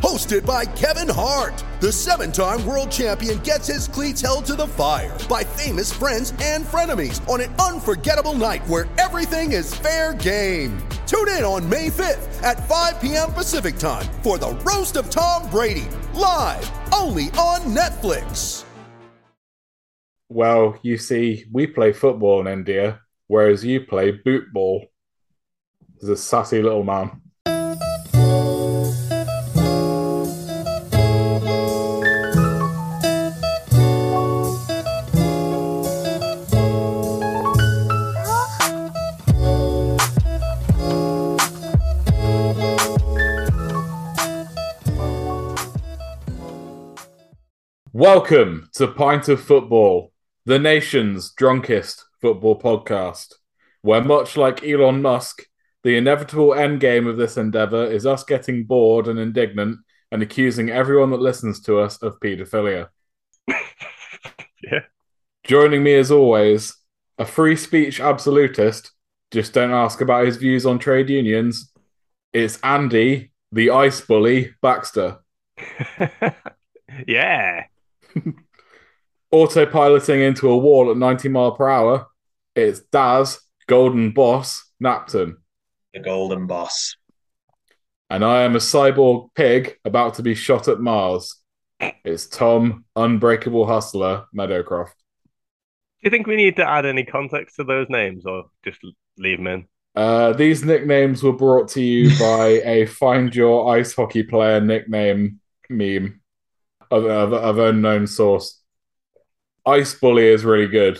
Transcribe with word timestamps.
Hosted 0.00 0.46
by 0.46 0.64
Kevin 0.64 1.10
Hart, 1.10 1.62
the 1.80 1.92
seven 1.92 2.32
time 2.32 2.64
world 2.64 2.90
champion 2.90 3.38
gets 3.40 3.66
his 3.66 3.86
cleats 3.86 4.22
held 4.22 4.46
to 4.46 4.54
the 4.54 4.66
fire 4.66 5.14
by 5.28 5.44
famous 5.44 5.92
friends 5.92 6.32
and 6.40 6.64
frenemies 6.64 7.26
on 7.28 7.42
an 7.42 7.54
unforgettable 7.56 8.32
night 8.32 8.66
where 8.66 8.88
everything 8.96 9.52
is 9.52 9.74
fair 9.74 10.14
game. 10.14 10.78
Tune 11.06 11.28
in 11.28 11.44
on 11.44 11.68
May 11.68 11.88
5th 11.90 12.42
at 12.42 12.66
5 12.66 13.00
p.m. 13.00 13.30
Pacific 13.34 13.76
time 13.76 14.06
for 14.22 14.38
the 14.38 14.52
Roast 14.64 14.96
of 14.96 15.10
Tom 15.10 15.50
Brady, 15.50 15.88
live 16.14 16.70
only 16.94 17.24
on 17.36 17.60
Netflix. 17.74 18.64
Well, 20.30 20.78
you 20.82 20.96
see, 20.96 21.44
we 21.52 21.66
play 21.66 21.92
football 21.92 22.40
in 22.40 22.46
India, 22.46 23.00
whereas 23.26 23.66
you 23.66 23.82
play 23.82 24.12
boot 24.12 24.50
ball. 24.50 24.86
He's 26.00 26.08
a 26.08 26.16
sassy 26.16 26.62
little 26.62 26.84
man. 26.84 27.20
Welcome 48.00 48.70
to 48.76 48.88
Pint 48.88 49.28
of 49.28 49.42
Football, 49.42 50.10
the 50.46 50.58
nation's 50.58 51.34
drunkest 51.34 52.02
football 52.22 52.58
podcast, 52.58 53.34
where 53.82 54.02
much 54.02 54.38
like 54.38 54.64
Elon 54.64 55.02
Musk, 55.02 55.42
the 55.84 55.98
inevitable 55.98 56.54
end 56.54 56.80
game 56.80 57.06
of 57.06 57.18
this 57.18 57.36
endeavor 57.36 57.84
is 57.84 58.06
us 58.06 58.24
getting 58.24 58.64
bored 58.64 59.06
and 59.06 59.18
indignant 59.18 59.80
and 60.10 60.22
accusing 60.22 60.70
everyone 60.70 61.10
that 61.10 61.20
listens 61.20 61.60
to 61.60 61.78
us 61.78 62.02
of 62.02 62.18
paedophilia. 62.20 62.88
Yeah. 64.62 64.80
Joining 65.44 65.82
me 65.82 65.92
as 65.96 66.10
always, 66.10 66.74
a 67.18 67.26
free 67.26 67.54
speech 67.54 68.00
absolutist, 68.00 68.92
just 69.30 69.52
don't 69.52 69.72
ask 69.72 70.00
about 70.00 70.24
his 70.24 70.38
views 70.38 70.64
on 70.64 70.78
trade 70.78 71.10
unions. 71.10 71.70
It's 72.32 72.58
Andy, 72.62 73.32
the 73.52 73.68
ice 73.72 74.00
bully, 74.00 74.54
Baxter. 74.62 75.18
yeah. 77.06 77.64
autopiloting 79.32 80.26
into 80.26 80.48
a 80.48 80.58
wall 80.58 80.90
at 80.90 80.96
90 80.96 81.28
mile 81.28 81.52
per 81.52 81.68
hour, 81.68 82.06
it's 82.54 82.80
Daz, 82.80 83.40
Golden 83.66 84.12
Boss, 84.12 84.64
Napton. 84.82 85.36
the 85.94 86.00
golden 86.00 86.46
boss. 86.46 86.96
And 88.08 88.24
I 88.24 88.42
am 88.42 88.56
a 88.56 88.58
cyborg 88.58 89.28
pig 89.34 89.76
about 89.84 90.14
to 90.14 90.22
be 90.22 90.34
shot 90.34 90.66
at 90.66 90.80
Mars. 90.80 91.36
It's 92.04 92.26
Tom, 92.26 92.84
Unbreakable 92.96 93.66
Hustler, 93.66 94.26
Meadowcroft. 94.36 94.94
Do 96.02 96.06
you 96.06 96.10
think 96.10 96.26
we 96.26 96.36
need 96.36 96.56
to 96.56 96.68
add 96.68 96.86
any 96.86 97.04
context 97.04 97.56
to 97.56 97.64
those 97.64 97.86
names 97.88 98.26
or 98.26 98.46
just 98.64 98.80
leave 99.16 99.38
them 99.38 99.46
in? 99.46 99.66
Uh, 99.94 100.32
these 100.32 100.64
nicknames 100.64 101.22
were 101.22 101.32
brought 101.32 101.68
to 101.68 101.82
you 101.82 102.10
by 102.18 102.46
a 102.64 102.86
Find 102.86 103.34
Your 103.34 103.76
Ice 103.76 103.94
Hockey 103.94 104.22
Player 104.22 104.60
nickname 104.60 105.40
meme 105.68 106.19
of, 106.90 107.04
of, 107.04 107.32
of 107.32 107.58
unknown 107.58 108.06
source. 108.06 108.60
Ice 109.66 109.94
Bully 109.94 110.26
is 110.26 110.44
really 110.44 110.68
good. 110.68 110.98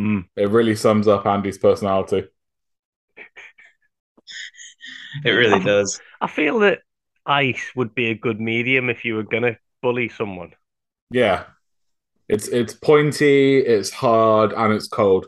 Mm. 0.00 0.26
It 0.36 0.50
really 0.50 0.74
sums 0.74 1.06
up 1.06 1.26
Andy's 1.26 1.58
personality. 1.58 2.24
It 5.24 5.30
really 5.30 5.60
does. 5.60 6.00
I 6.20 6.28
feel 6.28 6.60
that 6.60 6.80
ice 7.26 7.72
would 7.76 7.94
be 7.94 8.10
a 8.10 8.14
good 8.14 8.40
medium 8.40 8.88
if 8.88 9.04
you 9.04 9.16
were 9.16 9.24
going 9.24 9.42
to 9.42 9.58
bully 9.82 10.08
someone. 10.08 10.52
Yeah. 11.10 11.44
It's 12.28 12.46
it's 12.46 12.74
pointy, 12.74 13.58
it's 13.58 13.90
hard, 13.90 14.52
and 14.52 14.72
it's 14.72 14.86
cold. 14.86 15.26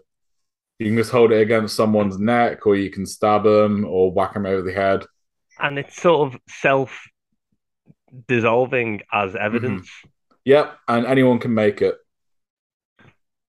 You 0.78 0.86
can 0.86 0.96
just 0.96 1.10
hold 1.10 1.32
it 1.32 1.40
against 1.40 1.74
someone's 1.74 2.18
neck, 2.18 2.64
or 2.64 2.76
you 2.76 2.90
can 2.90 3.06
stab 3.06 3.42
them, 3.42 3.84
or 3.84 4.12
whack 4.12 4.34
them 4.34 4.46
over 4.46 4.62
the 4.62 4.72
head. 4.72 5.04
And 5.58 5.78
it's 5.78 6.00
sort 6.00 6.32
of 6.32 6.40
self 6.48 7.04
dissolving 8.28 9.02
as 9.12 9.34
evidence. 9.36 9.88
Yep, 10.44 10.76
and 10.88 11.06
anyone 11.06 11.38
can 11.38 11.54
make 11.54 11.82
it. 11.82 11.96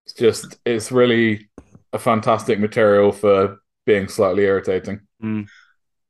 It's 0.05 0.13
just 0.13 0.57
it's 0.65 0.91
really 0.91 1.49
a 1.91 1.99
fantastic 1.99 2.59
material 2.59 3.11
for 3.11 3.59
being 3.85 4.07
slightly 4.07 4.43
irritating. 4.43 5.01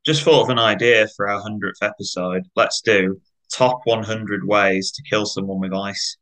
Just 0.05 0.23
thought 0.23 0.43
of 0.43 0.49
an 0.49 0.59
idea 0.59 1.07
for 1.15 1.29
our 1.29 1.41
100th 1.41 1.81
episode. 1.81 2.43
Let's 2.55 2.81
do 2.81 3.21
top 3.53 3.81
100 3.85 4.45
ways 4.45 4.91
to 4.91 5.03
kill 5.03 5.25
someone 5.25 5.59
with 5.59 5.73
ice. 5.73 6.17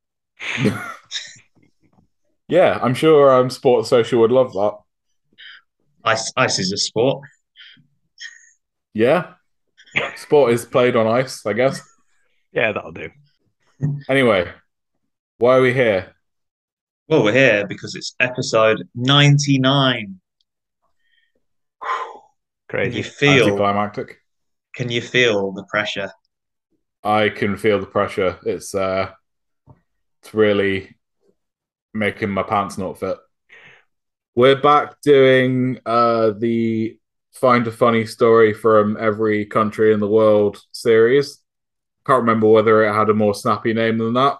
Yeah, 2.51 2.77
I'm 2.81 2.93
sure 2.93 3.31
um, 3.31 3.49
Sports 3.49 3.87
Social 3.87 4.19
would 4.19 4.31
love 4.33 4.51
that. 4.51 4.77
Ice, 6.03 6.33
ice 6.35 6.59
is 6.59 6.73
a 6.73 6.77
sport. 6.77 7.25
Yeah, 8.93 9.35
sport 10.17 10.51
is 10.51 10.65
played 10.65 10.97
on 10.97 11.07
ice, 11.07 11.45
I 11.45 11.53
guess. 11.53 11.79
Yeah, 12.51 12.73
that'll 12.73 12.91
do. 12.91 13.09
Anyway, 14.09 14.51
why 15.37 15.57
are 15.57 15.61
we 15.61 15.73
here? 15.73 16.13
Well, 17.07 17.23
we're 17.23 17.33
here 17.33 17.65
because 17.67 17.95
it's 17.95 18.15
episode 18.19 18.87
99. 18.95 20.19
Can 21.81 22.91
you 22.91 22.91
Crazy. 22.91 23.01
feel? 23.01 23.45
Anticlimactic. 23.45 24.17
Can 24.75 24.89
you 24.89 25.01
feel 25.01 25.51
the 25.51 25.63
pressure? 25.65 26.11
I 27.03 27.29
can 27.29 27.57
feel 27.57 27.79
the 27.79 27.85
pressure. 27.85 28.39
It's 28.45 28.73
uh, 28.73 29.11
it's 30.21 30.33
really 30.33 30.95
making 31.93 32.29
my 32.29 32.43
pants 32.43 32.77
not 32.77 32.99
fit. 32.99 33.17
We're 34.35 34.61
back 34.61 35.01
doing 35.01 35.79
uh 35.85 36.31
the 36.37 36.97
find 37.33 37.65
a 37.67 37.71
funny 37.71 38.05
story 38.05 38.53
from 38.53 38.95
every 38.99 39.45
country 39.45 39.93
in 39.93 39.99
the 39.99 40.07
world 40.07 40.61
series. 40.71 41.40
Can't 42.05 42.21
remember 42.21 42.47
whether 42.47 42.83
it 42.83 42.93
had 42.93 43.09
a 43.09 43.13
more 43.13 43.35
snappy 43.35 43.73
name 43.73 43.97
than 43.97 44.13
that. 44.13 44.37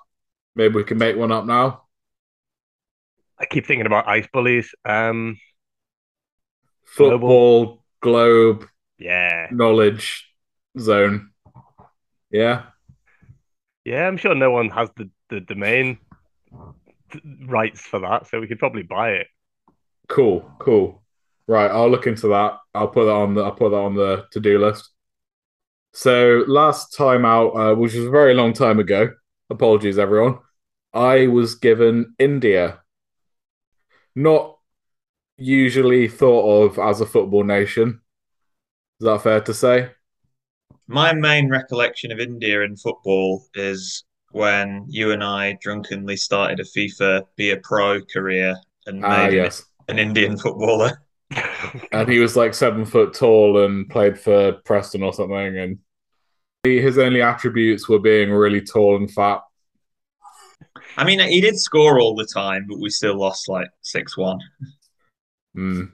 Maybe 0.55 0.75
we 0.75 0.83
can 0.83 0.97
make 0.97 1.15
one 1.15 1.31
up 1.31 1.45
now. 1.45 1.83
I 3.39 3.45
keep 3.45 3.65
thinking 3.65 3.85
about 3.85 4.07
ice 4.07 4.27
bullies. 4.31 4.73
Um, 4.85 5.37
Football 6.85 7.83
globe 8.01 8.67
yeah, 9.01 9.47
knowledge 9.51 10.29
zone. 10.77 11.31
Yeah. 12.29 12.63
yeah. 13.83 14.07
I'm 14.07 14.17
sure 14.17 14.35
no 14.35 14.51
one 14.51 14.69
has 14.69 14.89
the 14.95 15.09
the 15.29 15.39
domain 15.39 15.97
rights 17.45 17.81
for 17.81 17.99
that, 17.99 18.27
so 18.27 18.39
we 18.39 18.47
could 18.47 18.59
probably 18.59 18.83
buy 18.83 19.11
it. 19.11 19.27
Cool, 20.07 20.49
cool. 20.59 21.01
Right, 21.47 21.71
I'll 21.71 21.89
look 21.89 22.05
into 22.05 22.27
that. 22.27 22.59
I'll 22.75 22.89
put 22.89 23.05
that 23.05 23.11
on 23.11 23.33
the 23.33 23.41
I'll 23.41 23.51
put 23.51 23.71
that 23.71 23.77
on 23.77 23.95
the 23.95 24.25
to 24.31 24.39
do 24.39 24.59
list. 24.59 24.90
So 25.93 26.43
last 26.47 26.93
time 26.95 27.25
out, 27.25 27.49
uh, 27.51 27.75
which 27.75 27.93
was 27.93 28.05
a 28.05 28.09
very 28.09 28.33
long 28.33 28.53
time 28.53 28.79
ago. 28.79 29.11
Apologies, 29.49 29.99
everyone. 29.99 30.39
I 30.93 31.27
was 31.27 31.55
given 31.55 32.15
India. 32.19 32.81
Not 34.15 34.57
usually 35.37 36.07
thought 36.07 36.65
of 36.65 36.79
as 36.79 37.01
a 37.01 37.05
football 37.05 37.43
nation. 37.43 38.01
Is 39.01 39.05
that 39.05 39.21
fair 39.23 39.41
to 39.41 39.53
say? 39.53 39.91
My 40.85 41.11
main 41.11 41.49
recollection 41.49 42.11
of 42.11 42.19
India 42.19 42.61
in 42.61 42.77
football 42.77 43.47
is 43.55 44.03
when 44.29 44.85
you 44.87 45.11
and 45.11 45.23
I 45.23 45.57
drunkenly 45.59 46.17
started 46.17 46.59
a 46.59 46.63
FIFA 46.63 47.25
be 47.35 47.49
a 47.49 47.57
pro 47.57 48.01
career 48.05 48.55
and 48.85 49.03
Ah, 49.03 49.27
made 49.27 49.33
yes. 49.33 49.63
an 49.87 49.97
Indian 49.97 50.37
footballer. 50.37 51.01
And 51.91 52.09
he 52.09 52.19
was 52.19 52.35
like 52.35 52.53
seven 52.53 52.85
foot 52.85 53.13
tall 53.13 53.63
and 53.63 53.89
played 53.89 54.19
for 54.19 54.53
Preston 54.65 55.03
or 55.03 55.13
something. 55.13 55.57
And 55.57 55.79
he, 56.63 56.81
his 56.81 56.97
only 56.97 57.21
attributes 57.21 57.87
were 57.87 57.99
being 57.99 58.31
really 58.31 58.61
tall 58.61 58.97
and 58.97 59.09
fat. 59.09 59.41
I 60.97 61.03
mean, 61.03 61.19
he 61.19 61.41
did 61.41 61.57
score 61.57 61.99
all 61.99 62.15
the 62.15 62.25
time, 62.25 62.65
but 62.67 62.79
we 62.79 62.89
still 62.89 63.17
lost 63.17 63.47
like 63.47 63.69
6 63.81 64.17
1. 64.17 64.39
Mm. 65.57 65.91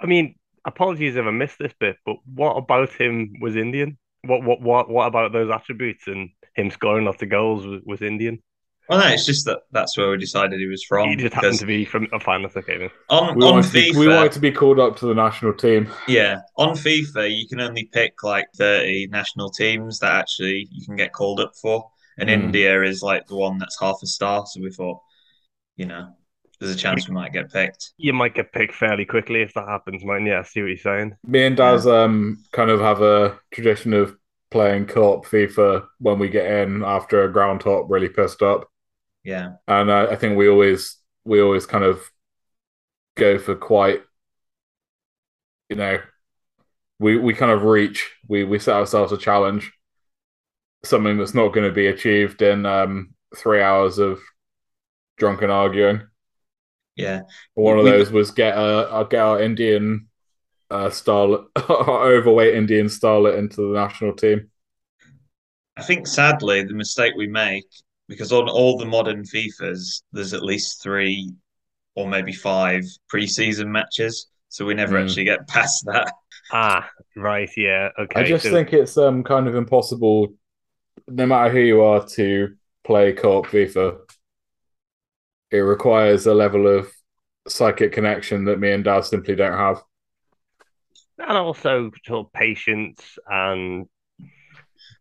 I 0.00 0.06
mean, 0.06 0.34
apologies 0.64 1.16
if 1.16 1.26
I 1.26 1.30
missed 1.30 1.58
this 1.58 1.74
bit, 1.78 1.96
but 2.06 2.16
what 2.24 2.56
about 2.56 2.90
him 2.92 3.34
was 3.40 3.56
Indian? 3.56 3.98
What 4.22 4.42
what 4.44 4.60
what 4.60 4.90
what 4.90 5.06
about 5.06 5.32
those 5.32 5.50
attributes 5.50 6.06
and 6.06 6.30
him 6.54 6.70
scoring 6.70 7.06
lots 7.06 7.22
of 7.22 7.30
goals 7.30 7.66
was, 7.66 7.80
was 7.84 8.02
Indian? 8.02 8.42
Well, 8.90 8.98
no, 8.98 9.06
it's 9.14 9.24
just 9.24 9.46
that 9.46 9.60
that's 9.70 9.96
where 9.96 10.10
we 10.10 10.18
decided 10.18 10.58
he 10.58 10.66
was 10.66 10.84
from. 10.84 11.08
he 11.10 11.16
just 11.16 11.32
happened 11.34 11.58
to 11.60 11.66
be 11.66 11.84
from 11.84 12.08
a 12.12 12.18
fan. 12.20 12.42
That's 12.42 12.56
okay. 12.56 12.76
Then. 12.76 12.90
on, 13.08 13.36
We, 13.36 13.44
on 13.44 13.52
wanted 13.54 13.68
to 13.68 13.72
be, 13.72 13.92
FIFA, 13.92 13.98
we 13.98 14.08
wanted 14.08 14.32
to 14.32 14.40
be 14.40 14.50
called 14.50 14.80
up 14.80 14.96
to 14.98 15.06
the 15.06 15.14
national 15.14 15.54
team. 15.54 15.88
yeah, 16.08 16.40
on 16.56 16.74
FIFA, 16.76 17.30
you 17.34 17.46
can 17.48 17.60
only 17.60 17.84
pick 17.84 18.22
like 18.24 18.46
30 18.56 19.06
national 19.06 19.50
teams 19.50 20.00
that 20.00 20.12
actually 20.12 20.68
you 20.72 20.84
can 20.84 20.96
get 20.96 21.12
called 21.12 21.40
up 21.40 21.52
for. 21.62 21.88
And 22.18 22.28
Hmm. 22.28 22.34
India 22.46 22.82
is 22.82 23.00
like 23.02 23.26
the 23.28 23.36
one 23.36 23.58
that's 23.58 23.78
half 23.80 23.96
a 24.02 24.06
star. 24.06 24.44
So 24.46 24.60
we 24.60 24.70
thought, 24.70 25.00
you 25.76 25.86
know, 25.86 26.08
there's 26.58 26.74
a 26.74 26.76
chance 26.78 27.08
we 27.08 27.14
might 27.14 27.32
get 27.32 27.50
picked. 27.50 27.92
You 27.96 28.12
might 28.12 28.34
get 28.34 28.52
picked 28.52 28.74
fairly 28.74 29.06
quickly 29.06 29.40
if 29.42 29.54
that 29.54 29.68
happens, 29.68 30.04
man. 30.04 30.26
Yeah, 30.26 30.40
I 30.40 30.42
see 30.42 30.60
what 30.60 30.68
you're 30.68 30.76
saying. 30.76 31.14
Me 31.24 31.44
and 31.46 31.56
Daz 31.56 31.86
um, 31.86 32.44
kind 32.52 32.70
of 32.70 32.80
have 32.80 33.00
a 33.00 33.38
tradition 33.52 33.94
of 33.94 34.16
playing 34.50 34.86
co-op 34.86 35.24
FIFA 35.26 35.86
when 36.00 36.18
we 36.18 36.28
get 36.28 36.50
in 36.50 36.82
after 36.82 37.22
a 37.22 37.32
ground 37.32 37.60
top 37.60 37.86
really 37.88 38.08
pissed 38.08 38.42
up. 38.42 38.68
Yeah. 39.24 39.52
and 39.68 39.90
uh, 39.90 40.08
I 40.10 40.16
think 40.16 40.36
we 40.36 40.48
always 40.48 40.96
we 41.24 41.40
always 41.42 41.66
kind 41.66 41.84
of 41.84 42.02
go 43.16 43.38
for 43.38 43.54
quite, 43.54 44.00
you 45.68 45.76
know, 45.76 46.00
we 46.98 47.18
we 47.18 47.34
kind 47.34 47.50
of 47.52 47.62
reach 47.64 48.10
we 48.28 48.44
we 48.44 48.58
set 48.58 48.76
ourselves 48.76 49.12
a 49.12 49.18
challenge, 49.18 49.72
something 50.84 51.18
that's 51.18 51.34
not 51.34 51.52
going 51.52 51.66
to 51.68 51.74
be 51.74 51.86
achieved 51.88 52.42
in 52.42 52.64
um, 52.66 53.14
three 53.36 53.60
hours 53.60 53.98
of 53.98 54.20
drunken 55.18 55.50
arguing. 55.50 56.02
Yeah. 56.96 57.20
One 57.54 57.78
of 57.78 57.84
We- 57.84 57.90
those 57.90 58.10
was 58.10 58.30
get 58.30 58.56
a 58.56 59.06
get 59.08 59.20
our 59.20 59.40
Indian 59.40 60.08
uh, 60.70 60.88
starlet, 60.88 61.46
our 61.68 62.06
overweight 62.12 62.54
Indian 62.54 62.86
starlet 62.86 63.38
into 63.38 63.56
the 63.56 63.78
national 63.78 64.14
team. 64.14 64.50
I 65.76 65.82
think 65.82 66.06
sadly, 66.06 66.62
the 66.64 66.74
mistake 66.74 67.14
we 67.16 67.26
make, 67.26 67.64
because 68.10 68.32
on 68.32 68.48
all 68.48 68.76
the 68.76 68.84
modern 68.84 69.22
FIFAs, 69.22 70.02
there's 70.12 70.34
at 70.34 70.42
least 70.42 70.82
three 70.82 71.30
or 71.94 72.08
maybe 72.08 72.32
five 72.32 72.82
preseason 73.12 73.68
matches. 73.68 74.26
So 74.48 74.66
we 74.66 74.74
never 74.74 74.98
Mm. 74.98 75.04
actually 75.04 75.24
get 75.24 75.46
past 75.48 75.86
that. 75.86 76.12
Ah, 76.52 76.90
right. 77.16 77.48
Yeah. 77.56 77.90
Okay. 77.96 78.20
I 78.20 78.24
just 78.24 78.44
so- 78.44 78.50
think 78.50 78.72
it's 78.72 78.98
um 78.98 79.22
kind 79.22 79.46
of 79.46 79.54
impossible, 79.54 80.34
no 81.06 81.24
matter 81.24 81.50
who 81.52 81.60
you 81.60 81.82
are, 81.82 82.04
to 82.16 82.56
play 82.84 83.12
co-op 83.12 83.46
FIFA. 83.46 83.98
It 85.52 85.58
requires 85.58 86.26
a 86.26 86.34
level 86.34 86.66
of 86.66 86.90
psychic 87.46 87.92
connection 87.92 88.44
that 88.46 88.58
me 88.58 88.72
and 88.72 88.82
Dad 88.84 89.04
simply 89.04 89.36
don't 89.36 89.56
have. 89.56 89.80
and 91.18 91.36
also 91.36 91.90
sort 92.06 92.26
of 92.26 92.32
patience 92.32 93.18
and 93.28 93.86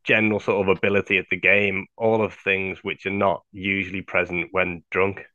general 0.03 0.39
sort 0.39 0.68
of 0.68 0.77
ability 0.77 1.18
at 1.18 1.25
the 1.30 1.39
game, 1.39 1.86
all 1.97 2.24
of 2.24 2.33
things 2.33 2.80
which 2.81 3.06
are 3.06 3.12
not 3.12 3.44
usually 3.51 4.01
present 4.01 4.50
when 4.51 4.83
drunk. 4.91 5.25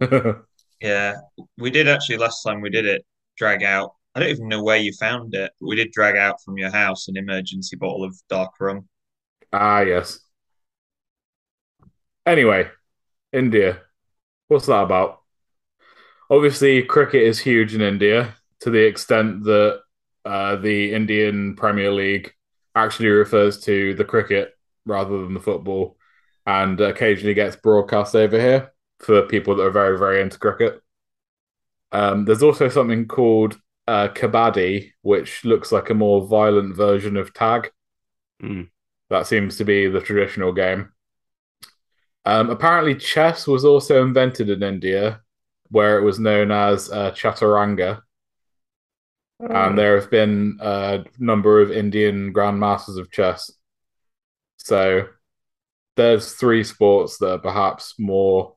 Yeah. 0.80 1.16
We 1.58 1.70
did 1.70 1.88
actually 1.88 2.18
last 2.18 2.42
time 2.42 2.60
we 2.60 2.70
did 2.70 2.86
it 2.86 3.04
drag 3.36 3.62
out. 3.62 3.94
I 4.14 4.20
don't 4.20 4.28
even 4.28 4.48
know 4.48 4.62
where 4.62 4.76
you 4.76 4.92
found 4.92 5.34
it, 5.34 5.52
but 5.60 5.66
we 5.66 5.76
did 5.76 5.90
drag 5.92 6.16
out 6.16 6.42
from 6.42 6.58
your 6.58 6.70
house 6.70 7.08
an 7.08 7.16
emergency 7.16 7.76
bottle 7.76 8.04
of 8.04 8.14
dark 8.28 8.52
rum. 8.60 8.88
ah, 9.52 9.80
yes. 9.80 10.20
Anyway, 12.24 12.68
India. 13.32 13.80
What's 14.48 14.66
that 14.66 14.82
about? 14.82 15.20
Obviously, 16.30 16.82
cricket 16.82 17.22
is 17.22 17.38
huge 17.38 17.74
in 17.74 17.80
India 17.80 18.34
to 18.60 18.70
the 18.70 18.84
extent 18.84 19.44
that 19.44 19.80
uh, 20.24 20.56
the 20.56 20.92
Indian 20.92 21.54
Premier 21.54 21.92
League 21.92 22.32
actually 22.76 23.08
refers 23.08 23.58
to 23.64 23.94
the 23.94 24.04
cricket 24.04 24.56
rather 24.84 25.22
than 25.22 25.34
the 25.34 25.40
football 25.40 25.96
and 26.46 26.80
occasionally 26.80 27.34
gets 27.34 27.56
broadcast 27.56 28.14
over 28.14 28.40
here 28.40 28.72
for 29.00 29.22
people 29.22 29.56
that 29.56 29.64
are 29.64 29.70
very, 29.70 29.98
very 29.98 30.22
into 30.22 30.38
cricket. 30.38 30.80
Um, 31.90 32.24
there's 32.24 32.42
also 32.42 32.68
something 32.68 33.06
called 33.06 33.58
uh, 33.88 34.08
kabaddi, 34.08 34.92
which 35.02 35.44
looks 35.44 35.72
like 35.72 35.90
a 35.90 35.94
more 35.94 36.26
violent 36.26 36.76
version 36.76 37.16
of 37.16 37.32
tag. 37.32 37.70
Hmm. 38.40 38.62
That 39.10 39.26
seems 39.26 39.56
to 39.58 39.64
be 39.64 39.88
the 39.88 40.00
traditional 40.00 40.52
game. 40.52 40.92
Um, 42.24 42.50
apparently, 42.50 42.96
chess 42.96 43.46
was 43.46 43.64
also 43.64 44.02
invented 44.02 44.50
in 44.50 44.62
India, 44.62 45.20
where 45.70 45.98
it 45.98 46.02
was 46.02 46.18
known 46.18 46.50
as 46.50 46.90
uh, 46.90 47.12
chaturanga, 47.12 48.02
and 49.40 49.78
there 49.78 50.00
have 50.00 50.10
been 50.10 50.58
a 50.60 51.04
number 51.18 51.60
of 51.60 51.70
Indian 51.70 52.32
grandmasters 52.32 52.98
of 52.98 53.10
chess. 53.10 53.50
So 54.56 55.08
there's 55.96 56.32
three 56.32 56.64
sports 56.64 57.18
that 57.18 57.32
are 57.32 57.38
perhaps 57.38 57.94
more 57.98 58.54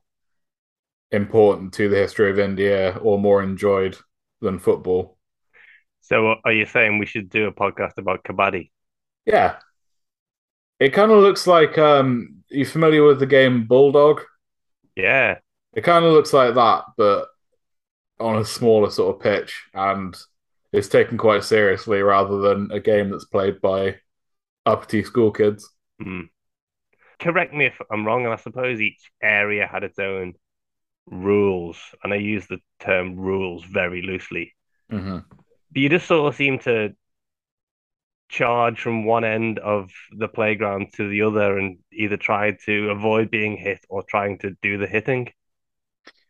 important 1.10 1.74
to 1.74 1.88
the 1.88 1.96
history 1.96 2.30
of 2.30 2.38
India 2.38 2.96
or 3.02 3.18
more 3.18 3.42
enjoyed 3.42 3.96
than 4.40 4.58
football. 4.58 5.16
So, 6.00 6.36
are 6.44 6.52
you 6.52 6.66
saying 6.66 6.98
we 6.98 7.06
should 7.06 7.28
do 7.28 7.46
a 7.46 7.52
podcast 7.52 7.98
about 7.98 8.24
kabaddi? 8.24 8.70
Yeah. 9.26 9.56
It 10.78 10.90
kind 10.90 11.12
of 11.12 11.18
looks 11.18 11.46
like 11.46 11.76
um 11.78 12.42
you 12.48 12.64
familiar 12.64 13.04
with 13.04 13.20
the 13.20 13.26
game 13.26 13.66
Bulldog? 13.66 14.22
Yeah. 14.96 15.38
It 15.72 15.82
kind 15.82 16.04
of 16.04 16.12
looks 16.12 16.32
like 16.32 16.54
that, 16.54 16.84
but 16.96 17.28
on 18.18 18.36
a 18.36 18.44
smaller 18.44 18.90
sort 18.90 19.16
of 19.16 19.22
pitch 19.22 19.62
and 19.72 20.16
it's 20.72 20.88
taken 20.88 21.18
quite 21.18 21.44
seriously 21.44 22.00
rather 22.02 22.38
than 22.38 22.70
a 22.72 22.80
game 22.80 23.10
that's 23.10 23.24
played 23.24 23.60
by 23.60 23.96
uppity 24.66 25.02
school 25.04 25.30
kids. 25.30 25.68
Hmm. 26.00 26.22
Correct 27.18 27.52
me 27.52 27.66
if 27.66 27.78
I'm 27.90 28.06
wrong, 28.06 28.24
and 28.24 28.32
I 28.32 28.36
suppose 28.36 28.80
each 28.80 29.10
area 29.22 29.66
had 29.66 29.84
its 29.84 29.98
own 29.98 30.34
rules, 31.06 31.78
and 32.02 32.12
I 32.12 32.16
use 32.16 32.46
the 32.46 32.58
term 32.78 33.16
rules 33.16 33.64
very 33.64 34.02
loosely. 34.02 34.54
Mm-hmm. 34.90 35.18
But 35.72 35.80
you 35.80 35.88
just 35.88 36.06
sort 36.06 36.32
of 36.32 36.36
seem 36.36 36.58
to 36.60 36.94
charge 38.28 38.80
from 38.80 39.04
one 39.04 39.24
end 39.24 39.58
of 39.58 39.90
the 40.16 40.28
playground 40.28 40.92
to 40.94 41.08
the 41.08 41.22
other 41.22 41.58
and 41.58 41.78
either 41.92 42.16
try 42.16 42.56
to 42.64 42.90
avoid 42.90 43.30
being 43.30 43.56
hit 43.56 43.84
or 43.88 44.02
trying 44.04 44.38
to 44.38 44.56
do 44.62 44.78
the 44.78 44.86
hitting. 44.86 45.28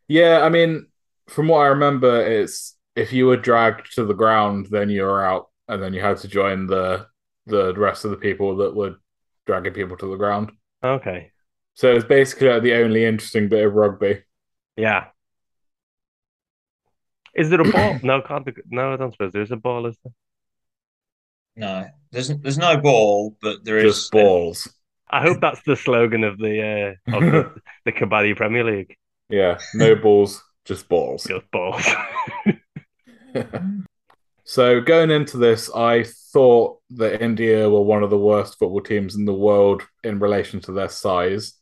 Yeah, 0.09 0.41
I 0.41 0.49
mean, 0.49 0.87
from 1.29 1.49
what 1.49 1.61
I 1.61 1.67
remember, 1.69 2.21
it's 2.27 2.77
if 2.97 3.13
you 3.13 3.27
were 3.27 3.37
dragged 3.37 3.95
to 3.95 4.05
the 4.05 4.15
ground, 4.15 4.69
then 4.71 4.91
you 4.91 5.03
were 5.03 5.25
out, 5.25 5.49
and 5.69 5.83
then 5.83 5.93
you 5.93 6.01
had 6.01 6.19
to 6.19 6.29
join 6.29 6.67
the 6.67 7.07
the 7.47 7.75
rest 7.75 8.05
of 8.05 8.11
the 8.11 8.17
people 8.17 8.57
that 8.57 8.75
were 8.75 8.97
dragging 9.47 9.73
people 9.73 9.97
to 9.97 10.11
the 10.11 10.17
ground. 10.17 10.53
Okay. 10.85 11.33
So 11.75 11.95
it's 11.95 12.05
basically 12.05 12.49
like 12.49 12.63
the 12.63 12.75
only 12.75 13.05
interesting 13.05 13.49
bit 13.49 13.65
of 13.65 13.75
rugby. 13.75 14.23
Yeah. 14.77 15.07
Is 17.35 17.51
there 17.51 17.61
a 17.61 17.65
ball? 17.73 17.99
no, 18.03 18.23
can't 18.23 18.45
be, 18.45 18.53
no, 18.69 18.93
I 18.93 18.97
don't 18.97 19.13
suppose 19.13 19.33
there's 19.33 19.53
a 19.53 19.57
ball, 19.57 19.87
is 19.87 19.97
there? 20.05 20.13
No, 21.57 21.87
there's 22.13 22.29
there's 22.29 22.59
no 22.59 22.77
ball, 22.79 23.37
but 23.43 23.65
there 23.65 23.79
is 23.79 23.97
Just 23.97 24.13
balls. 24.13 24.73
I 25.11 25.23
hope 25.23 25.41
that's 25.41 25.63
the 25.67 25.77
slogan 25.77 26.23
of 26.23 26.39
the 26.39 26.97
uh, 27.11 27.17
of 27.17 27.23
the, 27.23 27.55
the 27.85 27.93
Kabaddi 27.93 28.37
Premier 28.37 28.65
League. 28.65 28.97
Yeah, 29.29 29.59
no 29.75 29.97
balls, 29.97 30.43
just 30.65 30.89
balls. 30.89 31.25
Just 31.25 31.51
balls. 31.51 31.87
So 34.51 34.81
going 34.81 35.13
into 35.13 35.37
this, 35.37 35.71
I 35.73 36.03
thought 36.33 36.81
that 36.91 37.23
India 37.23 37.71
were 37.71 37.83
one 37.83 38.03
of 38.03 38.11
the 38.11 38.19
worst 38.19 38.59
football 38.59 38.81
teams 38.81 39.15
in 39.15 39.25
the 39.25 39.33
world 39.33 39.83
in 40.03 40.19
relation 40.19 40.59
to 40.63 40.73
their 40.73 40.89
size. 40.89 41.55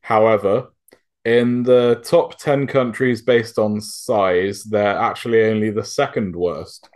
However, 0.00 0.72
in 1.24 1.62
the 1.62 2.02
top 2.04 2.36
10 2.36 2.66
countries 2.66 3.22
based 3.22 3.56
on 3.56 3.80
size, 3.80 4.64
they're 4.64 4.98
actually 4.98 5.44
only 5.44 5.70
the 5.70 5.84
second 5.84 6.34
worst. 6.34 6.90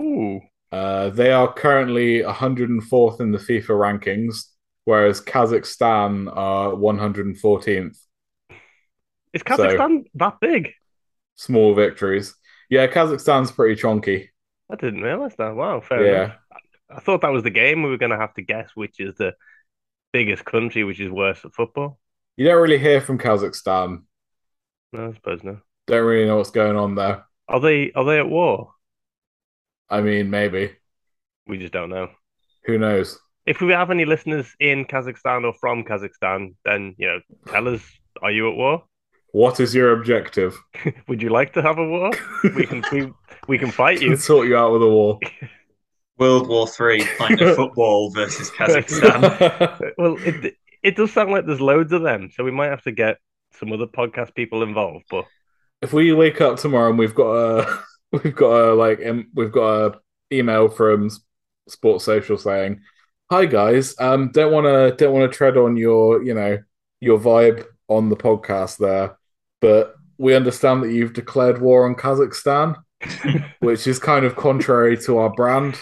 Ooh. 0.00 0.40
Uh, 0.70 1.10
they 1.10 1.32
are 1.32 1.52
currently 1.52 2.22
104th 2.22 3.20
in 3.20 3.30
the 3.30 3.36
FIFA 3.36 4.00
rankings, 4.00 4.44
whereas 4.86 5.20
Kazakhstan 5.20 6.34
are 6.34 6.70
114th. 6.70 7.98
Is 9.34 9.42
Kazakhstan 9.42 10.04
that 10.14 10.40
big? 10.40 10.72
small 11.34 11.74
victories. 11.74 12.34
Yeah, 12.72 12.86
Kazakhstan's 12.86 13.52
pretty 13.52 13.78
chonky. 13.78 14.28
I 14.70 14.76
didn't 14.76 15.02
realize 15.02 15.34
that. 15.36 15.54
Wow, 15.54 15.82
fair 15.82 16.06
Yeah. 16.06 16.24
enough. 16.24 16.36
I 16.88 17.00
thought 17.00 17.20
that 17.20 17.28
was 17.30 17.42
the 17.42 17.50
game 17.50 17.82
we 17.82 17.90
were 17.90 17.98
going 17.98 18.12
to 18.12 18.16
have 18.16 18.32
to 18.36 18.42
guess 18.42 18.70
which 18.74 18.98
is 18.98 19.14
the 19.16 19.34
biggest 20.10 20.46
country, 20.46 20.82
which 20.82 20.98
is 20.98 21.10
worse 21.10 21.44
at 21.44 21.52
football. 21.52 21.98
You 22.38 22.46
don't 22.46 22.62
really 22.62 22.78
hear 22.78 23.02
from 23.02 23.18
Kazakhstan. 23.18 24.04
No, 24.94 25.10
I 25.10 25.12
suppose 25.12 25.44
no. 25.44 25.60
Don't 25.86 26.06
really 26.06 26.24
know 26.26 26.38
what's 26.38 26.50
going 26.50 26.76
on 26.76 26.94
there. 26.94 27.26
Are 27.46 27.60
they 27.60 27.92
are 27.92 28.06
they 28.06 28.18
at 28.18 28.30
war? 28.30 28.72
I 29.90 30.00
mean, 30.00 30.30
maybe. 30.30 30.72
We 31.46 31.58
just 31.58 31.74
don't 31.74 31.90
know. 31.90 32.08
Who 32.64 32.78
knows? 32.78 33.18
If 33.44 33.60
we 33.60 33.72
have 33.72 33.90
any 33.90 34.06
listeners 34.06 34.46
in 34.58 34.86
Kazakhstan 34.86 35.44
or 35.44 35.52
from 35.60 35.84
Kazakhstan, 35.84 36.54
then 36.64 36.94
you 36.96 37.06
know, 37.08 37.20
tell 37.48 37.68
us: 37.68 37.82
Are 38.22 38.30
you 38.30 38.48
at 38.48 38.56
war? 38.56 38.84
What 39.32 39.60
is 39.60 39.74
your 39.74 39.92
objective? 39.92 40.56
Would 41.08 41.22
you 41.22 41.30
like 41.30 41.52
to 41.54 41.62
have 41.62 41.78
a 41.78 41.86
war? 41.86 42.10
We 42.54 42.66
can 42.66 42.84
we, 42.92 43.12
we 43.48 43.58
can 43.58 43.70
fight 43.70 43.98
Can 44.00 44.10
you. 44.10 44.16
sort 44.16 44.46
you 44.46 44.56
out 44.56 44.72
with 44.72 44.82
a 44.82 44.88
war. 44.88 45.18
World 46.18 46.48
War 46.48 46.68
Three, 46.68 47.04
pint 47.18 47.40
of 47.40 47.56
football 47.56 48.10
versus 48.10 48.50
Kazakhstan. 48.50 49.92
Well, 49.96 50.16
it 50.20 50.54
it 50.82 50.96
does 50.96 51.12
sound 51.12 51.30
like 51.30 51.46
there's 51.46 51.60
loads 51.60 51.92
of 51.92 52.02
them, 52.02 52.30
so 52.34 52.44
we 52.44 52.50
might 52.50 52.68
have 52.68 52.82
to 52.82 52.92
get 52.92 53.18
some 53.58 53.72
other 53.72 53.86
podcast 53.86 54.34
people 54.34 54.62
involved. 54.62 55.06
But 55.10 55.24
if 55.80 55.92
we 55.92 56.12
wake 56.12 56.40
up 56.40 56.58
tomorrow 56.58 56.90
and 56.90 56.98
we've 56.98 57.14
got 57.14 57.32
a 57.32 57.78
we've 58.12 58.36
got 58.36 58.52
a 58.52 58.74
like 58.74 59.00
we've 59.34 59.50
got 59.50 59.86
a 59.86 60.00
email 60.30 60.68
from 60.68 61.10
Sports 61.68 62.04
Social 62.04 62.36
saying, 62.36 62.82
"Hi 63.30 63.46
guys, 63.46 63.94
um, 63.98 64.30
don't 64.32 64.52
want 64.52 64.66
to 64.66 64.94
don't 65.02 65.14
want 65.14 65.30
to 65.32 65.36
tread 65.36 65.56
on 65.56 65.76
your 65.76 66.22
you 66.22 66.34
know 66.34 66.58
your 67.00 67.18
vibe 67.18 67.64
on 67.88 68.10
the 68.10 68.16
podcast 68.16 68.78
there, 68.78 69.18
but 69.62 69.94
we 70.18 70.34
understand 70.34 70.82
that 70.82 70.92
you've 70.92 71.14
declared 71.14 71.62
war 71.62 71.88
on 71.88 71.94
Kazakhstan, 71.94 72.76
which 73.60 73.86
is 73.86 73.98
kind 73.98 74.26
of 74.26 74.36
contrary 74.36 74.98
to 74.98 75.18
our 75.18 75.30
brand. 75.30 75.78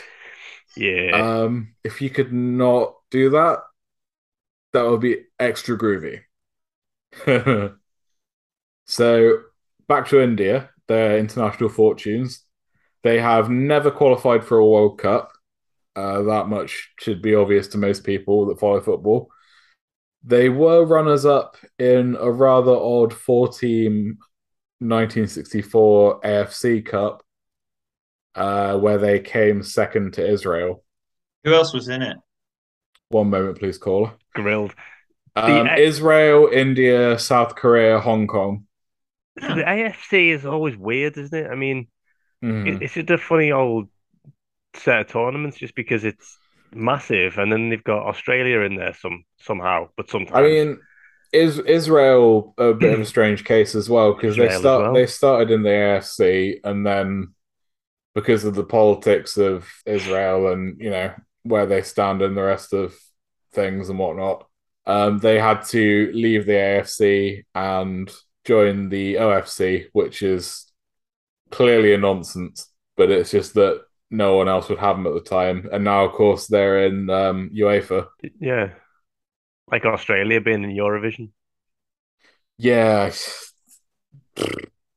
yeah, 0.77 1.41
Um, 1.43 1.75
if 1.83 2.01
you 2.01 2.11
could 2.11 2.33
not 2.33 2.95
do 3.11 3.31
that, 3.31 3.59
that 4.73 4.89
would 4.89 5.01
be 5.01 5.25
extra 5.39 5.77
groovy. 5.77 6.21
so 8.87 9.39
back 9.89 10.09
to 10.09 10.21
India, 10.21 10.71
their 10.87 11.19
international 11.19 11.69
fortunes. 11.69 12.45
They 13.03 13.19
have 13.19 13.51
never 13.51 13.91
qualified 13.91 14.45
for 14.45 14.59
a 14.59 14.67
World 14.67 14.99
Cup. 14.99 15.33
Uh, 15.97 16.23
that 16.23 16.49
much 16.49 16.91
should 17.01 17.23
be 17.23 17.35
obvious 17.35 17.69
to 17.69 17.79
most 17.79 18.05
people 18.05 18.47
that 18.47 18.61
follow 18.61 18.81
football. 18.81 19.31
They 20.23 20.49
were 20.49 20.85
runners 20.85 21.25
up 21.25 21.57
in 21.79 22.17
a 22.19 22.31
rather 22.31 22.73
odd 22.73 23.13
four 23.15 23.49
team 23.49 24.19
1964 24.81 26.21
AFC 26.21 26.85
Cup, 26.85 27.23
uh, 28.35 28.79
where 28.79 28.99
they 28.99 29.21
came 29.21 29.63
second 29.63 30.15
to 30.15 30.27
Israel. 30.27 30.85
Who 31.45 31.55
else 31.55 31.73
was 31.73 31.89
in 31.89 32.03
it? 32.03 32.17
One 33.09 33.31
moment, 33.31 33.59
please, 33.59 33.79
caller. 33.79 34.13
grilled. 34.35 34.75
Um, 35.37 35.67
A- 35.69 35.77
Israel, 35.77 36.49
India, 36.53 37.19
South 37.19 37.55
Korea, 37.57 37.99
Hong 38.01 38.27
Kong. 38.27 38.67
The 39.37 39.65
AFC 39.67 40.31
is 40.31 40.45
always 40.45 40.77
weird, 40.77 41.17
isn't 41.17 41.39
it? 41.47 41.51
I 41.51 41.55
mean, 41.55 41.89
Mhm. 42.43 42.67
it, 42.67 42.83
it's 42.83 42.95
just 42.95 43.11
a 43.11 43.19
funny 43.19 43.53
old 43.53 43.89
set 44.75 45.01
of 45.01 45.07
tournaments, 45.09 45.57
just 45.57 45.75
because 45.75 46.05
it's 46.05 46.39
massive, 46.73 47.39
and 47.39 47.53
then 47.53 47.69
they've 47.69 47.85
got 47.85 48.07
Australia 48.07 48.61
in 48.61 48.77
there 48.77 48.95
some 48.95 49.25
somehow, 49.41 49.89
but 49.97 50.11
sometimes 50.11 50.37
I 50.37 50.43
mean, 50.43 50.81
is 51.33 51.59
Israel 51.59 52.55
a 52.59 52.73
bit 52.73 52.95
of 52.95 53.01
a 53.01 53.05
strange 53.05 53.45
case 53.45 53.75
as 53.75 53.89
well 53.89 54.15
because 54.15 54.37
they 54.37 54.51
start 54.51 54.83
well. 54.83 54.95
they 54.95 55.07
started 55.07 55.51
in 55.51 55.63
the 55.63 55.69
AFC 55.69 56.61
and 56.65 56.85
then 56.85 57.35
because 58.15 58.45
of 58.45 58.55
the 58.55 58.65
politics 58.65 59.37
of 59.37 59.69
Israel 59.87 60.53
and 60.53 60.81
you 60.81 60.91
know 60.91 61.13
where 61.43 61.67
they 61.67 61.83
stand 61.83 62.21
in 62.23 62.35
the 62.35 62.43
rest 62.43 62.73
of 62.73 62.95
things 63.53 63.89
and 63.89 63.99
whatnot, 63.99 64.47
um, 64.87 65.19
they 65.19 65.39
had 65.39 65.65
to 65.67 66.11
leave 66.15 66.47
the 66.47 66.53
AFC 66.53 67.45
and 67.55 68.11
join 68.45 68.89
the 68.89 69.15
OFC, 69.15 69.87
which 69.93 70.23
is 70.23 70.71
clearly 71.51 71.95
a 71.95 71.99
nonsense. 71.99 72.67
But 72.97 73.11
it's 73.11 73.31
just 73.31 73.55
that 73.55 73.83
no 74.11 74.37
one 74.37 74.49
else 74.49 74.69
would 74.69 74.79
have 74.79 74.97
them 74.97 75.07
at 75.07 75.15
the 75.15 75.21
time, 75.21 75.69
and 75.73 75.85
now 75.85 76.05
of 76.05 76.13
course 76.13 76.47
they're 76.47 76.87
in 76.87 77.11
um, 77.11 77.51
UEFA. 77.55 78.09
yeah, 78.41 78.71
like 79.71 79.85
Australia 79.87 80.41
being 80.41 80.65
in 80.65 80.71
Eurovision, 80.71 81.31
Yeah, 82.59 83.11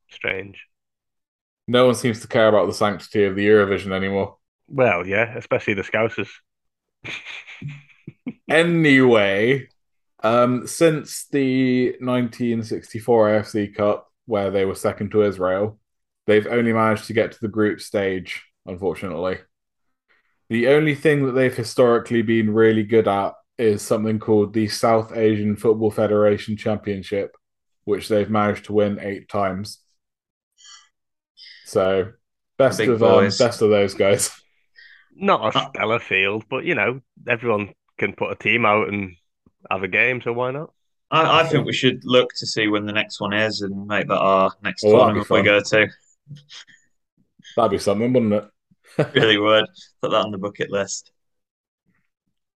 strange. 0.09 0.67
no 1.67 1.85
one 1.85 1.95
seems 1.95 2.19
to 2.21 2.27
care 2.27 2.47
about 2.47 2.67
the 2.67 2.73
sanctity 2.73 3.23
of 3.25 3.35
the 3.35 3.45
Eurovision 3.47 3.91
anymore. 3.93 4.37
Well, 4.67 5.07
yeah, 5.07 5.37
especially 5.37 5.73
the 5.75 5.83
Scousers. 5.83 6.29
Anyway, 8.49 9.67
um, 10.23 10.67
since 10.67 11.27
the 11.27 11.95
1964 11.99 13.29
AFC 13.29 13.67
Cup, 13.67 14.11
where 14.25 14.51
they 14.51 14.65
were 14.65 14.75
second 14.75 15.11
to 15.11 15.23
Israel, 15.23 15.79
they've 16.27 16.47
only 16.47 16.73
managed 16.73 17.05
to 17.07 17.13
get 17.13 17.31
to 17.33 17.39
the 17.41 17.47
group 17.47 17.81
stage, 17.81 18.43
unfortunately. 18.65 19.37
The 20.49 20.67
only 20.67 20.95
thing 20.95 21.25
that 21.25 21.31
they've 21.31 21.55
historically 21.55 22.21
been 22.21 22.53
really 22.53 22.83
good 22.83 23.07
at 23.07 23.33
is 23.57 23.81
something 23.81 24.19
called 24.19 24.53
the 24.53 24.67
South 24.67 25.15
Asian 25.15 25.55
Football 25.55 25.91
Federation 25.91 26.57
Championship, 26.57 27.35
which 27.85 28.07
they've 28.07 28.29
managed 28.29 28.65
to 28.65 28.73
win 28.73 28.99
eight 28.99 29.29
times. 29.29 29.79
So, 31.65 32.11
best 32.57 32.77
Big 32.79 32.89
of 32.89 33.03
um, 33.03 33.25
best 33.25 33.61
of 33.61 33.69
those 33.69 33.93
guys. 33.93 34.31
Not 35.15 35.55
a 35.55 35.69
stellar 35.69 35.99
field, 35.99 36.43
but 36.49 36.65
you 36.65 36.75
know, 36.75 37.01
everyone 37.27 37.73
can 37.99 38.13
put 38.13 38.31
a 38.31 38.35
team 38.35 38.65
out 38.65 38.89
and 38.89 39.15
have 39.69 39.83
a 39.83 39.87
game, 39.87 40.21
so 40.23 40.33
why 40.33 40.51
not? 40.51 40.71
I, 41.11 41.41
I 41.41 41.43
think 41.47 41.67
we 41.67 41.73
should 41.73 42.01
look 42.03 42.31
to 42.37 42.47
see 42.47 42.67
when 42.67 42.85
the 42.85 42.91
next 42.91 43.21
one 43.21 43.33
is 43.33 43.61
and 43.61 43.85
make 43.85 44.07
that 44.07 44.17
our 44.17 44.51
next 44.63 44.83
Oh, 44.83 44.91
that'd 44.91 45.23
tournament 45.23 45.29
we 45.29 45.43
go 45.43 45.61
to. 45.61 45.87
That'd 47.55 47.71
be 47.71 47.77
something, 47.77 48.11
wouldn't 48.11 48.33
it? 48.33 48.45
Really 49.13 49.37
would 49.37 49.65
put 50.01 50.11
that 50.11 50.25
on 50.25 50.31
the 50.31 50.37
bucket 50.37 50.71
list. 50.71 51.11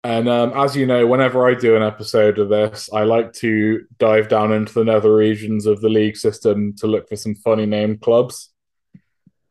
And 0.03 0.29
um, 0.29 0.53
as 0.55 0.75
you 0.75 0.85
know, 0.85 1.07
whenever 1.07 1.47
I 1.47 1.55
do 1.55 1.75
an 1.75 1.81
episode 1.81 2.37
of 2.37 2.49
this, 2.49 2.89
I 2.93 3.03
like 3.03 3.33
to 3.33 3.85
dive 3.97 4.27
down 4.27 4.51
into 4.51 4.71
the 4.71 4.83
nether 4.83 5.15
regions 5.15 5.65
of 5.65 5.81
the 5.81 5.89
league 5.89 6.15
system 6.15 6.75
to 6.77 6.85
look 6.87 7.09
for 7.09 7.15
some 7.15 7.33
funny 7.33 7.65
named 7.65 8.01
clubs. 8.01 8.51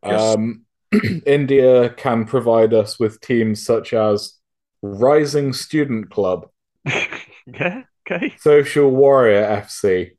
Yes. 0.04 0.20
Um, 0.20 0.64
India 1.26 1.90
can 1.90 2.24
provide 2.24 2.72
us 2.72 3.00
with 3.00 3.20
teams 3.20 3.64
such 3.64 3.92
as 3.92 4.38
Rising 4.82 5.54
Student 5.54 6.10
Club, 6.10 6.48
yeah, 6.84 7.82
okay, 8.06 8.34
Social 8.38 8.90
Warrior 8.90 9.42
FC, 9.62 10.10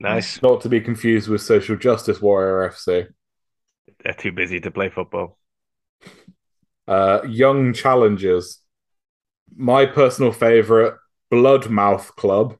nice. 0.00 0.42
not 0.42 0.60
to 0.62 0.68
be 0.68 0.80
confused 0.80 1.28
with 1.28 1.40
Social 1.40 1.76
Justice 1.76 2.20
Warrior 2.20 2.68
FC, 2.68 3.06
They're 4.02 4.14
too 4.14 4.32
busy 4.32 4.60
to 4.60 4.70
play 4.72 4.88
football. 4.88 5.38
Uh, 6.88 7.20
Young 7.28 7.72
Challengers, 7.72 8.58
my 9.54 9.86
personal 9.86 10.32
favorite, 10.32 10.96
Bloodmouth 11.32 12.08
Club. 12.16 12.56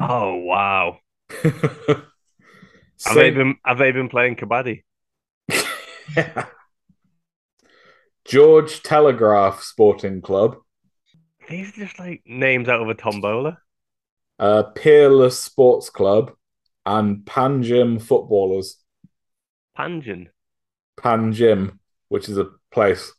Oh 0.00 0.34
wow, 0.36 0.98
have 3.04 3.14
they 3.14 3.30
been 3.30 3.56
have 3.64 3.78
they 3.78 3.92
been 3.92 4.08
playing 4.08 4.36
kabaddi? 4.36 4.82
George 8.24 8.82
Telegraph 8.82 9.62
Sporting 9.62 10.22
Club, 10.22 10.56
These 11.48 11.68
are 11.68 11.84
just 11.84 11.98
like 11.98 12.22
names 12.24 12.68
out 12.68 12.80
of 12.80 12.88
a 12.88 12.94
tombola. 12.94 13.58
uh, 14.38 14.62
Peerless 14.74 15.38
Sports 15.38 15.90
Club, 15.90 16.32
and 16.86 17.24
Panjim 17.24 18.00
Footballers. 18.00 18.76
Panjin. 19.76 20.30
Panjim, 20.96 21.79
which 22.10 22.28
is 22.28 22.36
a 22.36 22.50
place. 22.70 23.10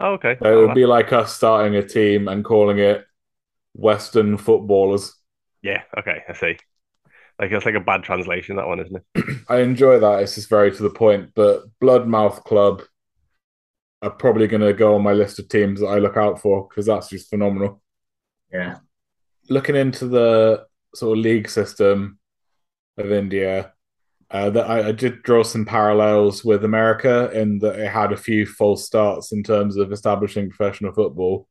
Oh, 0.00 0.14
okay. 0.14 0.36
So 0.42 0.52
it 0.52 0.66
would 0.66 0.74
be 0.74 0.86
like 0.86 1.12
us 1.12 1.34
starting 1.34 1.76
a 1.76 1.86
team 1.86 2.26
and 2.28 2.44
calling 2.44 2.78
it 2.80 3.04
Western 3.74 4.36
Footballers. 4.36 5.14
yeah, 5.62 5.82
okay, 5.96 6.22
I 6.28 6.32
see. 6.32 6.56
Like 7.38 7.52
it's 7.52 7.64
like 7.64 7.76
a 7.76 7.80
bad 7.80 8.02
translation, 8.02 8.56
that 8.56 8.66
one, 8.66 8.80
isn't 8.80 9.04
it? 9.14 9.24
I 9.48 9.58
enjoy 9.60 10.00
that. 10.00 10.22
It's 10.22 10.34
just 10.34 10.48
very 10.48 10.72
to 10.74 10.82
the 10.82 10.90
point. 10.90 11.30
But 11.36 11.62
Bloodmouth 11.80 12.42
Club 12.42 12.82
are 14.02 14.10
probably 14.10 14.46
going 14.48 14.62
to 14.62 14.72
go 14.72 14.94
on 14.96 15.02
my 15.02 15.12
list 15.12 15.38
of 15.38 15.48
teams 15.48 15.80
that 15.80 15.86
I 15.86 15.98
look 15.98 16.16
out 16.16 16.40
for 16.40 16.66
because 16.68 16.86
that's 16.86 17.08
just 17.08 17.30
phenomenal. 17.30 17.80
Yeah. 18.52 18.78
looking 19.50 19.76
into 19.76 20.08
the 20.08 20.66
sort 20.94 21.18
of 21.18 21.22
league 21.22 21.48
system 21.48 22.18
of 22.96 23.12
India, 23.12 23.74
uh, 24.30 24.50
that 24.50 24.68
I, 24.68 24.88
I 24.88 24.92
did 24.92 25.22
draw 25.22 25.42
some 25.42 25.64
parallels 25.64 26.44
with 26.44 26.64
America 26.64 27.30
in 27.32 27.58
that 27.60 27.78
it 27.78 27.88
had 27.88 28.12
a 28.12 28.16
few 28.16 28.46
false 28.46 28.84
starts 28.84 29.32
in 29.32 29.42
terms 29.42 29.76
of 29.76 29.92
establishing 29.92 30.50
professional 30.50 30.92
football, 30.92 31.48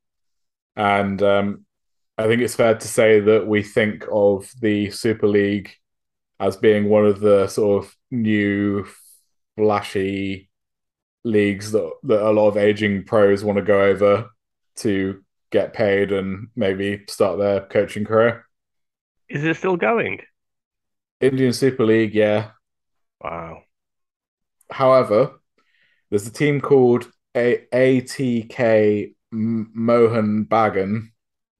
and 0.75 1.21
um, 1.21 1.65
I 2.17 2.27
think 2.27 2.41
it's 2.41 2.55
fair 2.55 2.75
to 2.75 2.87
say 2.87 3.19
that 3.19 3.47
we 3.47 3.63
think 3.63 4.05
of 4.11 4.49
the 4.59 4.89
Super 4.91 5.27
League 5.27 5.71
as 6.39 6.57
being 6.57 6.89
one 6.89 7.05
of 7.05 7.19
the 7.19 7.47
sort 7.47 7.83
of 7.83 7.95
new 8.11 8.85
flashy 9.55 10.49
leagues 11.23 11.71
that, 11.71 11.91
that 12.03 12.21
a 12.21 12.31
lot 12.31 12.47
of 12.47 12.57
aging 12.57 13.03
pros 13.03 13.43
want 13.43 13.57
to 13.57 13.63
go 13.63 13.81
over 13.81 14.29
to 14.77 15.23
get 15.51 15.73
paid 15.73 16.11
and 16.11 16.47
maybe 16.55 17.03
start 17.09 17.39
their 17.39 17.61
coaching 17.61 18.05
career. 18.05 18.45
Is 19.29 19.43
it 19.43 19.57
still 19.57 19.77
going? 19.77 20.21
Indian 21.19 21.53
Super 21.53 21.85
League, 21.85 22.13
yeah. 22.13 22.51
Wow. 23.21 23.63
However, 24.71 25.39
there's 26.09 26.27
a 26.27 26.31
team 26.33 26.61
called 26.61 27.09
a- 27.35 27.65
ATK 27.73 29.13
Mohan 29.31 30.45
Bagan. 30.45 31.09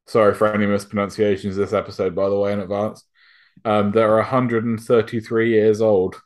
Sorry 0.07 0.33
for 0.33 0.47
any 0.53 0.65
mispronunciations 0.65 1.55
this 1.55 1.73
episode, 1.73 2.15
by 2.15 2.29
the 2.29 2.37
way, 2.37 2.53
in 2.53 2.59
advance. 2.59 3.03
Um, 3.65 3.91
they're 3.91 4.15
133 4.15 5.49
years 5.49 5.81
old, 5.81 6.21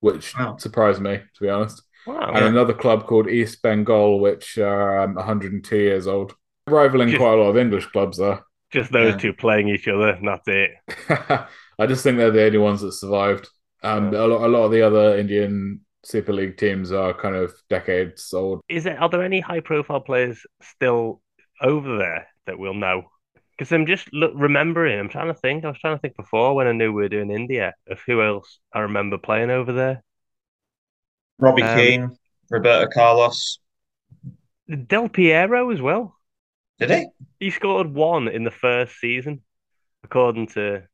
which 0.00 0.36
Wow. 0.36 0.56
surprised 0.58 1.00
me, 1.00 1.16
to 1.16 1.40
be 1.40 1.48
honest. 1.48 1.82
Wow. 2.06 2.32
And 2.34 2.44
another 2.44 2.74
club 2.74 3.06
called 3.06 3.28
East 3.28 3.62
Bengal, 3.62 4.20
which 4.20 4.58
are 4.58 5.00
um, 5.00 5.14
102 5.14 5.76
years 5.76 6.06
old, 6.06 6.34
rivaling 6.66 7.08
Just- 7.08 7.20
quite 7.20 7.34
a 7.38 7.42
lot 7.42 7.50
of 7.50 7.56
English 7.56 7.86
clubs, 7.86 8.18
though. 8.18 8.40
Just 8.70 8.92
those 8.92 9.12
Yeah. 9.14 9.18
two 9.18 9.32
playing 9.32 9.68
each 9.68 9.88
other, 9.88 10.08
and 10.10 10.28
that's 10.28 10.46
it. 10.46 10.70
I 11.78 11.86
just 11.86 12.02
think 12.02 12.18
they're 12.18 12.30
the 12.30 12.44
only 12.44 12.58
ones 12.58 12.82
that 12.82 12.92
survived. 12.92 13.48
Um, 13.82 14.14
a, 14.14 14.26
lot, 14.26 14.44
a 14.44 14.48
lot 14.48 14.64
of 14.64 14.72
the 14.72 14.82
other 14.82 15.16
Indian 15.18 15.80
Super 16.04 16.32
League 16.32 16.56
teams 16.56 16.92
are 16.92 17.14
kind 17.14 17.36
of 17.36 17.52
decades 17.68 18.32
old. 18.32 18.60
Is 18.68 18.86
it? 18.86 18.98
Are 18.98 19.08
there 19.08 19.22
any 19.22 19.40
high-profile 19.40 20.00
players 20.00 20.44
still 20.62 21.20
over 21.62 21.98
there 21.98 22.28
that 22.46 22.58
we'll 22.58 22.74
know? 22.74 23.04
Because 23.56 23.72
I'm 23.72 23.86
just 23.86 24.12
look, 24.12 24.32
remembering. 24.34 24.98
I'm 24.98 25.08
trying 25.08 25.28
to 25.28 25.34
think. 25.34 25.64
I 25.64 25.68
was 25.68 25.78
trying 25.78 25.96
to 25.96 26.00
think 26.00 26.16
before 26.16 26.54
when 26.54 26.66
I 26.66 26.72
knew 26.72 26.92
we 26.92 27.02
were 27.02 27.08
doing 27.08 27.30
India 27.30 27.74
of 27.88 28.00
who 28.06 28.22
else 28.22 28.60
I 28.72 28.80
remember 28.80 29.18
playing 29.18 29.50
over 29.50 29.72
there. 29.72 30.02
Robbie 31.38 31.62
Um, 31.62 31.76
Keane, 31.76 32.16
Roberto 32.50 32.88
Carlos. 32.92 33.58
Del 34.86 35.08
Piero 35.08 35.70
as 35.70 35.80
well. 35.80 36.14
Did 36.78 36.90
he? 36.90 37.08
He 37.40 37.50
scored 37.50 37.92
one 37.92 38.28
in 38.28 38.44
the 38.44 38.50
first 38.50 38.98
season, 38.98 39.42
according 40.04 40.48
to 40.48 40.84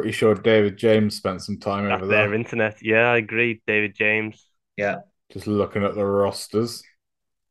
Pretty 0.00 0.12
sure 0.12 0.34
David 0.34 0.76
James 0.76 1.16
spent 1.16 1.42
some 1.42 1.58
time 1.58 1.84
that's 1.88 2.02
over 2.02 2.06
their 2.06 2.28
there 2.28 2.34
internet. 2.34 2.82
Yeah, 2.82 3.10
I 3.12 3.16
agree. 3.18 3.62
David 3.66 3.94
James. 3.94 4.46
Yeah. 4.76 4.96
just 5.32 5.46
looking 5.46 5.84
at 5.84 5.94
the 5.94 6.04
rosters. 6.04 6.82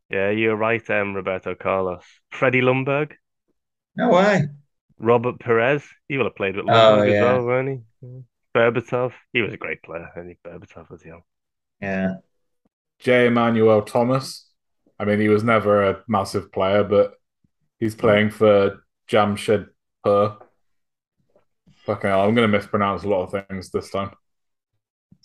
Yeah, 0.10 0.30
you're 0.30 0.56
right. 0.56 0.88
Um, 0.90 1.16
Roberto 1.16 1.56
Carlos, 1.56 2.04
Freddie 2.32 2.62
Ljungberg, 2.62 3.14
No 3.96 4.10
way. 4.10 4.44
Robert 5.00 5.40
Pires. 5.40 5.84
He 6.08 6.18
will 6.18 6.26
have 6.26 6.36
played 6.36 6.56
with 6.56 6.66
Oh, 6.70 6.70
Ljungberg 6.70 7.14
as 7.16 7.22
well, 7.22 7.46
won't 7.46 7.70
he? 7.70 8.24
Berbatov. 8.56 9.14
He 9.34 9.42
was 9.42 9.54
a 9.54 9.58
great 9.58 9.82
player. 9.84 10.10
I 10.16 10.22
think 10.22 10.38
Berbatov 10.46 10.90
was 10.90 11.04
young. 11.04 11.24
Yeah. 11.82 12.16
J. 13.00 13.28
Emmanuel 13.28 13.82
Thomas. 13.82 14.48
I 15.00 15.06
mean, 15.06 15.20
he 15.20 15.28
was 15.30 15.44
never 15.44 15.84
a 15.84 16.04
massive 16.08 16.52
player, 16.52 16.84
but 16.84 17.16
he's 17.80 17.96
playing 17.96 18.30
for 18.30 18.86
Jamshedpur. 19.10 20.42
Fucking 21.86 22.10
hell, 22.10 22.22
I'm 22.22 22.36
going 22.36 22.50
to 22.50 22.58
mispronounce 22.58 23.04
a 23.04 23.08
lot 23.10 23.24
of 23.24 23.48
things 23.48 23.70
this 23.70 23.90
time. 23.90 24.12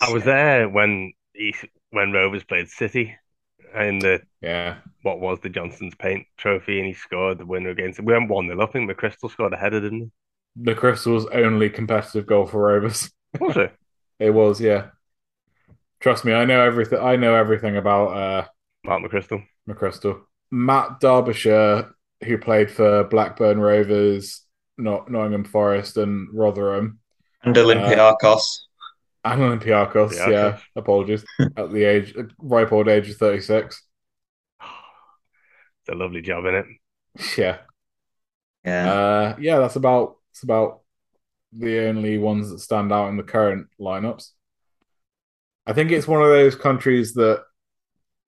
I 0.00 0.10
was 0.12 0.24
there 0.24 0.68
when 0.68 1.12
he 1.34 1.54
when 1.90 2.12
Rovers 2.12 2.44
played 2.44 2.68
City 2.68 3.16
in 3.74 3.98
the 4.00 4.22
Yeah. 4.42 4.80
what 5.02 5.20
was 5.20 5.40
the 5.40 5.48
Johnstone's 5.50 5.94
Paint 5.96 6.26
Trophy, 6.38 6.78
and 6.78 6.88
he 6.88 6.94
scored 6.94 7.38
the 7.38 7.46
winner 7.46 7.70
against. 7.70 8.00
We 8.00 8.12
went 8.12 8.30
one 8.30 8.48
0 8.48 8.60
I 8.62 8.66
think 8.66 8.90
McChrystal 8.90 9.30
scored 9.30 9.52
a 9.54 9.56
header, 9.56 9.80
didn't 9.80 10.12
The 10.54 10.76
Crystal's 10.76 11.26
only 11.26 11.70
competitive 11.70 12.24
goal 12.26 12.46
for 12.46 12.60
Rovers. 12.62 13.10
Was 13.40 13.56
it? 13.56 13.76
It 14.20 14.30
was, 14.30 14.60
yeah. 14.60 14.90
Trust 16.00 16.24
me, 16.24 16.32
I 16.32 16.44
know 16.44 16.60
everything. 16.62 16.98
I 17.00 17.16
know 17.16 17.34
everything 17.34 17.76
about 17.76 18.06
uh, 18.16 18.46
Mark 18.84 19.02
McChrystal. 19.02 19.44
McChrystal. 19.68 20.22
Matt 20.50 21.00
Derbyshire, 21.00 21.94
who 22.24 22.38
played 22.38 22.70
for 22.70 23.04
Blackburn 23.04 23.60
Rovers, 23.60 24.42
Not- 24.80 25.10
Nottingham 25.10 25.44
Forest, 25.44 25.96
and 25.96 26.28
Rotherham, 26.32 26.98
And 27.42 27.54
Olympiacos. 27.54 28.42
and 29.24 29.40
Olympiacos. 29.40 30.12
Olympiacos. 30.12 30.30
Yeah, 30.32 30.58
apologies. 30.76 31.24
At 31.56 31.70
the 31.72 31.84
age, 31.84 32.14
ripe 32.38 32.72
old 32.72 32.88
age 32.88 33.08
of 33.10 33.16
thirty-six. 33.16 33.82
It's 34.60 35.88
a 35.88 35.94
lovely 35.94 36.22
job 36.22 36.44
in 36.46 36.54
it. 36.54 36.66
Yeah, 37.36 37.58
yeah. 38.64 38.92
uh, 38.92 39.36
yeah. 39.40 39.58
That's 39.58 39.76
about. 39.76 40.16
It's 40.30 40.44
about 40.44 40.80
the 41.52 41.88
only 41.88 42.18
ones 42.18 42.50
that 42.50 42.60
stand 42.60 42.92
out 42.92 43.08
in 43.08 43.16
the 43.16 43.24
current 43.24 43.66
lineups. 43.80 44.30
I 45.66 45.72
think 45.72 45.90
it's 45.90 46.06
one 46.06 46.22
of 46.22 46.28
those 46.28 46.54
countries 46.54 47.14
that, 47.14 47.42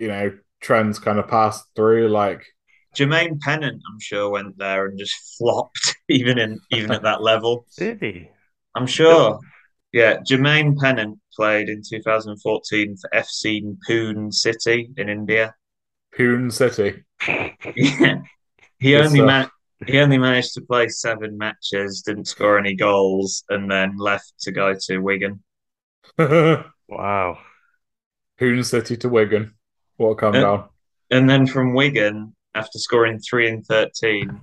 you 0.00 0.08
know, 0.08 0.36
trends 0.60 0.98
kind 0.98 1.20
of 1.20 1.28
pass 1.28 1.62
through. 1.76 2.08
Like, 2.08 2.44
Jermaine 2.96 3.40
Pennant, 3.40 3.80
I'm 3.90 3.98
sure, 4.00 4.30
went 4.30 4.58
there 4.58 4.86
and 4.86 4.98
just 4.98 5.36
flopped, 5.38 5.96
even 6.08 6.38
in 6.38 6.58
even 6.70 6.90
at 6.92 7.02
that 7.02 7.22
level. 7.22 7.66
Did 7.78 8.00
he? 8.00 8.28
I'm 8.74 8.86
sure. 8.86 9.38
Yeah, 9.92 10.18
Jermaine 10.20 10.78
Pennant 10.78 11.18
played 11.36 11.68
in 11.68 11.82
2014 11.86 12.96
for 12.96 13.10
FC 13.14 13.76
Pune 13.88 14.32
City 14.32 14.90
in 14.96 15.08
India. 15.10 15.54
Poon 16.16 16.50
City. 16.50 17.04
Yeah. 17.26 18.22
He 18.78 18.92
Good 18.92 19.06
only 19.06 19.18
stuff. 19.18 19.26
man 19.26 19.48
he 19.86 19.98
only 19.98 20.16
managed 20.18 20.54
to 20.54 20.60
play 20.60 20.88
seven 20.88 21.36
matches, 21.36 22.02
didn't 22.06 22.26
score 22.26 22.58
any 22.58 22.74
goals, 22.74 23.42
and 23.48 23.70
then 23.70 23.96
left 23.98 24.32
to 24.42 24.52
go 24.52 24.74
to 24.86 24.98
Wigan. 24.98 25.42
Wow. 26.88 27.38
Poon 28.38 28.62
City 28.64 28.96
to 28.98 29.08
Wigan. 29.08 29.54
What 29.96 30.10
a 30.10 30.14
come 30.16 30.34
Uh, 30.34 30.40
down. 30.40 30.68
And 31.10 31.28
then 31.28 31.46
from 31.46 31.74
Wigan, 31.74 32.34
after 32.54 32.78
scoring 32.78 33.18
three 33.18 33.48
and 33.48 33.64
thirteen, 33.64 34.40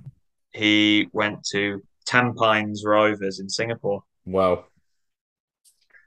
he 0.51 1.07
went 1.13 1.43
to 1.51 1.81
Tampines 2.07 2.79
Rovers 2.85 3.39
in 3.39 3.49
Singapore. 3.49 4.03
Wow. 4.25 4.65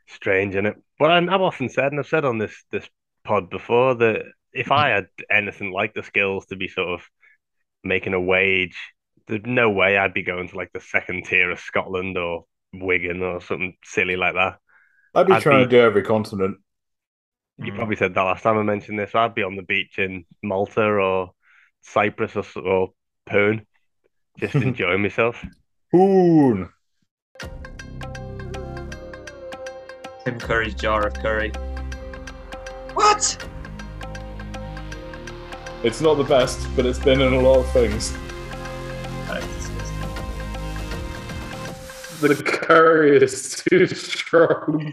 Strange, 0.09 0.55
isn't 0.55 0.67
it? 0.67 0.77
But 0.99 1.11
I- 1.11 1.35
I've 1.35 1.41
often 1.41 1.69
said, 1.69 1.93
and 1.93 1.99
I've 2.01 2.07
said 2.07 2.25
on 2.25 2.39
this 2.39 2.65
this 2.71 2.89
pod 3.25 3.51
before, 3.51 3.95
that 3.97 4.25
if 4.53 4.71
I 4.71 4.89
had 4.91 5.07
anything 5.31 5.73
like 5.73 5.95
the 5.95 6.03
skills 6.03 6.47
to 6.47 6.57
be 6.57 6.69
sort 6.69 6.89
of 6.89 7.07
making 7.85 8.15
a 8.15 8.21
wage, 8.21 8.77
there's 9.27 9.43
no 9.45 9.71
way 9.71 9.97
I'd 9.97 10.13
be 10.15 10.23
going 10.23 10.49
to 10.49 10.57
like 10.57 10.73
the 10.73 10.81
second 10.81 11.25
tier 11.27 11.51
of 11.51 11.61
Scotland 11.61 12.19
or 12.19 12.45
Wigan 12.73 13.23
or 13.23 13.41
something 13.41 13.77
silly 13.85 14.17
like 14.17 14.35
that. 14.35 14.59
I'd 15.15 15.27
be 15.27 15.33
I'd 15.35 15.43
trying 15.43 15.61
be- 15.61 15.65
to 15.65 15.71
do 15.71 15.81
every 15.81 16.03
continent. 16.03 16.59
You 17.59 17.73
Mm. 17.73 17.77
probably 17.77 17.97
said 17.97 18.15
that 18.15 18.23
last 18.23 18.43
time 18.43 18.59
I 18.59 18.63
mentioned 18.63 18.99
this. 18.99 19.15
I'd 19.15 19.35
be 19.35 19.43
on 19.43 19.57
the 19.57 19.63
beach 19.63 19.99
in 19.99 20.25
Malta 20.43 20.83
or 20.85 21.33
Cyprus 21.83 22.37
or, 22.37 22.41
s- 22.41 22.57
or 22.57 22.91
Pern, 23.29 23.65
just 24.39 24.55
enjoying 24.57 25.03
myself. 25.03 25.45
Poon. 25.91 26.69
Tim 30.25 30.39
Curry's 30.39 30.75
jar 30.75 31.07
of 31.07 31.15
curry. 31.15 31.51
What? 32.95 33.47
It's 35.83 36.01
not 36.01 36.15
the 36.15 36.25
best, 36.25 36.67
but 36.77 36.87
it's 36.87 36.99
been 37.01 37.21
in 37.21 37.33
a 37.35 37.41
lot 37.41 37.59
of 37.59 37.71
things. 37.73 38.17
The 42.21 42.37
curry 42.37 43.17
is 43.21 43.65
too 43.69 43.89
strong. 43.89 44.93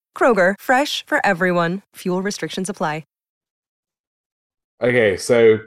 Kroger, 0.15 0.53
fresh 0.59 1.03
for 1.07 1.19
everyone. 1.25 1.81
Fuel 1.95 2.21
restrictions 2.21 2.69
apply. 2.69 3.03
Okay, 4.81 5.15
so 5.15 5.59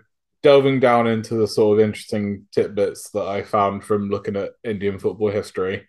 delving 0.42 0.80
down 0.80 1.06
into 1.06 1.36
the 1.36 1.46
sort 1.46 1.78
of 1.78 1.84
interesting 1.84 2.46
tidbits 2.50 3.10
that 3.10 3.26
I 3.26 3.42
found 3.42 3.84
from 3.84 4.10
looking 4.10 4.34
at 4.34 4.50
Indian 4.64 4.98
football 4.98 5.30
history. 5.30 5.88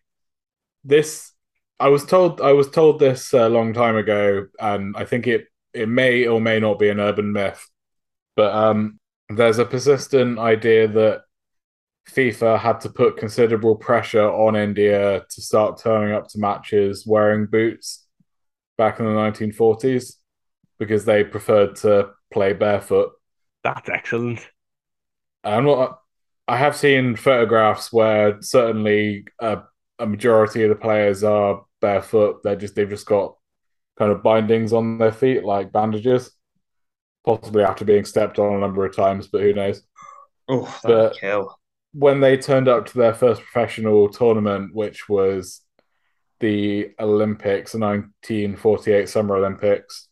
This 0.84 1.32
I 1.80 1.88
was 1.88 2.06
told 2.06 2.40
I 2.40 2.52
was 2.52 2.70
told 2.70 3.00
this 3.00 3.34
a 3.34 3.50
long 3.50 3.74
time 3.74 3.96
ago, 3.96 4.46
and 4.60 4.96
I 4.96 5.06
think 5.06 5.26
it 5.26 5.48
it 5.74 5.90
may 5.90 6.28
or 6.28 6.40
may 6.40 6.60
not 6.60 6.78
be 6.78 6.90
an 6.90 7.00
urban 7.00 7.32
myth, 7.34 7.68
but 8.36 8.54
um, 8.54 9.00
there's 9.30 9.58
a 9.58 9.66
persistent 9.66 10.38
idea 10.38 10.88
that 10.88 11.24
FIFA 12.12 12.60
had 12.60 12.80
to 12.82 12.90
put 12.90 13.18
considerable 13.18 13.76
pressure 13.76 14.30
on 14.30 14.56
India 14.56 15.26
to 15.32 15.42
start 15.42 15.80
turning 15.82 16.14
up 16.14 16.28
to 16.30 16.40
matches 16.40 17.08
wearing 17.08 17.48
boots 17.48 18.05
back 18.78 19.00
in 19.00 19.06
the 19.06 19.12
1940s 19.12 20.16
because 20.80 21.06
they 21.06 21.24
preferred 21.24 21.76
to 21.78 22.10
play 22.32 22.54
barefoot. 22.54 23.12
That's 23.64 23.90
excellent. 23.90 24.46
I'm 25.44 25.66
not. 25.66 26.00
I 26.48 26.58
have 26.58 26.76
seen 26.76 27.16
photographs 27.16 27.92
where 27.92 28.42
certainly 28.42 29.26
a, 29.40 29.60
a 30.00 30.06
majority 30.06 30.64
of 30.64 30.70
the 30.70 30.76
players 30.76 31.24
are 31.24 31.64
barefoot. 31.82 32.42
They're 32.44 32.56
just 32.56 32.76
they've 32.76 32.90
just 32.90 33.08
got 33.08 33.36
kind 33.98 34.12
of 34.12 34.22
bindings 34.24 34.74
on 34.74 34.98
their 34.98 35.12
feet, 35.12 35.44
like 35.44 35.72
bandages, 35.72 36.32
possibly 37.26 37.64
after 37.64 37.86
being 37.86 38.06
stepped 38.06 38.38
on 38.40 38.54
a 38.56 38.60
number 38.60 38.86
of 38.86 38.96
times, 38.96 39.28
but 39.28 39.42
who 39.42 39.54
knows? 39.54 39.82
Oh, 40.50 40.66
that 40.84 40.88
But- 40.90 41.18
kill. 41.20 41.58
when 41.94 42.20
they 42.20 42.38
turned 42.38 42.68
up 42.68 42.86
to 42.88 42.98
their 42.98 43.14
first 43.14 43.42
professional 43.42 44.10
tournament, 44.10 44.76
which 44.76 45.08
was 45.10 45.62
the 46.40 46.92
Olympics, 47.00 47.72
the 47.72 47.80
1948 47.80 49.10
Summer 49.10 49.36
Olympics, 49.36 50.10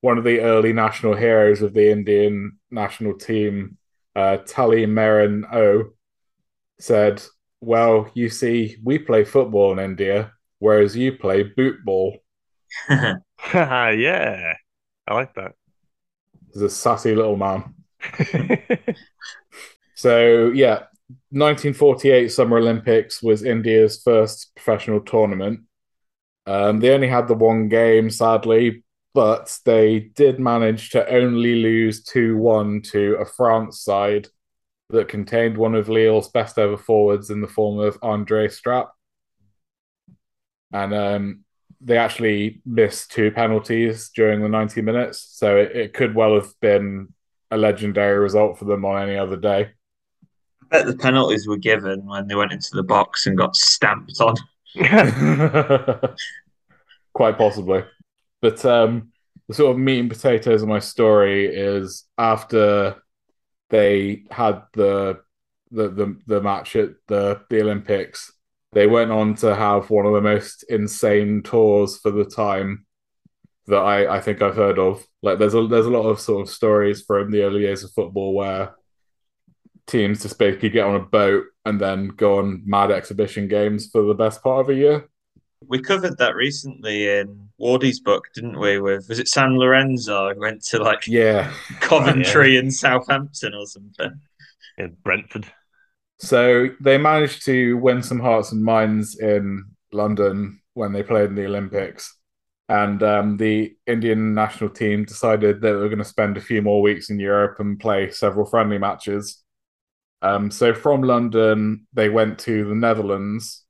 one 0.00 0.18
of 0.18 0.24
the 0.24 0.40
early 0.40 0.72
national 0.72 1.14
heroes 1.14 1.62
of 1.62 1.74
the 1.74 1.90
Indian 1.90 2.58
national 2.70 3.14
team, 3.14 3.76
uh, 4.16 4.38
Talimeren 4.44 5.44
Ao, 5.52 5.90
said, 6.78 7.22
Well, 7.60 8.10
you 8.14 8.28
see, 8.28 8.76
we 8.82 8.98
play 8.98 9.24
football 9.24 9.72
in 9.72 9.78
India, 9.78 10.32
whereas 10.58 10.96
you 10.96 11.16
play 11.16 11.42
boot 11.42 11.84
ball. 11.84 12.16
yeah, 12.88 14.54
I 15.06 15.14
like 15.14 15.34
that. 15.34 15.52
He's 16.52 16.62
a 16.62 16.70
sassy 16.70 17.14
little 17.14 17.36
man. 17.36 17.74
So 20.00 20.48
yeah, 20.54 20.84
1948 21.32 22.28
Summer 22.28 22.58
Olympics 22.58 23.22
was 23.22 23.44
India's 23.44 24.02
first 24.02 24.52
professional 24.56 25.00
tournament. 25.00 25.60
Um, 26.46 26.80
they 26.80 26.90
only 26.90 27.06
had 27.08 27.28
the 27.28 27.34
one 27.34 27.68
game, 27.68 28.10
sadly, 28.10 28.82
but 29.14 29.56
they 29.64 30.00
did 30.00 30.40
manage 30.40 30.90
to 30.90 31.08
only 31.08 31.62
lose 31.62 32.02
2 32.02 32.36
1 32.36 32.82
to 32.82 33.16
a 33.20 33.24
France 33.24 33.80
side 33.80 34.26
that 34.88 35.08
contained 35.08 35.56
one 35.56 35.76
of 35.76 35.88
Lille's 35.88 36.28
best 36.28 36.58
ever 36.58 36.76
forwards 36.76 37.30
in 37.30 37.40
the 37.40 37.46
form 37.46 37.78
of 37.78 37.98
Andre 38.02 38.48
Strappe. 38.48 38.90
And 40.72 40.92
um, 40.92 41.44
they 41.80 41.96
actually 41.96 42.60
missed 42.66 43.12
two 43.12 43.30
penalties 43.30 44.10
during 44.14 44.42
the 44.42 44.48
90 44.48 44.82
minutes. 44.82 45.28
So 45.32 45.56
it, 45.56 45.76
it 45.76 45.94
could 45.94 46.14
well 46.14 46.34
have 46.34 46.52
been 46.60 47.14
a 47.50 47.56
legendary 47.56 48.18
result 48.18 48.58
for 48.58 48.64
them 48.64 48.84
on 48.84 49.02
any 49.02 49.16
other 49.16 49.36
day. 49.36 49.70
Bet 50.70 50.86
the 50.86 50.96
penalties 50.96 51.46
were 51.46 51.56
given 51.56 52.06
when 52.06 52.26
they 52.26 52.34
went 52.34 52.52
into 52.52 52.70
the 52.72 52.82
box 52.82 53.26
and 53.26 53.36
got 53.36 53.56
stamped 53.56 54.20
on. 54.20 54.36
Quite 57.12 57.36
possibly. 57.36 57.84
But 58.40 58.64
um, 58.64 59.10
the 59.48 59.54
sort 59.54 59.72
of 59.72 59.78
meat 59.78 59.98
and 60.00 60.10
potatoes 60.10 60.62
of 60.62 60.68
my 60.68 60.78
story 60.78 61.46
is 61.46 62.04
after 62.16 63.02
they 63.70 64.24
had 64.30 64.62
the 64.74 65.20
the 65.72 65.88
the, 65.88 66.16
the 66.26 66.40
match 66.40 66.76
at 66.76 66.90
the, 67.06 67.40
the 67.48 67.60
Olympics, 67.60 68.32
they 68.72 68.86
went 68.86 69.10
on 69.10 69.34
to 69.36 69.54
have 69.54 69.90
one 69.90 70.06
of 70.06 70.12
the 70.12 70.20
most 70.20 70.64
insane 70.68 71.42
tours 71.42 71.98
for 71.98 72.10
the 72.10 72.24
time 72.24 72.86
that 73.66 73.78
I, 73.78 74.16
I 74.16 74.20
think 74.20 74.42
I've 74.42 74.56
heard 74.56 74.78
of. 74.78 75.04
Like 75.22 75.38
there's 75.38 75.54
a 75.54 75.66
there's 75.66 75.86
a 75.86 75.90
lot 75.90 76.08
of 76.08 76.20
sort 76.20 76.42
of 76.42 76.54
stories 76.54 77.02
from 77.02 77.30
the 77.30 77.42
early 77.42 77.62
years 77.62 77.84
of 77.84 77.92
football 77.92 78.34
where 78.34 78.74
teams 79.90 80.22
just 80.22 80.38
basically 80.38 80.70
get 80.70 80.86
on 80.86 80.96
a 80.96 81.00
boat 81.00 81.44
and 81.64 81.80
then 81.80 82.08
go 82.08 82.38
on 82.38 82.62
mad 82.64 82.90
exhibition 82.90 83.48
games 83.48 83.88
for 83.90 84.02
the 84.02 84.14
best 84.14 84.42
part 84.42 84.60
of 84.60 84.70
a 84.70 84.74
year. 84.74 85.08
We 85.66 85.80
covered 85.82 86.16
that 86.18 86.34
recently 86.34 87.06
in 87.08 87.48
Wardy's 87.58 88.00
book, 88.00 88.24
didn't 88.34 88.58
we? 88.58 88.80
With 88.80 89.08
was 89.08 89.18
it 89.18 89.28
San 89.28 89.58
Lorenzo? 89.58 90.32
who 90.32 90.40
Went 90.40 90.62
to 90.66 90.82
like 90.82 91.06
Yeah. 91.06 91.52
Coventry 91.80 92.56
and 92.56 92.72
Southampton 92.72 93.54
or 93.54 93.66
something. 93.66 94.20
In 94.78 94.96
Brentford. 95.02 95.46
So 96.18 96.68
they 96.80 96.96
managed 96.98 97.44
to 97.46 97.76
win 97.78 98.02
some 98.02 98.20
hearts 98.20 98.52
and 98.52 98.62
minds 98.64 99.18
in 99.18 99.64
London 99.92 100.60
when 100.74 100.92
they 100.92 101.02
played 101.02 101.30
in 101.30 101.34
the 101.34 101.46
Olympics. 101.46 102.16
And 102.68 103.02
um, 103.02 103.36
the 103.36 103.74
Indian 103.86 104.32
national 104.32 104.70
team 104.70 105.04
decided 105.04 105.60
that 105.60 105.66
they 105.66 105.72
were 105.72 105.88
going 105.88 105.98
to 105.98 106.04
spend 106.04 106.36
a 106.36 106.40
few 106.40 106.62
more 106.62 106.80
weeks 106.80 107.10
in 107.10 107.18
Europe 107.18 107.58
and 107.58 107.80
play 107.80 108.10
several 108.10 108.46
friendly 108.46 108.78
matches. 108.78 109.42
Um, 110.22 110.50
so 110.50 110.74
from 110.74 111.02
London, 111.02 111.86
they 111.92 112.08
went 112.08 112.38
to 112.40 112.64
the 112.64 112.74
Netherlands 112.74 113.64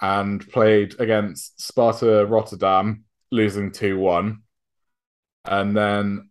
and 0.00 0.46
played 0.50 0.98
against 1.00 1.60
Sparta 1.60 2.26
Rotterdam, 2.26 3.04
losing 3.30 3.70
2 3.70 3.98
1. 3.98 4.42
And 5.44 5.76
then 5.76 6.30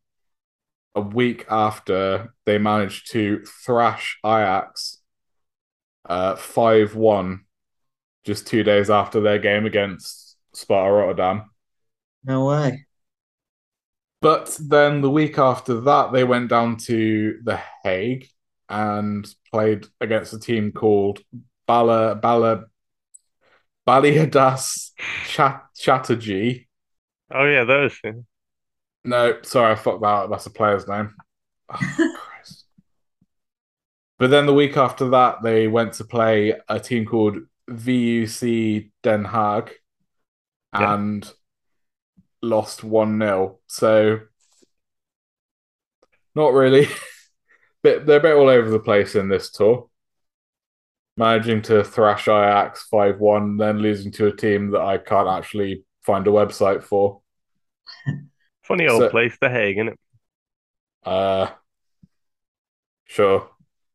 a 0.95 1.01
week 1.01 1.45
after, 1.49 2.33
they 2.45 2.57
managed 2.57 3.11
to 3.11 3.43
thrash 3.65 4.19
Ajax 4.25 4.97
uh, 6.05 6.35
5 6.35 6.95
1 6.95 7.45
just 8.25 8.47
two 8.47 8.63
days 8.63 8.89
after 8.89 9.21
their 9.21 9.39
game 9.39 9.65
against 9.65 10.37
Sparta 10.53 10.93
Rotterdam. 10.93 11.49
No 12.23 12.45
way. 12.45 12.85
But 14.21 14.57
then 14.61 15.01
the 15.01 15.09
week 15.09 15.37
after 15.37 15.81
that, 15.81 16.13
they 16.13 16.23
went 16.23 16.49
down 16.49 16.77
to 16.77 17.39
The 17.43 17.59
Hague 17.83 18.29
and 18.69 19.27
played 19.51 19.85
against 20.01 20.33
a 20.33 20.39
team 20.39 20.71
called 20.71 21.19
Bala 21.67 22.15
Bala 22.15 22.65
Balaidas 23.87 24.91
Chat 25.27 25.65
Chatterjee. 25.77 26.67
Oh 27.31 27.45
yeah, 27.45 27.63
those. 27.63 27.97
yeah. 28.03 28.11
No, 29.05 29.41
sorry, 29.41 29.73
I 29.73 29.75
fucked 29.75 30.01
that 30.01 30.07
up. 30.07 30.29
That's 30.29 30.45
a 30.45 30.49
player's 30.51 30.87
name. 30.87 31.13
Oh, 31.69 32.15
But 34.19 34.29
then 34.29 34.45
the 34.45 34.53
week 34.53 34.77
after 34.77 35.09
that, 35.09 35.41
they 35.43 35.67
went 35.67 35.93
to 35.93 36.05
play 36.05 36.53
a 36.69 36.79
team 36.79 37.05
called 37.05 37.39
VUC 37.69 38.91
Den 39.01 39.25
Haag 39.25 39.71
Yeah. 40.73 40.93
and 40.93 41.29
lost 42.41 42.83
1 42.85 43.19
0. 43.19 43.59
So, 43.67 44.19
not 46.35 46.53
really. 46.53 46.87
Bit, 47.83 48.05
they're 48.05 48.19
a 48.19 48.21
bit 48.21 48.35
all 48.35 48.47
over 48.49 48.69
the 48.69 48.79
place 48.79 49.15
in 49.15 49.27
this 49.29 49.51
tour. 49.51 49.89
Managing 51.17 51.61
to 51.63 51.83
thrash 51.83 52.27
Ajax 52.27 52.87
5 52.89 53.19
1, 53.19 53.57
then 53.57 53.79
losing 53.79 54.11
to 54.13 54.27
a 54.27 54.35
team 54.35 54.71
that 54.71 54.81
I 54.81 54.97
can't 54.97 55.27
actually 55.29 55.83
find 56.01 56.25
a 56.25 56.31
website 56.31 56.83
for. 56.83 57.21
Funny 58.63 58.87
old 58.87 59.01
So- 59.01 59.09
place, 59.09 59.37
The 59.39 59.49
Hague, 59.49 59.77
isn't 59.77 59.89
it? 59.89 59.99
Uh, 61.05 61.51
sure. 63.05 63.49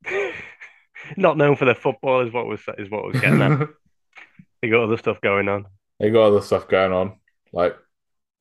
Not 1.16 1.38
known 1.38 1.56
for 1.56 1.64
their 1.64 1.74
football 1.74 2.20
is 2.26 2.32
what 2.32 2.46
was 2.46 2.60
is 2.76 2.90
what 2.90 3.04
was 3.04 3.20
getting 3.20 3.40
at. 3.42 3.68
They 4.60 4.68
got 4.70 4.82
other 4.82 4.96
stuff 4.96 5.20
going 5.20 5.48
on. 5.48 5.66
they 6.00 6.10
got 6.10 6.26
other 6.26 6.40
stuff 6.42 6.66
going 6.66 6.92
on, 6.92 7.20
like 7.52 7.76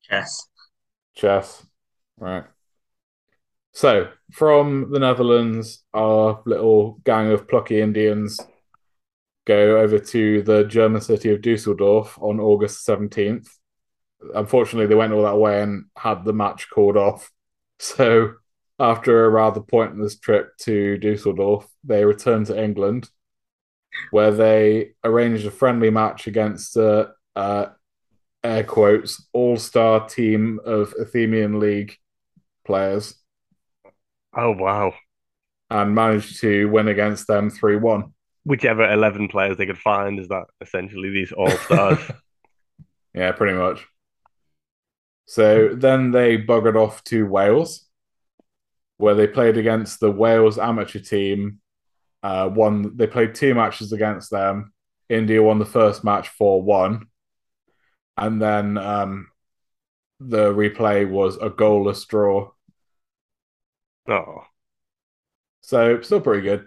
chess, 0.02 0.48
chess. 1.14 1.64
Right. 2.18 2.42
So, 3.78 4.08
from 4.32 4.90
the 4.90 4.98
Netherlands, 4.98 5.84
our 5.94 6.42
little 6.44 6.98
gang 7.04 7.30
of 7.30 7.46
plucky 7.46 7.80
Indians 7.80 8.40
go 9.46 9.78
over 9.78 10.00
to 10.00 10.42
the 10.42 10.64
German 10.64 11.00
city 11.00 11.30
of 11.30 11.42
Dusseldorf 11.42 12.18
on 12.20 12.40
August 12.40 12.84
17th. 12.84 13.46
Unfortunately, 14.34 14.88
they 14.88 14.96
went 14.96 15.12
all 15.12 15.22
that 15.22 15.38
way 15.38 15.62
and 15.62 15.84
had 15.96 16.24
the 16.24 16.32
match 16.32 16.68
called 16.70 16.96
off 16.96 17.30
So 17.78 18.32
after 18.80 19.24
a 19.24 19.28
rather 19.30 19.60
pointless 19.60 20.18
trip 20.18 20.56
to 20.62 20.98
Dusseldorf, 20.98 21.64
they 21.84 22.04
returned 22.04 22.46
to 22.46 22.60
England, 22.60 23.08
where 24.10 24.32
they 24.32 24.94
arranged 25.04 25.46
a 25.46 25.52
friendly 25.52 25.90
match 25.90 26.26
against 26.26 26.76
uh, 26.76 27.06
uh, 27.36 27.66
air 28.42 28.64
quotes 28.64 29.24
all-star 29.32 30.08
team 30.08 30.58
of 30.64 30.94
Athenian 30.98 31.60
League 31.60 31.96
players. 32.66 33.14
Oh 34.36 34.52
wow! 34.52 34.94
And 35.70 35.94
managed 35.94 36.40
to 36.40 36.66
win 36.66 36.88
against 36.88 37.26
them 37.26 37.50
three 37.50 37.76
one. 37.76 38.12
Whichever 38.44 38.90
eleven 38.90 39.28
players 39.28 39.56
they 39.56 39.66
could 39.66 39.78
find 39.78 40.18
is 40.18 40.28
that 40.28 40.44
essentially 40.60 41.10
these 41.10 41.32
all 41.32 41.50
stars. 41.50 41.98
yeah, 43.14 43.32
pretty 43.32 43.56
much. 43.56 43.86
So 45.26 45.74
then 45.74 46.10
they 46.10 46.38
buggered 46.38 46.76
off 46.76 47.04
to 47.04 47.26
Wales, 47.26 47.86
where 48.96 49.14
they 49.14 49.26
played 49.26 49.58
against 49.58 50.00
the 50.00 50.10
Wales 50.10 50.58
amateur 50.58 51.00
team. 51.00 51.60
Uh, 52.22 52.48
one 52.48 52.96
they 52.96 53.06
played 53.06 53.34
two 53.34 53.54
matches 53.54 53.92
against 53.92 54.30
them. 54.30 54.72
India 55.08 55.42
won 55.42 55.58
the 55.58 55.64
first 55.64 56.04
match 56.04 56.28
four 56.30 56.62
one, 56.62 57.06
and 58.16 58.40
then 58.40 58.78
um, 58.78 59.28
the 60.20 60.52
replay 60.52 61.08
was 61.08 61.36
a 61.36 61.50
goalless 61.50 62.06
draw. 62.06 62.50
Oh, 64.08 64.44
so 65.60 66.00
still 66.00 66.20
pretty 66.20 66.42
good. 66.42 66.66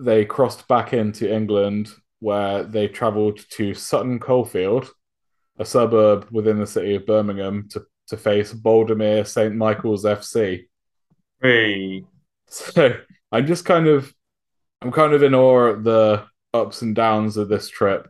They 0.00 0.24
crossed 0.24 0.66
back 0.68 0.92
into 0.92 1.32
England, 1.32 1.90
where 2.20 2.64
they 2.64 2.88
travelled 2.88 3.40
to 3.50 3.74
Sutton 3.74 4.18
Coldfield, 4.18 4.90
a 5.58 5.64
suburb 5.64 6.28
within 6.30 6.58
the 6.58 6.66
city 6.66 6.94
of 6.94 7.06
Birmingham, 7.06 7.68
to 7.70 7.86
to 8.08 8.16
face 8.16 8.52
Boldmere 8.52 9.26
St 9.26 9.54
Michael's 9.54 10.04
FC. 10.04 10.68
Hey. 11.40 12.04
So 12.48 12.96
I'm 13.32 13.46
just 13.46 13.64
kind 13.64 13.88
of, 13.88 14.12
I'm 14.80 14.92
kind 14.92 15.12
of 15.12 15.22
in 15.22 15.34
awe 15.34 15.72
at 15.72 15.84
the 15.84 16.24
ups 16.54 16.82
and 16.82 16.94
downs 16.94 17.36
of 17.36 17.48
this 17.48 17.68
trip. 17.68 18.08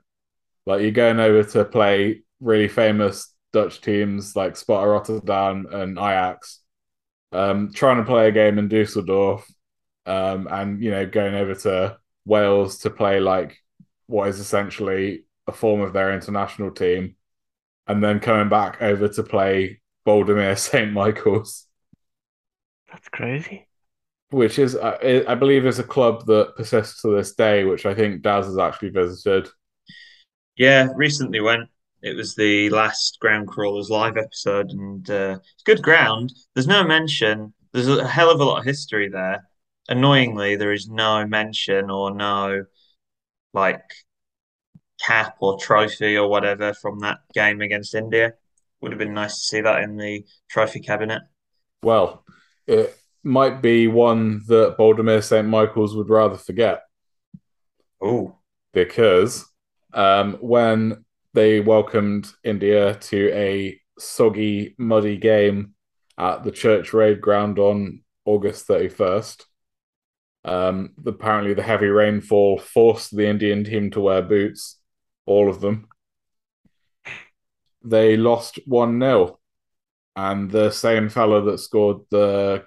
Like 0.66 0.82
you're 0.82 0.90
going 0.90 1.20
over 1.20 1.42
to 1.50 1.64
play 1.64 2.22
really 2.40 2.68
famous 2.68 3.32
Dutch 3.52 3.80
teams 3.80 4.36
like 4.36 4.56
Sparta 4.56 4.90
Rotterdam 4.90 5.66
and 5.70 5.96
Ajax, 5.96 6.60
um, 7.32 7.72
trying 7.72 7.98
to 7.98 8.04
play 8.04 8.28
a 8.28 8.32
game 8.32 8.58
in 8.58 8.68
Dusseldorf, 8.68 9.46
um, 10.06 10.48
and 10.50 10.82
you 10.82 10.90
know 10.90 11.06
going 11.06 11.34
over 11.34 11.54
to 11.54 11.98
Wales 12.24 12.78
to 12.78 12.90
play 12.90 13.20
like 13.20 13.56
what 14.06 14.28
is 14.28 14.38
essentially 14.38 15.24
a 15.46 15.52
form 15.52 15.80
of 15.80 15.92
their 15.92 16.12
international 16.12 16.70
team, 16.70 17.16
and 17.86 18.02
then 18.02 18.20
coming 18.20 18.48
back 18.48 18.80
over 18.82 19.08
to 19.08 19.22
play 19.22 19.80
Boldmere 20.06 20.58
St 20.58 20.92
Michael's. 20.94 21.66
That's 22.90 23.08
crazy. 23.08 23.66
Which 24.30 24.58
is, 24.58 24.74
uh, 24.74 25.22
I 25.28 25.34
believe, 25.36 25.66
is 25.66 25.78
a 25.78 25.84
club 25.84 26.26
that 26.26 26.56
persists 26.56 27.02
to 27.02 27.14
this 27.14 27.34
day, 27.34 27.64
which 27.64 27.86
I 27.86 27.94
think 27.94 28.22
Daz 28.22 28.46
has 28.46 28.58
actually 28.58 28.88
visited. 28.88 29.48
Yeah, 30.56 30.88
recently 30.96 31.40
went. 31.40 31.68
It 32.02 32.16
was 32.16 32.34
the 32.34 32.70
last 32.70 33.18
Ground 33.20 33.48
Crawlers 33.48 33.90
live 33.90 34.16
episode, 34.16 34.70
and 34.70 35.08
uh, 35.10 35.38
it's 35.54 35.62
good 35.64 35.82
ground. 35.82 36.32
There's 36.54 36.66
no 36.66 36.84
mention. 36.84 37.54
There's 37.72 37.88
a 37.88 38.06
hell 38.06 38.30
of 38.30 38.40
a 38.40 38.44
lot 38.44 38.58
of 38.58 38.64
history 38.64 39.08
there. 39.08 39.48
Annoyingly, 39.88 40.56
there 40.56 40.72
is 40.72 40.88
no 40.88 41.26
mention 41.26 41.90
or 41.90 42.14
no 42.14 42.64
like 43.52 43.82
cap 45.04 45.36
or 45.40 45.58
trophy 45.58 46.16
or 46.16 46.28
whatever 46.28 46.74
from 46.74 46.98
that 47.00 47.18
game 47.34 47.60
against 47.60 47.94
India. 47.94 48.34
Would 48.80 48.92
have 48.92 48.98
been 48.98 49.14
nice 49.14 49.34
to 49.34 49.40
see 49.40 49.60
that 49.62 49.82
in 49.82 49.96
the 49.96 50.24
trophy 50.50 50.80
cabinet. 50.80 51.22
Well, 51.82 52.24
it 52.66 52.96
might 53.22 53.62
be 53.62 53.88
one 53.88 54.42
that 54.48 54.76
Boldmere 54.78 55.24
St. 55.24 55.46
Michael's 55.46 55.96
would 55.96 56.10
rather 56.10 56.36
forget. 56.36 56.82
Oh. 58.02 58.36
Because 58.72 59.46
um, 59.94 60.34
when 60.40 61.05
they 61.36 61.60
welcomed 61.60 62.32
India 62.42 62.94
to 62.94 63.30
a 63.34 63.78
soggy, 63.98 64.74
muddy 64.78 65.18
game 65.18 65.74
at 66.16 66.42
the 66.42 66.50
Church 66.50 66.94
Road 66.94 67.20
ground 67.20 67.58
on 67.58 68.00
August 68.24 68.66
31st, 68.66 69.44
um, 70.46 70.94
apparently 71.04 71.52
the 71.52 71.62
heavy 71.62 71.88
rainfall 71.88 72.56
forced 72.56 73.14
the 73.14 73.28
Indian 73.28 73.64
team 73.64 73.90
to 73.90 74.00
wear 74.00 74.22
boots, 74.22 74.78
all 75.26 75.50
of 75.50 75.60
them. 75.60 75.88
They 77.84 78.16
lost 78.16 78.58
1 78.64 78.98
0 78.98 79.38
and 80.16 80.50
the 80.50 80.70
same 80.70 81.10
fellow 81.10 81.44
that 81.44 81.58
scored 81.58 81.98
the 82.10 82.64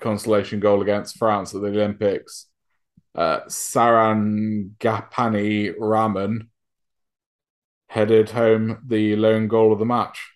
consolation 0.00 0.58
goal 0.58 0.82
against 0.82 1.18
France 1.18 1.54
at 1.54 1.60
the 1.60 1.68
Olympics, 1.68 2.46
uh, 3.14 3.42
Sarangapani 3.42 5.74
Raman, 5.78 6.50
headed 7.88 8.30
home 8.30 8.82
the 8.86 9.16
lone 9.16 9.48
goal 9.48 9.72
of 9.72 9.78
the 9.78 9.84
match. 9.84 10.32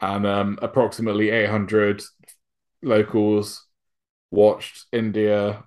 And 0.00 0.26
um, 0.26 0.58
approximately 0.62 1.30
800 1.30 2.02
locals 2.82 3.66
watched 4.30 4.86
India 4.92 5.64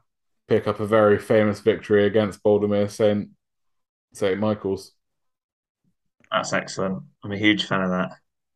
pick 0.47 0.67
up 0.67 0.79
a 0.79 0.87
very 0.87 1.19
famous 1.19 1.59
victory 1.59 2.05
against 2.05 2.43
Boldmere 2.43 2.89
St. 2.89 3.29
St. 4.13 4.39
Michael's. 4.39 4.93
That's 6.31 6.53
excellent. 6.53 7.03
I'm 7.23 7.31
a 7.31 7.37
huge 7.37 7.65
fan 7.65 7.81
of 7.81 7.89
that. 7.91 8.11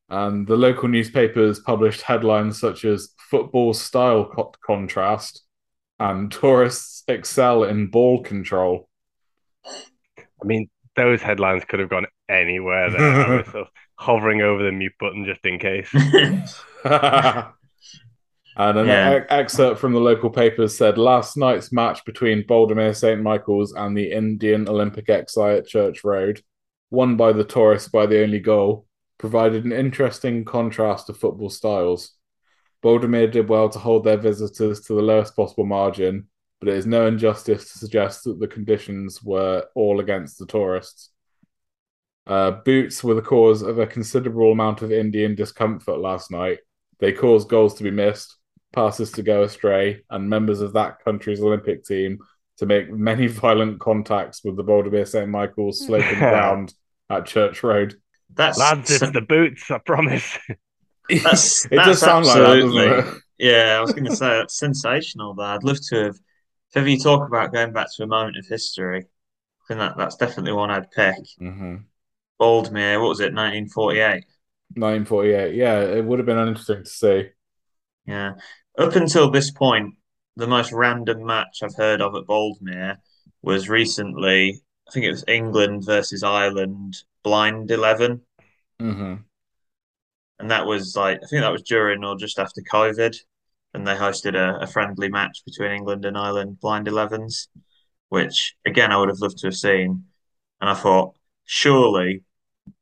And 0.10 0.48
the 0.48 0.56
local 0.56 0.88
newspapers 0.88 1.60
published 1.60 2.02
headlines 2.02 2.60
such 2.60 2.86
as 2.86 3.14
football 3.30 3.74
style 3.74 4.26
co- 4.26 4.54
contrast 4.66 5.44
and 6.00 6.32
tourists 6.32 7.04
excel 7.08 7.64
in 7.64 7.88
ball 7.88 8.24
control. 8.24 8.90
I 9.66 10.46
mean, 10.46 10.70
those 10.98 11.22
headlines 11.22 11.64
could 11.64 11.80
have 11.80 11.90
gone 11.90 12.08
anywhere 12.28 12.90
there. 12.92 13.46
so 13.52 13.66
hovering 13.96 14.42
over 14.42 14.64
the 14.64 14.72
mute 14.72 14.94
button 15.00 15.24
just 15.26 15.46
in 15.46 15.58
case. 15.60 15.90
and 16.84 18.78
an 18.78 18.88
yeah. 18.88 19.20
e- 19.20 19.26
excerpt 19.30 19.80
from 19.80 19.94
the 19.94 20.00
local 20.00 20.30
papers 20.30 20.76
said 20.76 20.98
last 20.98 21.38
night's 21.38 21.72
match 21.72 22.04
between 22.04 22.44
Boldmere 22.44 22.96
St. 22.96 23.22
Michael's 23.22 23.74
and 23.74 23.98
the 23.98 24.12
Indian 24.12 24.68
Olympic 24.68 25.06
XI 25.08 25.42
at 25.42 25.68
Church 25.68 26.04
Road, 26.04 26.42
won 26.90 27.16
by 27.16 27.32
the 27.32 27.46
tourists 27.46 27.88
by 27.88 28.06
the 28.06 28.22
only 28.22 28.40
goal, 28.40 28.86
provided 29.18 29.64
an 29.64 29.72
interesting 29.72 30.44
contrast 30.44 31.08
to 31.08 31.14
football 31.14 31.50
styles. 31.50 32.14
Boldmere 32.84 33.32
did 33.32 33.50
well 33.50 33.70
to 33.70 33.80
hold 33.80 34.04
their 34.04 34.18
visitors 34.18 34.82
to 34.82 34.94
the 34.94 35.02
lowest 35.02 35.36
possible 35.36 35.66
margin, 35.66 36.28
but 36.60 36.70
it 36.70 36.76
is 36.76 36.86
no 36.86 37.08
injustice 37.08 37.72
to 37.72 37.78
suggest 37.78 38.24
that 38.24 38.40
the 38.40 38.48
conditions 38.48 39.22
were 39.24 39.66
all 39.76 40.00
against 40.00 40.40
the 40.40 40.46
tourists. 40.46 41.12
Uh, 42.26 42.52
boots 42.52 43.04
were 43.04 43.14
the 43.14 43.22
cause 43.22 43.62
of 43.62 43.80
a 43.80 43.88
considerable 43.88 44.52
amount 44.52 44.82
of 44.82 44.92
Indian 44.92 45.36
discomfort 45.36 46.00
last 46.00 46.30
night. 46.32 46.60
They 47.00 47.14
caused 47.14 47.48
goals 47.48 47.76
to 47.76 47.84
be 47.84 47.92
missed, 47.92 48.36
passes 48.74 49.12
to 49.14 49.24
go 49.24 49.44
astray, 49.44 50.04
and 50.10 50.30
members 50.30 50.62
of 50.62 50.74
that 50.74 51.04
country's 51.04 51.42
Olympic 51.42 51.86
team 51.86 52.20
to 52.58 52.66
make 52.66 52.92
many 52.92 53.28
violent 53.28 53.80
contacts 53.80 54.44
with 54.44 54.58
the 54.58 54.64
Boldmere 54.64 55.08
St. 55.08 55.30
Michael's 55.30 55.80
sloping 55.86 56.20
ground 56.20 56.74
at 57.10 57.26
Church 57.26 57.64
Road. 57.64 57.96
That's 58.34 58.58
lads, 58.58 58.92
it's 58.92 59.12
the 59.12 59.22
boots. 59.22 59.72
I 59.72 59.78
promise. 59.78 60.38
That's, 61.24 61.66
it 61.68 61.76
does 61.76 62.02
sound 62.02 62.26
like 62.26 62.36
that, 62.36 62.56
doesn't 62.60 62.78
it? 62.78 63.22
Yeah, 63.38 63.78
I 63.78 63.82
was 63.82 63.94
going 63.94 64.04
to 64.06 64.16
say 64.16 64.28
that's 64.28 64.58
sensational. 64.58 65.34
But 65.34 65.46
I'd 65.46 65.64
love 65.64 65.80
to 65.90 66.04
have. 66.04 66.18
If 66.78 66.88
you 66.88 67.00
talk 67.00 67.28
about 67.28 67.54
going 67.54 67.74
back 67.74 67.88
to 67.96 68.04
a 68.04 68.08
moment 68.08 68.38
of 68.38 68.46
history, 68.46 69.00
I 69.00 69.64
think 69.68 69.80
that 69.80 69.98
that's 69.98 70.16
definitely 70.16 70.54
one 70.54 70.72
I'd 70.72 70.92
pick. 70.92 71.16
Mm-hmm. 71.42 71.78
Boldmere, 72.40 73.02
what 73.02 73.10
was 73.10 73.20
it, 73.20 73.34
1948? 73.34 74.26
1948. 74.76 75.56
Yeah, 75.56 75.80
it 75.80 76.06
would 76.06 76.20
have 76.20 76.26
been 76.26 76.38
interesting 76.38 76.84
to 76.84 76.90
see. 76.90 77.30
Yeah, 78.06 78.34
up 78.78 78.96
until 78.96 79.32
this 79.32 79.52
point, 79.52 79.96
the 80.36 80.48
most 80.48 80.72
random 80.72 81.26
match 81.26 81.60
I've 81.64 81.76
heard 81.76 82.02
of 82.02 82.16
at 82.16 82.26
Boldmere 82.26 82.98
was 83.42 83.70
recently. 83.70 84.62
I 84.88 84.92
think 84.92 85.06
it 85.06 85.12
was 85.12 85.26
England 85.28 85.84
versus 85.86 86.24
Ireland 86.24 86.96
blind 87.24 87.72
11 87.72 88.22
mm-hmm. 88.80 89.16
and 90.40 90.52
that 90.52 90.66
was 90.66 90.96
like 90.96 91.18
I 91.22 91.28
think 91.28 91.42
that 91.42 91.52
was 91.52 91.64
during 91.64 92.06
or 92.06 92.16
just 92.16 92.40
after 92.40 92.62
COVID, 92.62 93.18
and 93.78 93.86
they 93.86 93.94
hosted 93.94 94.36
a, 94.36 94.60
a 94.64 94.68
friendly 94.68 95.08
match 95.08 95.44
between 95.46 95.72
England 95.72 96.04
and 96.04 96.18
Ireland 96.18 96.60
blind 96.60 96.88
11s, 96.88 97.48
which 98.10 98.56
again 98.66 98.92
I 98.92 98.98
would 98.98 99.10
have 99.10 99.20
loved 99.20 99.38
to 99.40 99.48
have 99.48 99.56
seen, 99.56 100.06
and 100.60 100.70
I 100.70 100.74
thought 100.74 101.16
surely 101.46 102.24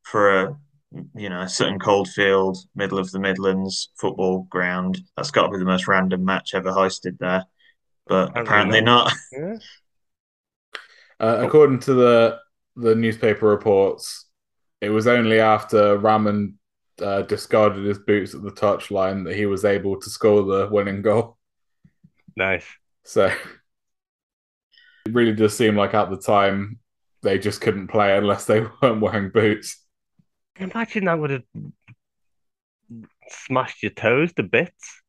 for 0.04 0.44
a 0.44 0.60
you 1.14 1.28
know 1.28 1.46
Sutton 1.48 1.80
Coldfield, 1.80 2.58
middle 2.76 2.98
of 2.98 3.12
the 3.12 3.20
Midlands 3.20 3.90
football 4.00 4.48
ground, 4.50 5.02
that's 5.18 5.32
got 5.32 5.48
to 5.48 5.52
be 5.52 5.58
the 5.58 5.66
most 5.66 5.88
random 5.88 6.24
match 6.24 6.54
ever 6.54 6.72
hosted 6.72 7.18
there, 7.20 7.44
but 8.08 8.38
apparently 8.38 8.82
not. 8.82 9.12
Yeah. 9.32 9.58
Uh, 11.18 11.46
according 11.46 11.80
to 11.80 11.94
the 11.94 12.40
the 12.78 12.96
newspaper 12.96 13.48
reports, 13.48 14.28
it 14.80 14.90
was 14.90 15.08
only 15.08 15.40
after 15.40 15.98
Raman 15.98 16.58
uh, 17.02 17.22
discarded 17.24 17.86
his 17.86 18.00
boots 18.00 18.34
at 18.34 18.42
the 18.42 18.52
touchline 18.52 19.26
that 19.26 19.36
he 19.36 19.46
was 19.46 19.66
able 19.66 20.00
to 20.00 20.10
score 20.10 20.44
the 20.44 20.68
winning 20.72 21.02
goal. 21.02 21.38
Nice. 22.36 22.66
So 23.04 23.26
it 23.26 25.14
really 25.14 25.34
does 25.34 25.56
seem 25.56 25.76
like 25.76 25.94
at 25.94 26.10
the 26.10 26.18
time 26.18 26.80
they 27.22 27.38
just 27.40 27.62
couldn't 27.62 27.88
play 27.88 28.18
unless 28.18 28.46
they 28.46 28.62
weren't 28.82 29.02
wearing 29.02 29.30
boots. 29.30 29.84
Imagine 30.58 31.06
that 31.06 31.20
would 31.20 31.32
have 31.32 31.44
smashed 33.30 33.84
your 33.84 33.92
toes 33.92 34.34
to 34.34 34.44
bits. 34.44 35.02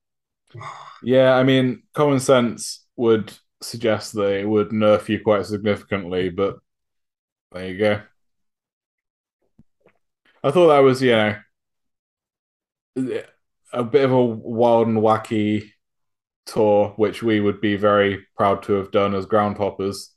Yeah, 1.02 1.34
I 1.34 1.42
mean, 1.42 1.82
common 1.92 2.20
sense 2.20 2.84
would 2.96 3.32
suggest 3.62 4.14
that 4.14 4.40
it 4.40 4.48
would 4.48 4.70
nerf 4.70 5.08
you 5.08 5.20
quite 5.22 5.46
significantly, 5.46 6.30
but 6.30 6.56
there 7.52 7.68
you 7.68 7.78
go. 7.78 8.02
I 10.42 10.50
thought 10.50 10.68
that 10.68 10.78
was, 10.80 11.02
you 11.02 11.12
know, 11.12 11.36
a 12.96 13.84
bit 13.84 14.04
of 14.04 14.12
a 14.12 14.24
wild 14.24 14.88
and 14.88 14.98
wacky 14.98 15.70
tour, 16.46 16.94
which 16.96 17.22
we 17.22 17.40
would 17.40 17.60
be 17.60 17.76
very 17.76 18.26
proud 18.36 18.62
to 18.64 18.74
have 18.74 18.90
done 18.90 19.14
as 19.14 19.26
ground 19.26 19.58
hoppers. 19.58 20.12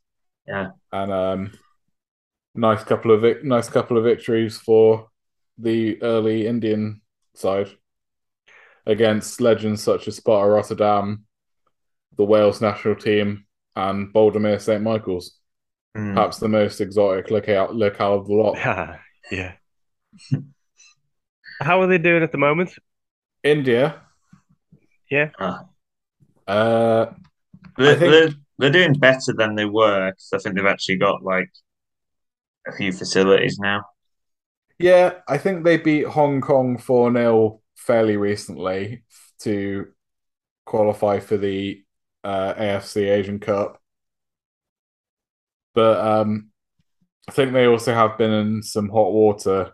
Yeah. 0.48 0.70
And 0.92 1.12
um, 1.12 1.52
nice 2.56 2.84
couple 2.84 3.12
of 3.12 3.22
vic- 3.22 3.44
nice 3.44 3.70
couple 3.70 3.98
of 3.98 4.04
victories 4.04 4.58
for 4.58 5.10
the 5.58 6.02
early 6.02 6.48
Indian 6.48 7.02
side 7.36 7.70
against 8.86 9.42
legends 9.42 9.84
such 9.84 10.08
as 10.08 10.16
Sparta 10.16 10.50
Rotterdam, 10.50 11.26
the 12.18 12.24
Wales 12.24 12.62
national 12.62 12.96
team, 12.96 13.46
and 13.76 14.14
Bouldermere 14.14 14.62
St 14.62 14.82
Michael's. 14.82 15.38
Mm. 15.96 16.16
Perhaps 16.16 16.38
the 16.38 16.48
most 16.48 16.82
exotic 16.82 17.30
locale, 17.30 17.70
locale 17.74 18.16
of 18.16 18.28
the 18.28 18.34
lot. 18.34 18.58
yeah. 19.32 19.54
How 21.60 21.82
are 21.82 21.88
they 21.88 21.98
doing 21.98 22.24
at 22.24 22.32
the 22.32 22.38
moment? 22.38 22.72
India. 23.44 24.02
Yeah. 25.10 25.32
Ah. 25.40 25.66
Uh, 26.48 27.12
They're, 27.78 27.96
think- 27.96 28.12
they're, 28.12 28.30
they're 28.58 28.72
doing 28.72 28.94
better 28.94 29.34
than 29.34 29.56
they 29.56 29.66
were 29.66 30.12
because 30.12 30.30
I 30.34 30.38
think 30.40 30.56
they've 30.56 30.66
actually 30.66 30.98
got 30.98 31.24
like 31.24 31.50
a 32.68 32.72
few 32.76 32.92
facilities 32.92 33.58
now. 33.60 33.84
Yeah, 34.78 35.16
I 35.28 35.38
think 35.38 35.64
they 35.64 35.78
beat 35.78 36.06
Hong 36.06 36.42
Kong 36.42 36.78
4 36.78 37.12
0 37.14 37.62
fairly 37.76 38.18
recently 38.18 39.04
to 39.40 39.88
qualify 40.66 41.20
for 41.20 41.38
the 41.38 41.84
uh, 42.24 42.54
AFC 42.54 43.10
Asian 43.10 43.40
Cup. 43.40 43.82
But 45.74 46.00
um, 46.00 46.52
I 47.28 47.32
think 47.32 47.54
they 47.54 47.66
also 47.66 47.94
have 47.94 48.18
been 48.18 48.32
in 48.32 48.64
some 48.64 48.90
hot 48.90 49.12
water. 49.12 49.74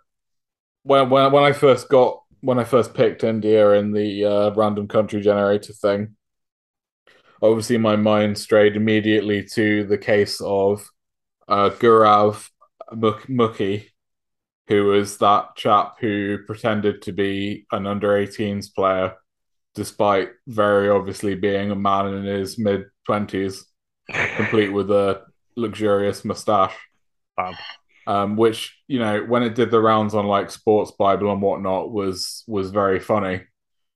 When, 0.85 1.09
when, 1.09 1.31
when 1.31 1.43
I 1.43 1.51
first 1.51 1.89
got, 1.89 2.21
when 2.41 2.59
I 2.59 2.63
first 2.63 2.93
picked 2.93 3.23
India 3.23 3.71
in 3.71 3.91
the 3.91 4.23
uh, 4.23 4.51
random 4.53 4.87
country 4.87 5.19
generator 5.19 5.73
thing, 5.73 6.15
obviously 7.41 7.79
my 7.79 7.95
mind 7.95 8.37
strayed 8.37 8.75
immediately 8.75 9.43
to 9.53 9.85
the 9.85 9.97
case 9.97 10.39
of 10.41 10.87
uh, 11.47 11.71
Gaurav 11.71 12.47
Muk- 12.93 13.27
Mukhi, 13.27 13.87
who 14.67 14.85
was 14.85 15.17
that 15.17 15.55
chap 15.55 15.95
who 15.99 16.37
pretended 16.45 17.01
to 17.01 17.11
be 17.11 17.65
an 17.71 17.87
under 17.87 18.09
18s 18.09 18.71
player, 18.71 19.15
despite 19.73 20.29
very 20.45 20.87
obviously 20.87 21.33
being 21.33 21.71
a 21.71 21.75
man 21.75 22.13
in 22.13 22.25
his 22.25 22.59
mid 22.59 22.85
20s, 23.09 23.63
complete 24.35 24.69
with 24.69 24.91
a 24.91 25.23
luxurious 25.55 26.23
mustache. 26.23 26.75
Fab. 27.35 27.55
Um, 28.07 28.35
which 28.37 28.77
you 28.87 28.99
know, 28.99 29.23
when 29.23 29.43
it 29.43 29.55
did 29.55 29.71
the 29.71 29.81
rounds 29.81 30.13
on 30.13 30.27
like 30.27 30.51
Sports 30.51 30.91
Bible 30.91 31.31
and 31.31 31.41
whatnot, 31.41 31.91
was 31.91 32.43
was 32.47 32.71
very 32.71 32.99
funny. 32.99 33.41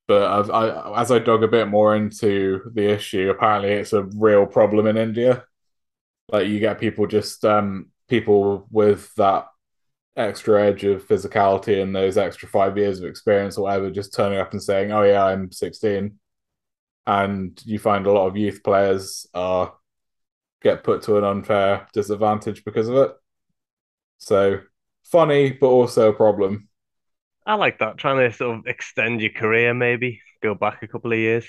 But 0.08 0.24
I've, 0.24 0.50
I, 0.50 1.02
as 1.02 1.12
I 1.12 1.20
dug 1.20 1.44
a 1.44 1.48
bit 1.48 1.68
more 1.68 1.96
into 1.96 2.72
the 2.74 2.90
issue, 2.90 3.30
apparently 3.30 3.72
it's 3.74 3.94
a 3.94 4.04
real 4.04 4.48
problem 4.48 4.88
in 4.88 4.98
India. 4.98 5.46
Like 6.32 6.48
you 6.48 6.60
get 6.60 6.80
people 6.80 7.08
just 7.08 7.46
um, 7.46 7.92
people 8.08 8.68
with 8.72 9.14
that 9.16 9.48
extra 10.16 10.66
edge 10.68 10.84
of 10.84 11.08
physicality 11.08 11.82
and 11.82 11.96
those 11.96 12.18
extra 12.18 12.48
five 12.50 12.78
years 12.78 13.00
of 13.00 13.06
experience 13.10 13.58
or 13.58 13.64
whatever, 13.64 13.90
just 13.92 14.14
turning 14.14 14.40
up 14.40 14.52
and 14.52 14.62
saying, 14.62 14.92
"Oh 14.92 15.04
yeah, 15.04 15.24
I'm 15.26 15.52
16," 15.52 16.20
and 17.08 17.62
you 17.66 17.80
find 17.80 18.06
a 18.06 18.12
lot 18.12 18.28
of 18.28 18.38
youth 18.38 18.64
players 18.64 19.28
are 19.34 19.74
get 20.62 20.84
put 20.84 21.04
to 21.04 21.18
an 21.18 21.24
unfair 21.24 21.88
disadvantage 21.94 22.64
because 22.66 22.90
of 22.90 22.96
it. 22.98 23.12
So 24.20 24.62
funny, 25.06 25.52
but 25.52 25.68
also 25.68 26.10
a 26.10 26.14
problem. 26.14 26.70
I 27.46 27.56
like 27.56 27.80
that. 27.80 27.98
Trying 27.98 28.30
to 28.30 28.36
sort 28.36 28.60
of 28.60 28.68
extend 28.68 29.22
your 29.22 29.32
career, 29.32 29.74
maybe 29.74 30.22
go 30.42 30.54
back 30.54 30.84
a 30.84 30.88
couple 30.88 31.12
of 31.12 31.18
years. 31.18 31.46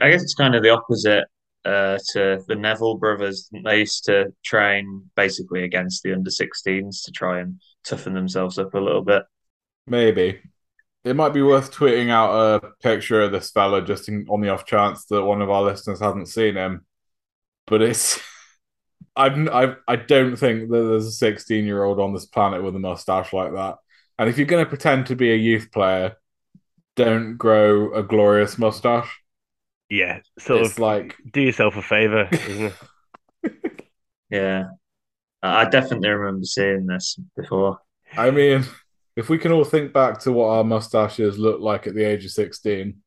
I 0.00 0.10
guess 0.10 0.22
it's 0.22 0.34
kind 0.34 0.54
of 0.54 0.62
the 0.62 0.70
opposite 0.70 1.24
uh, 1.64 1.98
to 2.12 2.42
the 2.48 2.56
Neville 2.56 2.96
brothers. 2.96 3.48
They 3.64 3.80
used 3.80 4.04
to 4.06 4.32
train 4.44 5.08
basically 5.14 5.62
against 5.62 6.02
the 6.02 6.12
under 6.12 6.30
16s 6.30 7.04
to 7.04 7.12
try 7.12 7.40
and 7.40 7.60
toughen 7.84 8.14
themselves 8.14 8.58
up 8.58 8.74
a 8.74 8.80
little 8.80 9.04
bit. 9.04 9.22
Maybe 9.86 10.40
it 11.04 11.16
might 11.16 11.34
be 11.34 11.42
worth 11.42 11.70
tweeting 11.70 12.10
out 12.10 12.62
a 12.64 12.70
picture 12.82 13.20
of 13.20 13.30
this 13.30 13.50
fella 13.50 13.82
just 13.82 14.08
in, 14.08 14.26
on 14.28 14.40
the 14.40 14.48
off 14.48 14.64
chance 14.64 15.04
that 15.06 15.22
one 15.22 15.42
of 15.42 15.50
our 15.50 15.62
listeners 15.62 16.00
hasn't 16.00 16.28
seen 16.28 16.56
him. 16.56 16.86
But 17.66 17.82
it's 17.82 18.18
I've, 19.16 19.48
I've 19.48 19.76
I 19.86 19.96
don't 19.96 20.36
think 20.36 20.70
that 20.70 20.82
there's 20.82 21.06
a 21.06 21.12
16 21.12 21.64
year 21.64 21.84
old 21.84 22.00
on 22.00 22.12
this 22.12 22.26
planet 22.26 22.62
with 22.62 22.76
a 22.76 22.80
mustache 22.80 23.32
like 23.32 23.52
that. 23.52 23.76
And 24.18 24.28
if 24.28 24.38
you're 24.38 24.46
going 24.46 24.64
to 24.64 24.68
pretend 24.68 25.06
to 25.06 25.16
be 25.16 25.32
a 25.32 25.36
youth 25.36 25.70
player, 25.72 26.16
don't 26.96 27.36
grow 27.36 27.94
a 27.94 28.02
glorious 28.02 28.58
mustache. 28.58 29.10
Yeah, 29.88 30.20
sort 30.38 30.62
It's 30.62 30.70
of 30.70 30.78
like 30.78 31.16
do 31.30 31.40
yourself 31.42 31.76
a 31.76 31.82
favor, 31.82 32.28
isn't 32.46 32.66
it? 32.66 32.74
Yeah. 34.30 34.64
I 35.42 35.62
I 35.62 35.64
definitely 35.70 36.10
remember 36.10 36.46
seeing 36.46 36.86
this 36.86 37.18
before. 37.36 37.80
I 38.16 38.30
mean, 38.30 38.64
if 39.16 39.28
we 39.28 39.38
can 39.38 39.52
all 39.52 39.64
think 39.64 39.92
back 39.92 40.20
to 40.20 40.32
what 40.32 40.48
our 40.48 40.64
mustaches 40.64 41.38
looked 41.38 41.60
like 41.60 41.86
at 41.86 41.94
the 41.94 42.04
age 42.04 42.24
of 42.24 42.30
16, 42.30 43.02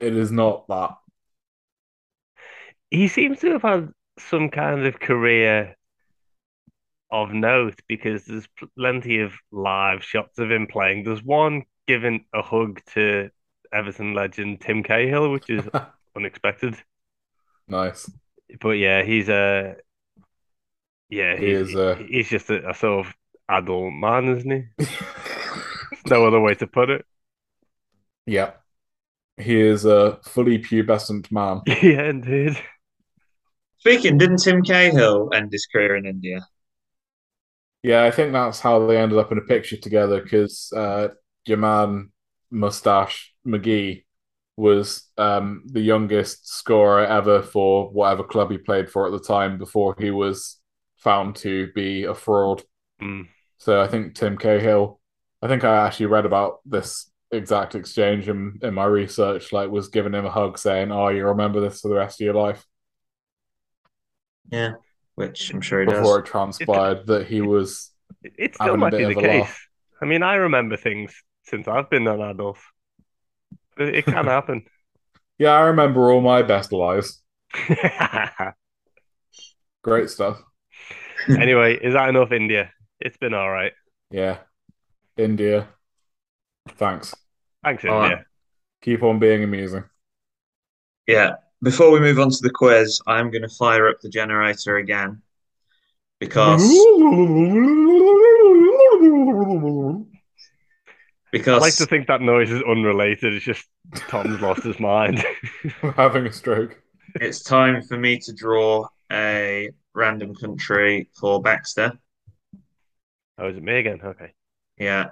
it 0.00 0.16
is 0.16 0.30
not 0.32 0.66
that. 0.68 0.96
He 2.90 3.08
seems 3.08 3.40
to 3.40 3.52
have 3.52 3.62
had 3.62 3.92
some 4.18 4.50
kind 4.50 4.86
of 4.86 5.00
career 5.00 5.76
of 7.10 7.32
note 7.32 7.78
because 7.88 8.24
there's 8.24 8.48
plenty 8.76 9.20
of 9.20 9.32
live 9.50 10.02
shots 10.02 10.38
of 10.38 10.50
him 10.50 10.66
playing. 10.66 11.04
There's 11.04 11.22
one 11.22 11.64
giving 11.86 12.24
a 12.32 12.42
hug 12.42 12.80
to 12.94 13.30
Everton 13.72 14.14
legend 14.14 14.60
Tim 14.60 14.82
Cahill, 14.82 15.30
which 15.30 15.50
is 15.50 15.68
unexpected. 16.16 16.76
Nice. 17.68 18.10
But 18.60 18.72
yeah, 18.72 19.02
he's 19.02 19.28
a 19.28 19.76
yeah, 21.08 21.36
He 21.36 21.46
he, 21.46 21.52
is, 21.52 21.74
uh, 21.76 21.96
he's 21.96 22.28
just 22.28 22.48
a, 22.50 22.70
a 22.70 22.74
sort 22.74 23.06
of 23.06 23.14
adult 23.48 23.92
man, 23.92 24.28
isn't 24.36 24.50
he? 24.78 24.86
no 26.06 26.26
other 26.26 26.40
way 26.40 26.54
to 26.54 26.66
put 26.66 26.90
it. 26.90 27.04
Yeah. 28.26 28.52
He 29.36 29.60
is 29.60 29.84
a 29.84 30.18
fully 30.24 30.58
pubescent 30.58 31.30
man. 31.32 31.62
Yeah, 31.82 32.10
indeed. 32.10 32.56
Speaking, 33.82 34.16
didn't 34.16 34.36
Tim 34.36 34.62
Cahill 34.62 35.30
end 35.34 35.50
his 35.50 35.66
career 35.66 35.96
in 35.96 36.06
India? 36.06 36.46
Yeah, 37.82 38.04
I 38.04 38.12
think 38.12 38.32
that's 38.32 38.60
how 38.60 38.86
they 38.86 38.96
ended 38.96 39.18
up 39.18 39.32
in 39.32 39.38
a 39.38 39.40
picture 39.40 39.76
together 39.76 40.22
because 40.22 40.72
uh, 40.72 41.08
your 41.46 41.56
man 41.58 42.12
Mustache 42.48 43.34
McGee 43.44 44.04
was 44.56 45.10
um, 45.18 45.64
the 45.66 45.80
youngest 45.80 46.46
scorer 46.48 47.04
ever 47.04 47.42
for 47.42 47.90
whatever 47.90 48.22
club 48.22 48.52
he 48.52 48.58
played 48.58 48.88
for 48.88 49.04
at 49.04 49.10
the 49.10 49.18
time 49.18 49.58
before 49.58 49.96
he 49.98 50.12
was 50.12 50.60
found 50.94 51.34
to 51.36 51.72
be 51.72 52.04
a 52.04 52.14
fraud. 52.14 52.62
Mm. 53.02 53.26
So 53.58 53.80
I 53.80 53.88
think 53.88 54.14
Tim 54.14 54.38
Cahill, 54.38 55.00
I 55.42 55.48
think 55.48 55.64
I 55.64 55.84
actually 55.84 56.06
read 56.06 56.24
about 56.24 56.60
this 56.64 57.10
exact 57.32 57.74
exchange 57.74 58.28
in, 58.28 58.60
in 58.62 58.74
my 58.74 58.84
research, 58.84 59.52
like 59.52 59.70
was 59.72 59.88
giving 59.88 60.14
him 60.14 60.24
a 60.24 60.30
hug 60.30 60.56
saying, 60.56 60.92
Oh, 60.92 61.08
you 61.08 61.26
remember 61.26 61.60
this 61.60 61.80
for 61.80 61.88
the 61.88 61.96
rest 61.96 62.20
of 62.20 62.24
your 62.24 62.34
life 62.34 62.64
Yeah, 64.50 64.74
which 65.14 65.52
I'm 65.52 65.60
sure 65.60 65.80
he 65.80 65.86
before 65.86 66.18
does. 66.18 66.20
it 66.20 66.26
transpired 66.26 67.06
that 67.06 67.26
he 67.26 67.40
was 67.40 67.90
It 68.36 68.54
still 68.56 68.76
having 68.76 68.82
a 68.82 68.86
might 68.86 68.96
bit 68.96 69.04
be 69.04 69.04
the 69.04 69.14
case. 69.14 69.44
laugh. 69.44 69.68
I 70.00 70.06
mean, 70.06 70.22
I 70.22 70.34
remember 70.34 70.76
things 70.76 71.14
since 71.44 71.68
I've 71.68 71.88
been 71.90 72.06
an 72.08 72.20
adult. 72.20 72.58
It, 73.78 73.94
it 73.94 74.06
can 74.06 74.26
happen. 74.26 74.64
Yeah, 75.38 75.50
I 75.52 75.60
remember 75.66 76.10
all 76.10 76.20
my 76.22 76.42
best 76.42 76.72
lies. 76.72 77.20
Great 79.82 80.10
stuff. 80.10 80.42
anyway, 81.36 81.74
is 81.82 81.94
that 81.94 82.08
enough, 82.08 82.32
India? 82.32 82.72
It's 83.00 83.16
been 83.16 83.34
all 83.34 83.50
right. 83.50 83.72
Yeah. 84.10 84.44
India. 85.16 85.68
Thanks. 86.68 87.14
Thanks, 87.64 87.84
All 87.86 88.00
India. 88.00 88.08
right. 88.08 88.24
Keep 88.82 89.02
on 89.04 89.18
being 89.18 89.44
amusing. 89.44 89.84
Yeah. 91.06 91.36
Before 91.62 91.92
we 91.92 92.00
move 92.00 92.18
on 92.18 92.30
to 92.30 92.42
the 92.42 92.50
quiz, 92.50 93.00
I'm 93.06 93.30
going 93.30 93.42
to 93.42 93.48
fire 93.48 93.88
up 93.88 94.00
the 94.00 94.08
generator 94.08 94.78
again 94.78 95.22
because 96.18 96.60
because 101.30 101.54
I 101.54 101.58
like 101.58 101.76
to 101.76 101.86
think 101.86 102.08
that 102.08 102.20
noise 102.20 102.50
is 102.50 102.62
unrelated. 102.62 103.34
It's 103.34 103.44
just 103.44 103.64
Tom's 104.08 104.40
lost 104.40 104.64
his 104.64 104.80
mind. 104.80 105.24
having 105.96 106.26
a 106.26 106.32
stroke. 106.32 106.82
it's 107.14 107.44
time 107.44 107.80
for 107.82 107.96
me 107.96 108.18
to 108.18 108.32
draw 108.32 108.88
a 109.12 109.70
random 109.94 110.34
country 110.34 111.10
for 111.14 111.40
Baxter. 111.40 111.92
Oh, 113.38 113.48
is 113.48 113.56
it 113.56 113.62
me 113.62 113.78
again? 113.78 114.00
Okay. 114.02 114.32
Yeah. 114.78 115.10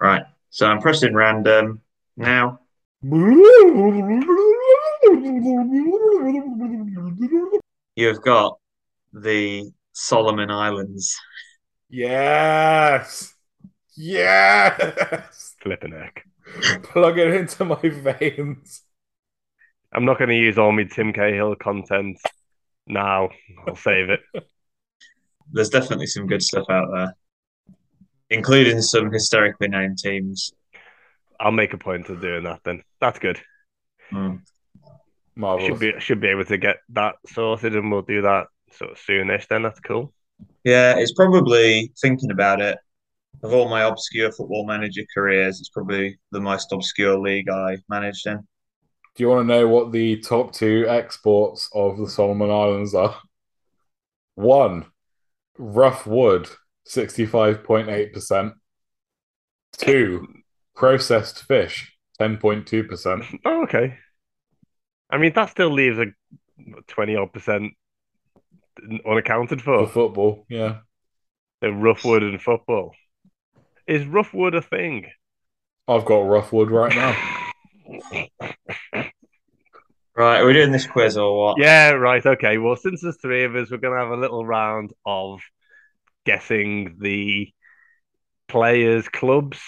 Right. 0.00 0.24
So 0.50 0.66
I'm 0.66 0.80
pressing 0.80 1.14
random 1.14 1.82
now. 2.16 2.58
You've 7.96 8.22
got 8.22 8.58
the 9.12 9.70
Solomon 9.92 10.50
Islands. 10.50 11.16
Yes. 11.88 13.34
Yes. 13.96 15.54
Flipping 15.62 15.92
heck. 15.92 16.24
Plug 16.82 17.18
it 17.18 17.34
into 17.34 17.64
my 17.64 17.80
veins. 17.82 18.82
I'm 19.92 20.04
not 20.04 20.18
going 20.18 20.30
to 20.30 20.36
use 20.36 20.58
all 20.58 20.72
my 20.72 20.84
Tim 20.84 21.12
Cahill 21.12 21.54
content 21.54 22.18
now. 22.86 23.30
I'll 23.66 23.76
save 23.76 24.10
it. 24.10 24.20
There's 25.52 25.70
definitely 25.70 26.06
some 26.06 26.26
good 26.26 26.42
stuff 26.42 26.68
out 26.68 26.88
there, 26.92 27.14
including 28.30 28.82
some 28.82 29.12
hysterically 29.12 29.68
named 29.68 29.98
teams. 29.98 30.52
I'll 31.38 31.52
make 31.52 31.72
a 31.74 31.78
point 31.78 32.08
of 32.08 32.20
doing 32.20 32.44
that 32.44 32.60
then. 32.64 32.82
That's 33.00 33.18
good. 33.18 33.40
Hmm. 34.10 34.36
Marvelous. 35.36 35.68
Should 35.68 35.80
be 35.80 36.00
should 36.00 36.20
be 36.20 36.28
able 36.28 36.44
to 36.44 36.56
get 36.58 36.76
that 36.90 37.16
sorted, 37.26 37.74
and 37.74 37.90
we'll 37.90 38.02
do 38.02 38.22
that 38.22 38.46
sort 38.72 38.92
of 38.92 38.98
soonish. 38.98 39.48
Then 39.48 39.62
that's 39.62 39.80
cool. 39.80 40.12
Yeah, 40.64 40.96
it's 40.96 41.12
probably 41.12 41.92
thinking 42.00 42.30
about 42.30 42.60
it. 42.60 42.78
Of 43.42 43.52
all 43.52 43.68
my 43.68 43.82
obscure 43.82 44.32
football 44.32 44.66
manager 44.66 45.02
careers, 45.12 45.60
it's 45.60 45.68
probably 45.68 46.18
the 46.30 46.40
most 46.40 46.72
obscure 46.72 47.18
league 47.18 47.50
I 47.50 47.76
managed 47.88 48.26
in. 48.26 48.36
Do 49.16 49.22
you 49.22 49.28
want 49.28 49.46
to 49.48 49.54
know 49.54 49.68
what 49.68 49.92
the 49.92 50.16
top 50.18 50.52
two 50.52 50.86
exports 50.88 51.68
of 51.74 51.98
the 51.98 52.08
Solomon 52.08 52.50
Islands 52.50 52.94
are? 52.94 53.16
One, 54.34 54.86
rough 55.58 56.06
wood, 56.06 56.48
65.8%. 56.88 58.52
Two, 59.76 60.26
processed 60.74 61.42
fish, 61.44 61.92
10.2%. 62.20 63.40
Oh, 63.44 63.62
okay. 63.64 63.98
I 65.14 65.18
mean, 65.18 65.32
that 65.34 65.50
still 65.50 65.70
leaves 65.70 65.98
a 65.98 66.06
twenty 66.88 67.14
odd 67.14 67.32
percent 67.32 67.74
unaccounted 69.06 69.62
For 69.62 69.86
for. 69.86 69.92
football, 69.92 70.44
yeah. 70.48 70.78
The 71.60 71.72
rough 71.72 72.04
wood 72.04 72.24
and 72.24 72.42
football. 72.42 72.92
Is 73.86 74.04
rough 74.06 74.34
wood 74.34 74.56
a 74.56 74.62
thing? 74.62 75.06
I've 75.86 76.04
got 76.04 76.20
rough 76.20 76.52
wood 76.52 76.70
right 76.70 76.94
now. 76.94 78.26
Right, 80.16 80.38
are 80.38 80.46
we 80.46 80.52
doing 80.52 80.70
this 80.70 80.86
quiz 80.86 81.16
or 81.16 81.36
what? 81.36 81.58
Yeah, 81.58 81.90
right. 81.90 82.24
Okay. 82.24 82.56
Well, 82.58 82.76
since 82.76 83.02
there's 83.02 83.16
three 83.20 83.42
of 83.42 83.56
us, 83.56 83.68
we're 83.68 83.78
going 83.78 83.94
to 83.94 84.00
have 84.00 84.16
a 84.16 84.20
little 84.20 84.46
round 84.46 84.92
of 85.04 85.40
guessing 86.24 86.98
the 87.00 87.52
players' 88.46 89.08
clubs, 89.08 89.58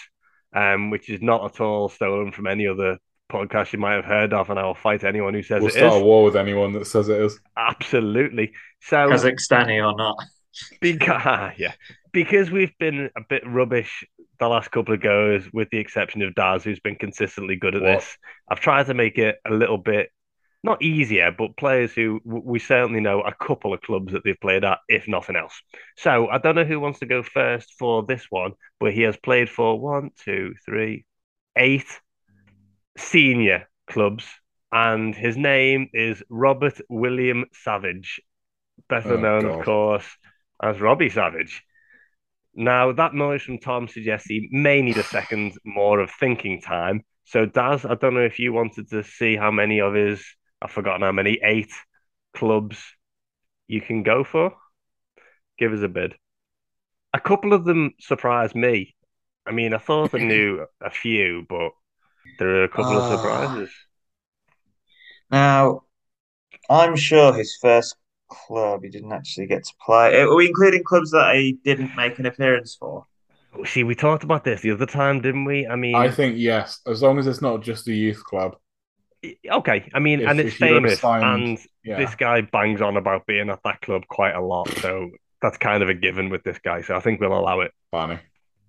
um, 0.55 0.90
which 0.90 1.11
is 1.11 1.20
not 1.20 1.44
at 1.44 1.61
all 1.61 1.88
stolen 1.88 2.30
from 2.30 2.47
any 2.47 2.68
other 2.68 2.99
podcast 3.31 3.72
you 3.72 3.79
might 3.79 3.95
have 3.95 4.05
heard 4.05 4.33
of, 4.33 4.51
and 4.51 4.59
I 4.59 4.64
will 4.64 4.74
fight 4.74 5.05
anyone 5.05 5.35
who 5.35 5.43
says 5.43 5.61
We'll 5.61 5.68
it 5.68 5.72
start 5.72 6.03
a 6.03 6.05
war 6.05 6.24
with 6.24 6.37
anyone 6.37 6.72
that 6.72 6.87
says 6.87 7.09
it 7.09 7.20
is. 7.20 7.39
Absolutely. 7.57 8.53
So, 8.83 8.97
Kazakhstani 8.97 9.85
or 9.85 9.97
not? 9.97 10.16
because, 10.81 11.22
ah, 11.24 11.53
yeah, 11.57 11.72
because 12.12 12.51
we've 12.51 12.77
been 12.79 13.11
a 13.16 13.20
bit 13.29 13.43
rubbish 13.47 14.05
the 14.39 14.49
last 14.49 14.70
couple 14.70 14.95
of 14.95 15.01
goes, 15.01 15.49
with 15.53 15.70
the 15.70 15.79
exception 15.79 16.22
of 16.22 16.35
Daz, 16.35 16.62
who's 16.62 16.81
been 16.81 16.97
consistently 16.97 17.57
good 17.57 17.74
at 17.74 17.83
What? 17.83 18.01
this. 18.01 18.16
I've 18.49 18.61
tried 18.61 18.87
to 18.87 18.95
make 18.95 19.18
it 19.18 19.37
a 19.47 19.53
little 19.53 19.79
bit 19.79 20.11
not 20.62 20.83
easier, 20.83 21.31
but 21.31 21.57
players 21.57 21.93
who 21.93 22.20
we 22.24 22.59
certainly 22.59 23.01
know 23.01 23.20
a 23.20 23.33
couple 23.33 23.72
of 23.72 23.81
clubs 23.83 24.12
that 24.12 24.24
they've 24.24 24.41
played 24.41 24.64
at, 24.64 24.79
if 24.89 25.07
nothing 25.07 25.37
else. 25.37 25.55
So 25.97 26.29
I 26.29 26.39
don't 26.39 26.57
know 26.57 26.64
who 26.64 26.81
wants 26.81 26.99
to 27.01 27.07
go 27.07 27.22
first 27.22 27.74
for 27.79 28.05
this 28.05 28.27
one, 28.31 28.53
but 28.81 28.93
he 28.93 29.03
has 29.03 29.16
played 29.16 29.49
for 29.49 29.79
one, 29.79 30.11
two, 30.24 30.55
three, 30.64 31.07
eight 31.57 31.87
senior 32.97 33.68
clubs, 33.86 34.26
and 34.72 35.14
his 35.14 35.36
name 35.36 35.88
is 35.92 36.22
Robert 36.28 36.80
William 36.88 37.47
Savage, 37.53 38.20
better 38.88 39.14
Oh, 39.14 39.20
known, 39.20 39.44
God. 39.44 39.61
of 39.61 39.64
course, 39.64 40.16
as 40.62 40.80
Robbie 40.80 41.11
Savage. 41.11 41.62
Now, 42.55 42.92
that 42.92 43.14
noise 43.14 43.42
from 43.42 43.59
Tom 43.59 43.86
suggests 43.86 44.28
he 44.28 44.49
may 44.51 44.80
need 44.82 44.97
a 44.97 45.03
second 45.05 45.53
more 45.64 46.01
of 46.01 46.11
thinking 46.11 46.61
time. 46.61 47.05
So, 47.24 47.44
Daz, 47.44 47.84
I 47.84 47.94
don't 47.97 48.14
know 48.14 48.20
if 48.24 48.38
you 48.38 48.53
wanted 48.53 48.88
to 48.90 49.03
see 49.03 49.36
how 49.36 49.51
many 49.51 49.80
of 49.80 49.94
his, 49.94 50.24
I've 50.62 50.70
forgotten 50.70 51.03
how 51.03 51.12
many, 51.12 51.38
eight 51.42 51.72
clubs 52.34 52.78
you 53.68 53.80
can 53.80 54.03
go 54.03 54.24
for. 54.24 54.55
Give 55.59 55.72
us 55.72 55.82
a 55.82 55.88
bid. 55.88 56.14
A 57.12 57.20
couple 57.20 57.53
of 57.53 57.64
them 57.64 57.92
surprised 58.01 58.55
me. 58.55 58.94
I 59.47 59.53
mean, 59.53 59.74
I 59.74 59.78
thought 59.78 60.14
I 60.14 60.18
knew 60.18 60.66
a 60.80 60.90
few, 60.90 61.47
but 61.49 61.70
there 62.39 62.49
are 62.57 62.64
a 62.64 62.68
couple 62.68 62.97
of 62.97 63.03
Ah. 63.03 63.16
surprises. 63.16 63.74
Now, 65.31 65.83
I'm 66.70 66.97
sure 66.97 67.33
his 67.33 67.57
first 67.61 67.97
club 68.29 68.83
he 68.83 68.91
didn't 68.91 69.12
actually 69.12 69.47
get 69.47 69.64
to 69.64 69.72
play. 69.85 70.20
Are 70.20 70.35
we 70.35 70.47
including 70.49 70.83
clubs 70.85 71.11
that 71.12 71.35
he 71.37 71.59
didn't 71.64 71.95
make 71.97 72.18
an 72.18 72.27
appearance 72.27 72.74
for? 72.79 73.07
See, 73.64 73.85
we 73.85 73.95
talked 73.95 74.22
about 74.24 74.45
this 74.45 74.61
the 74.61 74.72
other 74.72 74.87
time, 74.87 75.20
didn't 75.22 75.45
we? 75.45 75.66
I 75.66 75.77
mean, 75.77 75.95
I 75.95 76.11
think 76.11 76.37
yes, 76.37 76.81
as 76.87 77.03
long 77.03 77.18
as 77.18 77.27
it's 77.27 77.41
not 77.41 77.62
just 77.62 77.89
a 77.89 77.93
youth 77.95 78.22
club. 78.24 78.57
okay. 79.51 79.89
I 79.95 79.99
mean, 79.99 80.20
If- 80.20 80.29
and 80.29 80.41
it's 80.41 80.55
if 80.55 80.61
you 80.61 80.68
don't 80.68 80.83
famous, 80.83 81.01
sign- 81.01 81.22
and 81.22 81.59
yeah. 81.83 81.97
this 81.97 82.14
guy 82.14 82.43
bangs 82.43 82.83
on 82.83 82.97
about 82.97 83.27
being 83.27 83.49
at 83.49 83.62
that 83.64 83.81
club 83.81 84.07
quite 84.09 84.35
a 84.35 84.41
lot. 84.41 84.68
So 84.68 85.11
that's 85.41 85.57
kind 85.57 85.83
of 85.83 85.89
a 85.89 85.95
given 85.95 86.29
with 86.29 86.43
this 86.45 86.59
guy. 86.59 86.83
So 86.83 86.95
I 86.97 87.01
think 87.01 87.20
we'll 87.20 87.33
allow 87.37 87.61
it. 87.61 87.72
Funny. 87.91 88.18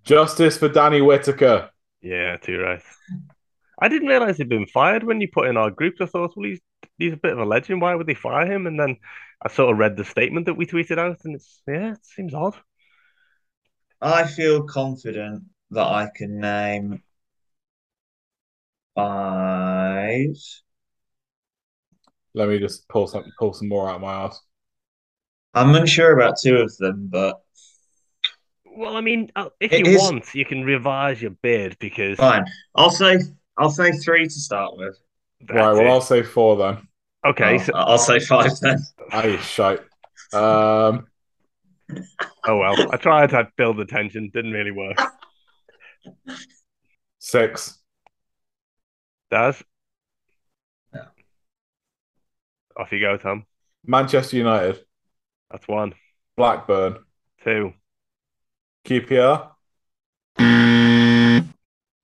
Justice 0.04 0.58
for 0.58 0.70
Danny 0.70 1.02
Whitaker. 1.02 1.70
Yeah, 2.02 2.38
too 2.38 2.60
right. 2.60 2.82
I 3.80 3.90
didn't 3.90 4.08
realize 4.08 4.38
he'd 4.38 4.50
been 4.50 4.66
fired 4.66 5.04
when 5.04 5.22
you 5.22 5.28
put 5.32 5.48
in 5.48 5.58
our 5.58 5.70
group. 5.72 5.96
I 6.02 6.06
thought, 6.06 6.36
well, 6.36 6.46
he's 6.50 6.60
he's 6.98 7.14
a 7.14 7.18
bit 7.18 7.34
of 7.34 7.40
a 7.40 7.46
legend. 7.46 7.82
Why 7.82 7.94
would 7.96 8.08
they 8.08 8.14
fire 8.16 8.52
him? 8.52 8.66
And 8.68 8.80
then 8.80 8.98
I 9.42 9.50
sort 9.50 9.72
of 9.72 9.78
read 9.78 9.96
the 9.98 10.04
statement 10.06 10.48
that 10.48 10.56
we 10.56 10.66
tweeted 10.66 10.98
out, 10.98 11.20
and 11.26 11.36
it's 11.36 11.62
yeah, 11.68 11.94
it 11.94 12.06
seems 12.06 12.34
odd. 12.34 12.56
I 14.02 14.26
feel 14.26 14.64
confident 14.64 15.44
that 15.72 15.86
I 15.86 16.10
can 16.16 16.40
name 16.40 17.04
five. 18.96 20.36
Let 22.34 22.50
me 22.50 22.60
just 22.60 22.88
pull 22.90 23.08
some 23.08 23.26
pull 23.40 23.54
some 23.54 23.68
more 23.70 23.90
out 23.90 23.96
of 23.96 24.02
my 24.02 24.14
ass. 24.26 24.40
I'm 25.54 25.74
unsure 25.74 26.14
about 26.14 26.36
two 26.42 26.58
of 26.58 26.76
them, 26.78 27.08
but 27.12 27.42
Well, 28.66 28.96
I 28.96 29.02
mean, 29.02 29.32
uh, 29.36 29.50
if 29.60 29.74
It 29.74 29.88
you 29.88 29.94
is- 29.94 30.02
want, 30.02 30.36
you 30.36 30.46
can 30.46 30.64
revise 30.64 31.20
your 31.20 31.32
bid 31.32 31.80
because 31.80 32.18
fine. 32.18 32.46
I'll 32.76 32.92
say 32.92 33.18
I'll 33.58 33.70
say 33.72 33.92
three 33.92 34.24
to 34.26 34.30
start 34.30 34.78
with. 34.78 34.98
that's 35.42 35.52
right, 35.60 35.74
well 35.74 35.86
it. 35.86 35.90
I'll 35.90 36.02
say 36.02 36.24
four 36.24 36.56
then. 36.58 36.88
okay. 37.26 37.54
I'll, 37.54 37.60
So, 37.60 37.72
I'll 37.74 37.98
say 37.98 38.20
five 38.20 38.52
then. 38.62 38.80
Aye, 39.12 39.38
shite. 39.38 39.80
Um 40.34 41.08
oh 42.46 42.58
well, 42.58 42.76
I 42.92 42.98
tried 42.98 43.30
to 43.32 43.48
build 43.58 43.78
the 43.78 43.86
tension, 43.86 44.30
didn't 44.34 44.52
really 44.52 44.72
work. 44.72 44.98
six. 47.20 47.78
Does. 49.32 49.62
No. 50.94 51.04
off 52.78 52.92
you 52.92 53.00
go, 53.00 53.18
Tom. 53.18 53.46
Manchester 53.86 54.38
United. 54.38 54.80
That's 55.52 55.68
one, 55.68 55.94
Blackburn. 56.36 56.98
two. 57.44 57.74
QPR. 58.86 59.52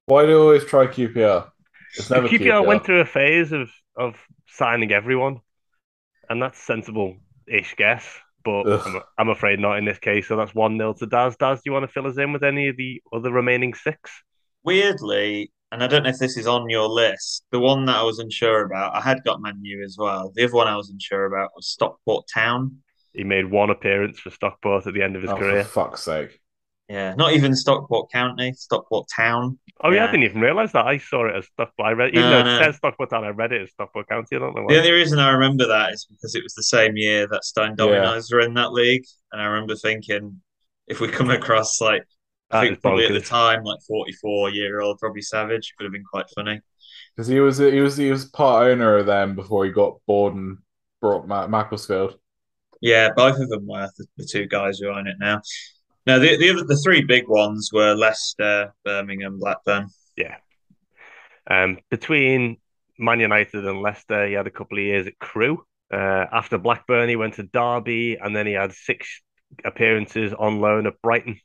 Why 0.05 0.23
do 0.23 0.31
you 0.31 0.39
always 0.41 0.65
try 0.65 0.87
QPR? 0.87 1.49
It's 1.95 2.09
never 2.09 2.27
QPR 2.27 2.65
went 2.65 2.85
through 2.85 3.01
a 3.01 3.05
phase 3.05 3.51
of 3.51 3.69
of 3.95 4.15
signing 4.47 4.91
everyone, 4.91 5.39
and 6.29 6.41
that's 6.41 6.59
sensible-ish 6.59 7.75
guess. 7.75 8.05
But 8.43 8.63
I'm, 8.67 9.01
I'm 9.17 9.29
afraid 9.29 9.59
not 9.59 9.77
in 9.77 9.85
this 9.85 9.99
case. 9.99 10.27
So 10.27 10.35
that's 10.35 10.53
one 10.53 10.77
nil 10.77 10.93
to 10.95 11.05
Daz. 11.05 11.37
Daz, 11.37 11.59
do 11.59 11.61
you 11.65 11.71
want 11.71 11.83
to 11.83 11.91
fill 11.91 12.07
us 12.07 12.17
in 12.17 12.33
with 12.33 12.43
any 12.43 12.67
of 12.67 12.75
the 12.75 13.01
other 13.13 13.31
remaining 13.31 13.73
six? 13.73 14.11
Weirdly, 14.65 15.51
and 15.71 15.83
I 15.83 15.87
don't 15.87 16.03
know 16.03 16.09
if 16.09 16.19
this 16.19 16.35
is 16.37 16.47
on 16.47 16.69
your 16.69 16.87
list, 16.89 17.45
the 17.51 17.59
one 17.59 17.85
that 17.85 17.95
I 17.95 18.03
was 18.03 18.19
unsure 18.19 18.65
about, 18.65 18.95
I 18.95 19.01
had 19.01 19.23
got 19.23 19.41
Man 19.41 19.59
U 19.61 19.83
as 19.83 19.95
well. 19.97 20.31
The 20.35 20.43
other 20.43 20.53
one 20.53 20.67
I 20.67 20.75
was 20.75 20.89
unsure 20.89 21.25
about 21.25 21.51
was 21.55 21.67
Stockport 21.67 22.25
Town. 22.33 22.77
He 23.13 23.23
made 23.23 23.49
one 23.49 23.69
appearance 23.69 24.19
for 24.19 24.29
Stockport 24.29 24.87
at 24.87 24.93
the 24.93 25.03
end 25.03 25.15
of 25.15 25.21
his 25.21 25.31
Oh, 25.31 25.35
for 25.35 25.41
career. 25.41 25.63
fuck's 25.63 26.01
sake. 26.01 26.39
Yeah, 26.89 27.15
not 27.15 27.33
even 27.33 27.55
Stockport 27.55 28.11
County, 28.11 28.53
Stockport 28.53 29.07
Town. 29.15 29.57
Oh 29.81 29.91
yeah, 29.91 30.03
I 30.03 30.07
didn't 30.07 30.23
even 30.23 30.41
realize 30.41 30.71
that. 30.73 30.85
I 30.85 30.97
saw 30.97 31.27
it 31.27 31.35
as 31.35 31.45
Stockport. 31.47 31.87
I 31.87 31.91
read, 31.91 32.13
even 32.13 32.29
No, 32.29 32.29
though 32.29 32.39
it 32.41 32.45
no. 32.45 32.57
says 32.65 32.75
Stockport 32.77 33.09
Town, 33.09 33.23
I 33.23 33.29
read 33.29 33.51
it 33.51 33.61
as 33.61 33.71
Stockport 33.71 34.07
County. 34.07 34.35
I 34.35 34.39
don't 34.39 34.55
know 34.55 34.63
why. 34.63 34.73
The 34.73 34.77
only 34.77 34.91
reason 34.91 35.19
I 35.19 35.29
remember 35.31 35.67
that 35.67 35.93
is 35.93 36.05
because 36.05 36.35
it 36.35 36.43
was 36.43 36.53
the 36.53 36.63
same 36.63 36.95
year 36.95 37.27
that 37.27 37.43
Stone 37.43 37.75
Dominoes 37.75 38.31
were 38.31 38.39
in 38.39 38.53
that 38.55 38.71
league. 38.71 39.03
And 39.31 39.41
I 39.41 39.45
remember 39.45 39.75
thinking, 39.75 40.41
if 40.87 40.99
we 40.99 41.07
come 41.09 41.29
across 41.29 41.81
like 41.81 42.03
I 42.51 42.61
think 42.61 42.73
is 42.75 42.81
probably 42.81 43.05
at 43.05 43.13
the 43.13 43.21
time, 43.21 43.63
like 43.63 43.79
44 43.87 44.49
year 44.51 44.79
old 44.81 44.99
Robbie 45.01 45.21
Savage 45.21 45.73
could 45.77 45.83
have 45.85 45.93
been 45.93 46.03
quite 46.05 46.25
funny. 46.35 46.61
Because 47.15 47.27
he 47.27 47.39
was 47.39 47.57
he 47.57 47.79
was 47.81 47.97
he 47.97 48.11
was 48.11 48.25
part 48.25 48.67
owner 48.71 48.97
of 48.97 49.05
them 49.05 49.35
before 49.35 49.65
he 49.65 49.71
got 49.71 49.99
bored 50.05 50.35
and 50.35 50.59
brought 51.01 51.27
Ma- 51.27 51.47
Macclesfield. 51.47 52.19
Yeah, 52.81 53.09
both 53.15 53.39
of 53.39 53.49
them 53.49 53.67
were 53.67 53.89
the, 53.97 54.05
the 54.17 54.27
two 54.29 54.45
guys 54.47 54.79
who 54.79 54.89
own 54.89 55.07
it 55.07 55.15
now. 55.19 55.41
No, 56.05 56.19
the 56.19 56.37
the 56.37 56.49
other 56.49 56.63
the 56.63 56.81
three 56.83 57.01
big 57.01 57.27
ones 57.27 57.69
were 57.71 57.93
Leicester, 57.95 58.73
Birmingham, 58.83 59.39
Blackburn. 59.39 59.87
Yeah. 60.17 60.37
Um, 61.49 61.79
between 61.89 62.57
Man 62.97 63.19
United 63.19 63.65
and 63.65 63.81
Leicester, 63.81 64.27
he 64.27 64.33
had 64.33 64.47
a 64.47 64.51
couple 64.51 64.77
of 64.77 64.83
years 64.83 65.07
at 65.07 65.19
Crewe. 65.19 65.63
Uh, 65.91 66.25
after 66.31 66.57
Blackburn, 66.57 67.09
he 67.09 67.15
went 67.15 67.35
to 67.35 67.43
Derby, 67.43 68.17
and 68.17 68.35
then 68.35 68.47
he 68.47 68.53
had 68.53 68.73
six 68.73 69.21
appearances 69.63 70.33
on 70.33 70.59
loan 70.59 70.87
at 70.87 71.01
Brighton. 71.01 71.39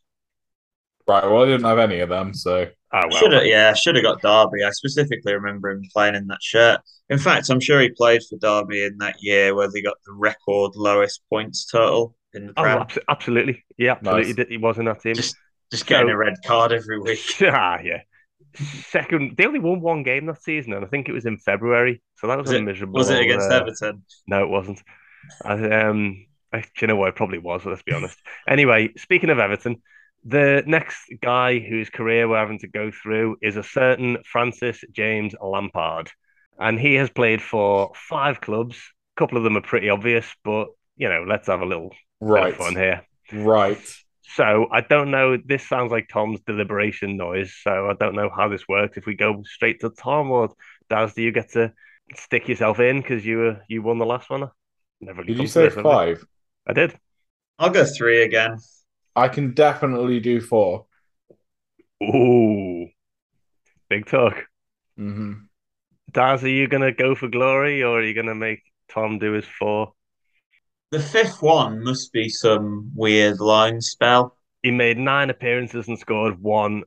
Right. 1.09 1.25
Well, 1.25 1.43
I 1.43 1.47
didn't 1.47 1.65
have 1.65 1.79
any 1.79 2.01
of 2.01 2.11
them, 2.11 2.35
so 2.35 2.69
Oh 2.93 3.01
well, 3.11 3.19
Should 3.19 3.33
have, 3.33 3.47
yeah, 3.47 3.75
should 3.75 3.97
have 3.97 4.05
got 4.05 4.23
Derby. 4.23 4.65
I 4.65 4.71
specifically 4.71 5.35
remember 5.35 5.71
him 5.71 5.83
playing 5.93 6.15
in 6.15 6.27
that 6.29 6.43
shirt. 6.43 6.81
In 7.11 7.19
fact, 7.19 7.51
I'm 7.51 7.61
sure 7.61 7.81
he 7.81 7.91
played 7.91 8.23
for 8.29 8.39
Derby 8.39 8.83
in 8.85 8.97
that 8.99 9.17
year 9.21 9.55
where 9.55 9.71
they 9.71 9.83
got 9.83 9.97
the 10.07 10.13
record 10.13 10.73
lowest 10.75 11.21
points 11.29 11.67
total 11.67 12.17
in 12.33 12.47
the 12.47 12.53
oh, 12.57 12.63
Prem. 12.63 12.79
abso- 12.79 13.05
absolutely, 13.09 13.65
yeah, 13.77 13.93
absolutely. 13.93 14.33
Nice. 14.33 14.47
He 14.49 14.57
was 14.57 14.79
in 14.79 14.87
that 14.87 15.03
team. 15.03 15.15
Just 15.15 15.37
just 15.71 15.87
getting 15.87 16.09
So- 16.09 16.13
a 16.15 16.17
red 16.17 16.35
card 16.47 16.73
every 16.73 16.99
week. 16.99 17.21
ah, 17.43 17.79
yeah. 17.83 18.01
Second, 18.55 19.37
they 19.37 19.45
only 19.45 19.61
won 19.61 19.81
one 19.83 20.03
game 20.03 20.25
that 20.27 20.43
season, 20.43 20.73
and 20.73 20.83
I 20.85 20.89
think 20.89 21.09
it 21.09 21.13
was 21.13 21.27
in 21.27 21.37
February. 21.37 22.03
So 22.17 22.27
that 22.27 22.39
was, 22.39 22.47
Was 22.47 22.53
a 22.55 22.57
it, 22.57 22.63
miserable. 22.63 22.95
was 22.95 23.11
it 23.11 23.21
against 23.21 23.51
uh, 23.51 23.57
Everton? 23.57 24.03
No, 24.27 24.43
it 24.43 24.49
wasn't. 24.49 24.83
I, 25.45 25.53
um, 25.53 26.27
I, 26.55 26.61
do 26.61 26.67
you 26.81 26.87
know 26.87 26.97
what? 26.97 27.11
It 27.11 27.17
probably 27.17 27.39
was. 27.39 27.67
Let's 27.67 27.83
be 27.83 27.93
honest. 27.93 28.19
Anyway, 28.49 28.95
speaking 28.97 29.29
of 29.29 29.39
Everton, 29.39 29.83
the 30.25 30.63
next 30.67 31.13
guy 31.23 31.59
whose 31.59 31.91
career 31.91 32.29
we're 32.29 32.39
having 32.39 32.59
to 32.61 32.69
go 32.69 32.91
through 32.91 33.37
is 33.43 33.57
a 33.57 33.63
certain 33.63 34.19
Francis 34.25 34.83
James 34.93 35.35
Lampard, 35.41 36.11
and 36.59 36.79
he 36.79 36.95
has 36.95 37.11
played 37.11 37.43
for 37.43 37.93
five 37.95 38.41
clubs. 38.41 38.77
A 39.17 39.21
couple 39.21 39.39
of 39.39 39.45
them 39.45 39.57
are 39.57 39.63
pretty 39.63 39.89
obvious, 39.91 40.27
but 40.45 40.69
you 40.97 41.09
know, 41.09 41.25
let's 41.27 41.47
have 41.49 41.61
a 41.63 41.67
little 41.67 41.93
right, 42.21 42.55
of 42.55 42.59
fun 42.59 42.75
here. 42.75 43.03
right. 43.33 43.79
So 44.23 44.67
I 44.71 44.83
don't 44.83 45.11
know. 45.11 45.37
This 45.43 45.67
sounds 45.67 45.91
like 45.91 46.09
Tom's 46.09 46.41
deliberation 46.47 47.17
noise. 47.17 47.55
So 47.63 47.89
I 47.91 47.95
don't 47.99 48.15
know 48.15 48.31
how 48.35 48.49
this 48.49 48.69
works. 48.69 48.97
If 48.97 49.07
we 49.07 49.15
go 49.15 49.43
straight 49.45 49.81
to 49.81 49.91
Tom 49.91 50.31
or 50.31 50.51
Daz, 50.91 51.15
do 51.15 51.23
you 51.23 51.33
get 51.33 51.51
to 51.53 51.73
stick 52.17 52.49
yourself 52.49 52.79
in 52.81 53.01
because 53.01 53.25
you 53.25 53.39
were 53.39 53.61
you 53.69 53.83
won 53.83 53.99
the 53.99 54.07
last 54.07 54.29
one? 54.31 54.51
Never 55.01 55.23
really 55.23 55.33
Did 55.33 55.37
come 55.37 55.47
you 55.47 55.49
say 55.49 55.69
this, 55.69 55.77
have 55.77 55.87
we? 55.87 55.97
five? 55.97 56.25
I 56.67 56.73
did. 56.75 56.99
I'll 57.59 57.71
go 57.71 57.85
three 57.85 58.23
again. 58.23 58.59
I 59.19 59.29
can 59.29 59.53
definitely 59.55 60.21
do 60.21 60.41
four. 60.41 60.87
Ooh, 62.03 62.89
big 63.89 64.07
talk. 64.07 64.45
hmm 64.97 65.33
Daz, 66.13 66.43
are 66.43 66.49
you 66.49 66.69
gonna 66.69 66.93
go 66.93 67.15
for 67.15 67.29
glory 67.29 67.83
or 67.83 67.99
are 67.99 68.03
you 68.03 68.15
gonna 68.15 68.35
make 68.35 68.63
Tom 68.89 69.19
do 69.19 69.33
his 69.33 69.45
four? 69.45 69.93
The 70.91 71.01
fifth 71.01 71.43
one 71.43 71.83
must 71.85 72.13
be 72.13 72.29
some 72.29 72.91
weird 72.95 73.41
loan 73.41 73.81
spell. 73.81 74.37
He 74.63 74.71
made 74.71 74.97
nine 74.97 75.29
appearances 75.31 75.87
and 75.89 75.99
scored 75.99 76.41
one 76.43 76.85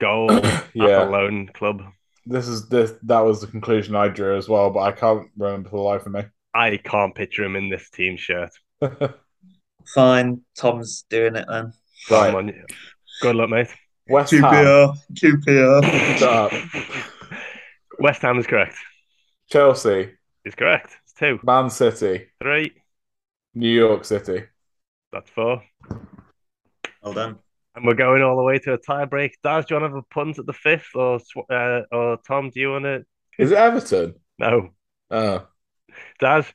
goal 0.00 0.30
at 0.48 0.64
Yeah. 0.74 1.04
the 1.04 1.10
lone 1.10 1.48
club. 1.48 1.82
This 2.24 2.48
is 2.48 2.68
this. 2.68 2.94
That 3.02 3.20
was 3.20 3.40
the 3.40 3.46
conclusion 3.46 3.94
I 3.94 4.08
drew 4.08 4.36
as 4.36 4.48
well, 4.48 4.70
but 4.70 4.80
I 4.80 4.92
can't 4.92 5.28
remember 5.36 5.68
for 5.68 5.76
the 5.76 5.82
life 5.82 6.06
of 6.06 6.12
me. 6.12 6.22
I 6.54 6.76
can't 6.78 7.14
picture 7.14 7.44
him 7.44 7.56
in 7.56 7.68
this 7.68 7.90
team 7.90 8.16
shirt. 8.16 8.50
Fine, 9.94 10.42
Tom's 10.56 11.04
doing 11.08 11.36
it 11.36 11.46
then. 11.48 11.72
Right. 12.10 12.26
Come 12.30 12.36
on. 12.36 12.52
Good 13.22 13.36
luck, 13.36 13.50
mate. 13.50 13.68
West 14.08 14.32
Ham. 14.32 14.42
QPR, 14.42 14.94
QPR. 15.14 16.18
Shut 16.18 16.22
up. 16.52 16.52
West 17.98 18.22
Ham 18.22 18.38
is 18.38 18.46
correct. 18.46 18.76
Chelsea, 19.50 20.12
Is 20.44 20.54
correct. 20.54 20.96
It's 21.04 21.12
two. 21.14 21.38
Man 21.42 21.70
City, 21.70 22.26
Three. 22.42 22.72
New 23.54 23.68
York 23.70 24.04
City. 24.04 24.44
That's 25.12 25.30
four. 25.30 25.62
Well 27.02 27.12
done. 27.14 27.38
And 27.74 27.86
we're 27.86 27.94
going 27.94 28.22
all 28.22 28.36
the 28.36 28.42
way 28.42 28.58
to 28.60 28.72
a 28.74 28.78
tie 28.78 29.04
break. 29.04 29.36
Daz, 29.42 29.66
do 29.66 29.74
you 29.74 29.80
want 29.80 29.90
to 29.92 29.96
have 29.96 30.04
a 30.04 30.14
punt 30.14 30.38
at 30.38 30.46
the 30.46 30.52
fifth, 30.52 30.88
or 30.94 31.20
uh, 31.50 31.82
or 31.92 32.18
Tom, 32.26 32.50
do 32.50 32.60
you 32.60 32.70
want 32.72 32.84
to? 32.84 33.04
Is 33.38 33.52
it 33.52 33.58
Everton? 33.58 34.14
No, 34.38 34.70
Oh, 35.10 35.46
Daz, 36.18 36.46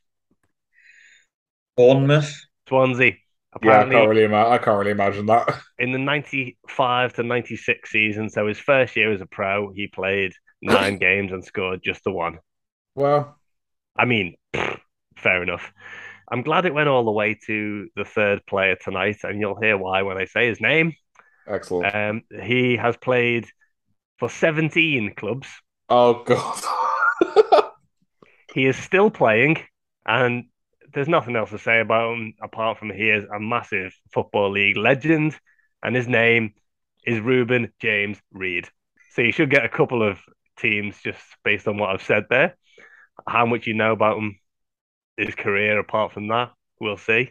Bournemouth. 1.77 2.33
Swansea. 2.67 3.13
Yeah. 3.63 3.81
I 3.81 3.89
can't 3.89 4.09
really. 4.09 4.23
Ima- 4.23 4.49
I 4.49 4.57
can't 4.57 4.77
really 4.77 4.91
imagine 4.91 5.25
that. 5.27 5.59
in 5.79 5.91
the 5.91 5.97
ninety-five 5.99 7.13
to 7.13 7.23
ninety-six 7.23 7.91
season, 7.91 8.29
so 8.29 8.47
his 8.47 8.59
first 8.59 8.95
year 8.95 9.11
as 9.11 9.21
a 9.21 9.25
pro, 9.25 9.71
he 9.73 9.87
played 9.87 10.33
nine 10.61 10.97
games 10.99 11.31
and 11.31 11.43
scored 11.43 11.81
just 11.83 12.03
the 12.03 12.11
one. 12.11 12.39
Well, 12.95 13.37
I 13.97 14.05
mean, 14.05 14.35
fair 15.17 15.43
enough. 15.43 15.71
I'm 16.31 16.43
glad 16.43 16.65
it 16.65 16.73
went 16.73 16.87
all 16.87 17.03
the 17.03 17.11
way 17.11 17.37
to 17.47 17.89
the 17.95 18.05
third 18.05 18.45
player 18.45 18.77
tonight, 18.81 19.17
and 19.23 19.39
you'll 19.41 19.59
hear 19.59 19.77
why 19.77 20.01
when 20.03 20.17
I 20.17 20.25
say 20.25 20.47
his 20.47 20.61
name. 20.61 20.93
excellent. 21.47 21.93
Um, 21.93 22.21
he 22.41 22.77
has 22.77 22.95
played 22.95 23.47
for 24.17 24.29
17 24.29 25.13
clubs. 25.15 25.47
oh 25.89 26.23
God. 26.23 26.63
He 28.53 28.65
is 28.65 28.75
still 28.75 29.09
playing, 29.09 29.57
and 30.05 30.45
there's 30.93 31.07
nothing 31.07 31.35
else 31.35 31.49
to 31.51 31.59
say 31.59 31.79
about 31.79 32.13
him 32.13 32.33
apart 32.41 32.77
from 32.77 32.89
he 32.91 33.09
is 33.09 33.25
a 33.25 33.39
massive 33.39 33.93
football 34.13 34.51
league 34.51 34.77
legend, 34.77 35.37
and 35.83 35.95
his 35.95 36.07
name 36.07 36.53
is 37.05 37.19
Rueben 37.19 37.71
James 37.79 38.17
Reid. 38.31 38.67
So 39.11 39.21
you 39.21 39.31
should 39.31 39.49
get 39.49 39.65
a 39.65 39.69
couple 39.69 40.07
of 40.07 40.19
teams 40.57 40.95
just 41.03 41.21
based 41.43 41.67
on 41.67 41.77
what 41.77 41.89
I've 41.89 42.03
said 42.03 42.25
there. 42.29 42.55
How 43.27 43.45
much 43.45 43.67
you 43.67 43.73
know 43.73 43.91
about 43.91 44.17
him, 44.17 44.39
his 45.17 45.35
career 45.35 45.79
apart 45.79 46.13
from 46.13 46.27
that, 46.29 46.51
we'll 46.79 46.97
see. 46.97 47.29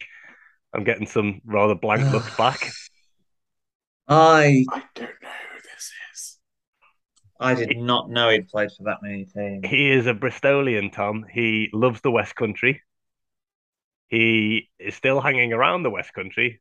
I'm 0.73 0.85
getting 0.85 1.07
some 1.07 1.41
rather 1.45 1.75
blank 1.75 2.03
looks 2.13 2.37
back. 2.37 2.71
I 4.09 4.65
I 4.71 4.83
don't 4.95 5.23
know 5.23 5.29
who 5.53 5.61
this 5.63 5.93
is. 6.13 6.39
I 7.41 7.55
did 7.55 7.79
not 7.79 8.11
know 8.11 8.29
he'd 8.31 8.49
played 8.49 8.71
for 8.77 8.85
that 8.85 8.99
many 9.03 9.25
teams. 9.25 9.67
He 9.67 9.91
is 9.91 10.07
a 10.07 10.15
Bristolian, 10.15 10.93
Tom. 10.93 11.25
He 11.33 11.71
loves 11.73 12.01
the 12.03 12.11
West 12.11 12.35
Country. 12.35 12.83
He 14.11 14.69
is 14.79 14.95
still 14.95 15.21
hanging 15.21 15.53
around 15.53 15.83
the 15.85 15.91
West 15.91 16.13
Country. 16.13 16.61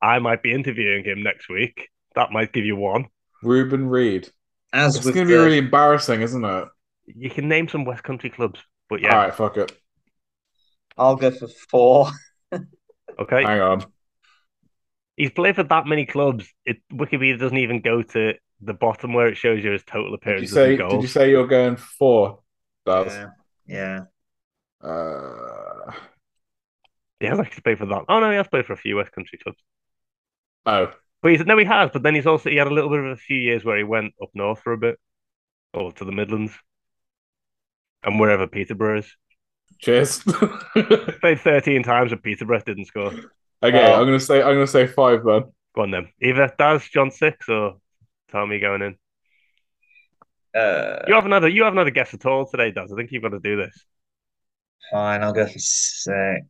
I 0.00 0.18
might 0.18 0.42
be 0.42 0.52
interviewing 0.52 1.02
him 1.04 1.22
next 1.22 1.48
week. 1.48 1.88
That 2.14 2.30
might 2.30 2.52
give 2.52 2.64
you 2.66 2.76
one. 2.76 3.06
Rueben 3.42 3.88
Reid. 3.90 4.28
As 4.72 4.96
It's 4.96 5.04
going 5.06 5.26
to 5.26 5.32
be 5.32 5.32
the- 5.36 5.42
really 5.44 5.58
embarrassing, 5.58 6.20
isn't 6.20 6.44
it? 6.44 6.68
You 7.06 7.30
can 7.30 7.48
name 7.48 7.68
some 7.68 7.84
West 7.84 8.02
Country 8.02 8.30
clubs, 8.30 8.60
but 8.88 9.00
yeah, 9.00 9.10
All 9.10 9.24
right, 9.24 9.34
fuck 9.34 9.56
it. 9.56 9.72
I'll 10.96 11.16
go 11.16 11.30
for 11.30 11.48
four. 11.48 12.08
okay. 12.52 13.42
Hang 13.42 13.60
on. 13.60 13.84
He's 15.16 15.30
played 15.30 15.54
for 15.56 15.62
that 15.64 15.86
many 15.86 16.06
clubs. 16.06 16.46
It 16.64 16.78
Wikipedia 16.92 17.38
doesn't 17.38 17.58
even 17.58 17.80
go 17.80 18.02
to 18.02 18.34
the 18.60 18.74
bottom 18.74 19.12
where 19.12 19.28
it 19.28 19.36
shows 19.36 19.62
you 19.62 19.70
his 19.72 19.84
total 19.84 20.04
Did 20.04 20.10
you 20.10 20.14
appearances 20.16 20.54
say? 20.54 20.76
and 20.76 20.90
Did 20.90 21.02
you 21.02 21.08
say 21.08 21.30
you're 21.30 21.46
going 21.46 21.76
for? 21.76 22.40
Does 22.86 23.12
Yeah, 23.66 24.04
yeah. 24.82 24.88
uh 24.88 25.92
He 27.20 27.26
has 27.26 27.38
actually 27.40 27.62
played 27.62 27.78
for 27.78 27.86
that. 27.86 28.04
Oh 28.08 28.20
no, 28.20 28.30
he 28.30 28.36
has 28.36 28.48
played 28.48 28.66
for 28.66 28.72
a 28.74 28.76
few 28.76 28.96
West 28.96 29.12
Country 29.12 29.38
clubs. 29.38 29.58
oh 30.66 30.94
But 31.22 31.32
he's 31.32 31.44
no, 31.44 31.56
he 31.58 31.64
has. 31.64 31.90
But 31.92 32.02
then 32.02 32.14
he's 32.14 32.26
also 32.26 32.50
he 32.50 32.56
had 32.56 32.66
a 32.68 32.74
little 32.74 32.90
bit 32.90 33.00
of 33.00 33.06
a 33.06 33.16
few 33.16 33.36
years 33.38 33.64
where 33.64 33.76
he 33.78 33.84
went 33.84 34.14
up 34.22 34.30
north 34.34 34.60
for 34.60 34.72
a 34.72 34.78
bit, 34.78 34.98
or 35.74 35.92
to 35.92 36.04
the 36.04 36.12
Midlands, 36.12 36.52
and 38.04 38.20
wherever 38.20 38.46
Peterborough 38.46 38.98
is. 38.98 39.16
cheers. 39.80 40.22
Played 41.20 41.40
thirteen 41.40 41.82
times 41.82 42.10
with 42.10 42.22
Peterborough, 42.22 42.60
didn't 42.60 42.86
score. 42.86 43.12
okay, 43.62 43.92
Oh. 43.92 43.94
I'm 43.94 44.06
gonna 44.06 44.20
say 44.20 44.42
I'm 44.42 44.54
gonna 44.54 44.66
say 44.66 44.86
five 44.86 45.24
then. 45.24 45.44
Go 45.74 45.82
on 45.82 45.90
then. 45.90 46.08
Either 46.22 46.52
Daz, 46.58 46.88
John 46.88 47.10
six, 47.10 47.48
or 47.48 47.76
Tommy 48.30 48.58
going 48.60 48.82
in. 48.82 48.96
Uh, 50.54 51.00
You 51.06 51.14
haven't 51.14 51.32
had 51.32 51.44
a 51.44 51.50
you 51.50 51.64
haven't 51.64 51.78
had 51.78 51.86
a 51.86 51.90
guess 51.90 52.14
at 52.14 52.26
all 52.26 52.46
today, 52.46 52.70
Daz. 52.70 52.92
I 52.92 52.96
think 52.96 53.10
you've 53.12 53.22
got 53.22 53.30
to 53.30 53.40
do 53.40 53.56
this. 53.56 53.84
fine, 54.90 55.22
I'll 55.22 55.32
go 55.32 55.46
for 55.46 55.58
six. 55.58 56.44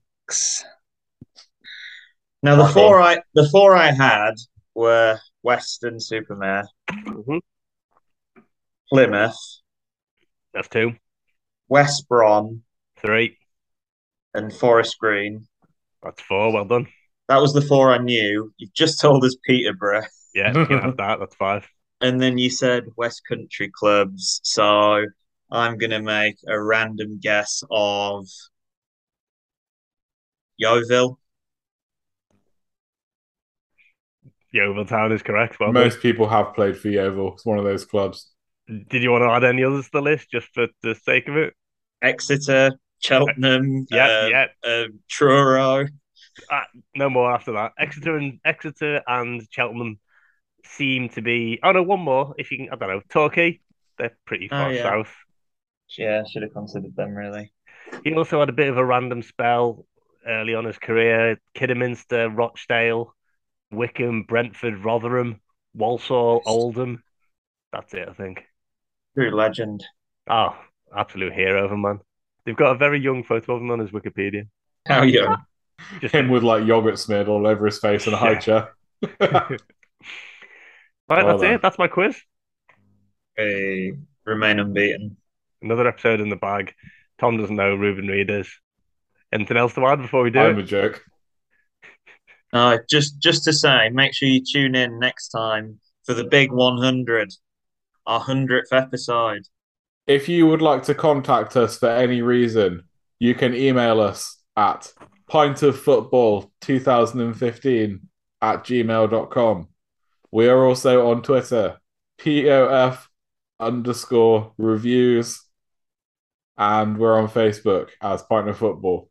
Now 2.42 2.56
the 2.56 2.72
four 2.72 3.00
I 3.00 3.18
the 3.34 3.48
four 3.48 3.76
I 3.76 3.90
had 3.92 4.34
were 4.74 5.18
Weston-super-Mare, 5.42 6.68
Mhm. 6.90 7.40
Plymouth, 8.88 9.36
That's 10.52 10.68
two, 10.68 10.96
West 11.68 12.08
Brom, 12.08 12.62
three. 12.98 13.38
and 14.34 14.52
Forest 14.52 14.98
Green. 14.98 15.46
That's 16.02 16.20
four. 16.22 16.52
Well 16.52 16.64
done. 16.64 16.88
That 17.28 17.38
was 17.40 17.54
the 17.54 17.62
four 17.62 17.92
I 17.92 17.98
knew. 17.98 18.52
You've 18.58 18.74
just 18.74 19.00
told 19.00 19.24
us 19.24 19.36
Peterborough, 19.46 20.02
Yeah, 20.34 20.52
you 20.58 20.66
can 20.66 20.80
have 20.80 20.96
that. 20.98 21.18
That's 21.20 21.34
five. 21.36 21.66
and 22.00 22.20
then 22.20 22.36
you 22.36 22.50
said 22.50 22.84
West 22.96 23.22
Country 23.26 23.70
clubs. 23.70 24.40
So 24.44 25.04
I'm 25.50 25.78
gonna 25.78 26.02
make 26.02 26.36
a 26.48 26.60
random 26.62 27.18
guess 27.20 27.62
of 27.70 28.26
Yeovil. 30.56 31.18
Yeovil 34.52 34.84
Town 34.86 35.12
is 35.12 35.22
correct. 35.22 35.58
Well, 35.58 35.72
Most 35.72 36.00
people 36.00 36.28
have 36.28 36.54
played 36.54 36.76
for 36.78 36.88
Yeovil. 36.88 37.34
It's 37.34 37.44
one 37.46 37.58
of 37.58 37.64
those 37.64 37.84
clubs. 37.84 38.30
did 38.68 39.02
you 39.02 39.10
want 39.10 39.22
to 39.22 39.30
add 39.30 39.44
any 39.44 39.64
others 39.64 39.86
to 39.86 39.90
the 39.94 40.02
list 40.02 40.30
just 40.30 40.46
for 40.54 40.68
the 40.82 40.94
sake 40.94 41.28
of 41.28 41.36
it? 41.36 41.54
Exeter, 42.02 42.70
Cheltenham, 43.00 43.86
Yeah, 43.90 44.06
uh, 44.06 44.26
yeah. 44.28 44.46
uh, 44.64 44.84
Truro. 45.08 45.86
Uh, 46.50 46.60
no 46.94 47.10
more 47.10 47.32
after 47.32 47.52
that. 47.52 47.72
Exeter 47.78 48.16
and 48.16 48.38
Exeter 48.44 49.02
and 49.06 49.42
Cheltenham 49.50 49.98
seem 50.64 51.08
to 51.10 51.22
be. 51.22 51.58
Oh 51.62 51.72
no, 51.72 51.82
one 51.82 52.00
more. 52.00 52.34
If 52.38 52.50
you 52.50 52.58
can, 52.58 52.68
I 52.72 52.76
don't 52.76 52.88
know. 52.88 53.02
Torquay, 53.08 53.60
they're 53.98 54.16
pretty 54.26 54.48
Oh, 54.50 54.56
far 54.56 54.72
yeah. 54.72 54.82
south. 54.82 55.12
Yeah, 55.98 56.22
I 56.24 56.28
should 56.28 56.42
have 56.42 56.52
considered 56.52 56.96
them 56.96 57.14
really. 57.14 57.52
He 58.04 58.14
also 58.14 58.40
had 58.40 58.48
a 58.48 58.52
bit 58.52 58.68
of 58.68 58.76
a 58.78 58.84
random 58.84 59.22
spell 59.22 59.86
early 60.26 60.54
on 60.54 60.64
his 60.64 60.78
career. 60.78 61.38
Kidderminster, 61.54 62.28
Rochdale, 62.30 63.14
Wycombe, 63.70 64.24
Brentford, 64.24 64.84
Rotherham, 64.84 65.40
Walsall, 65.74 66.42
Oldham. 66.46 67.02
That's 67.72 67.94
it, 67.94 68.08
I 68.08 68.12
think. 68.14 68.44
True 69.16 69.30
legend. 69.34 69.84
Oh, 70.28 70.56
absolute 70.96 71.32
hero 71.32 71.64
of 71.64 71.72
a 71.72 71.76
man. 71.76 72.00
They've 72.44 72.56
got 72.56 72.72
a 72.72 72.78
very 72.78 73.00
young 73.00 73.24
photo 73.24 73.54
of 73.56 73.62
him 73.62 73.70
on 73.70 73.78
his 73.80 73.90
Wikipedia. 73.90 74.48
How 74.86 75.02
young? 75.02 75.44
Just 76.00 76.14
Him 76.14 76.28
with 76.28 76.42
like 76.42 76.64
yogurt 76.66 76.98
smeared 76.98 77.28
all 77.28 77.46
over 77.46 77.66
his 77.66 77.78
face 77.78 78.06
and 78.06 78.14
a 78.14 78.18
high 78.18 78.36
chair. 78.36 78.74
Right, 81.08 81.24
Well 81.24 81.26
that's 81.26 81.42
done. 81.42 81.54
it. 81.54 81.62
That's 81.62 81.78
my 81.78 81.88
quiz. 81.88 82.20
Hey, 83.36 83.92
remain 84.24 84.58
unbeaten. 84.60 85.16
Another 85.62 85.86
episode 85.88 86.20
in 86.20 86.28
the 86.28 86.36
bag. 86.36 86.74
Tom 87.18 87.36
doesn't 87.38 87.56
know 87.56 87.76
Rueben 87.76 88.08
Reid 88.08 88.30
is. 88.30 88.48
Anything 89.34 89.56
else 89.56 89.74
to 89.74 89.84
add 89.86 90.00
before 90.00 90.22
we 90.22 90.30
do 90.30 90.38
I'm 90.38 90.56
it? 90.58 90.62
a 90.62 90.66
joke. 90.66 91.02
Uh, 92.52 92.78
just 92.88 93.18
just 93.18 93.42
to 93.44 93.52
say, 93.52 93.90
make 93.90 94.14
sure 94.14 94.28
you 94.28 94.44
tune 94.44 94.76
in 94.76 95.00
next 95.00 95.30
time 95.30 95.80
for 96.04 96.14
the 96.14 96.22
big 96.24 96.52
100, 96.52 97.34
our 98.06 98.20
100th 98.20 98.72
episode. 98.72 99.42
If 100.06 100.28
you 100.28 100.46
would 100.46 100.62
like 100.62 100.84
to 100.84 100.94
contact 100.94 101.56
us 101.56 101.78
for 101.78 101.88
any 101.88 102.22
reason, 102.22 102.84
you 103.18 103.34
can 103.34 103.54
email 103.54 104.00
us 104.00 104.40
at 104.56 104.92
pintoffootball2015 105.30 108.00
at 108.42 108.64
gmail.com. 108.64 109.68
We 110.30 110.48
are 110.48 110.64
also 110.64 111.08
on 111.08 111.22
Twitter, 111.22 111.78
POF 112.18 113.06
underscore 113.58 114.52
reviews, 114.58 115.42
and 116.58 116.98
we're 116.98 117.18
on 117.18 117.28
Facebook 117.28 117.88
as 118.00 118.22
Pint 118.22 118.48
of 118.48 118.58
Football. 118.58 119.10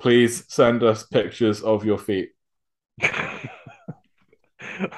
Please 0.00 0.44
send 0.48 0.82
us 0.82 1.04
pictures 1.04 1.62
of 1.62 1.84
your 1.84 1.98
feet. 1.98 2.30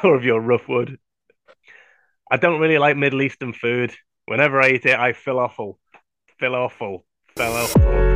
or 0.02 0.16
of 0.16 0.24
your 0.24 0.40
rough 0.40 0.68
wood. 0.68 0.98
I 2.30 2.36
don't 2.36 2.60
really 2.60 2.78
like 2.78 2.96
Middle 2.96 3.22
Eastern 3.22 3.52
food. 3.52 3.94
Whenever 4.26 4.60
I 4.60 4.70
eat 4.70 4.86
it, 4.86 4.98
I 4.98 5.12
feel 5.12 5.38
awful. 5.38 5.78
Feel 6.38 6.54
awful. 6.54 7.04
Feel 7.36 7.52
awful. 7.52 8.15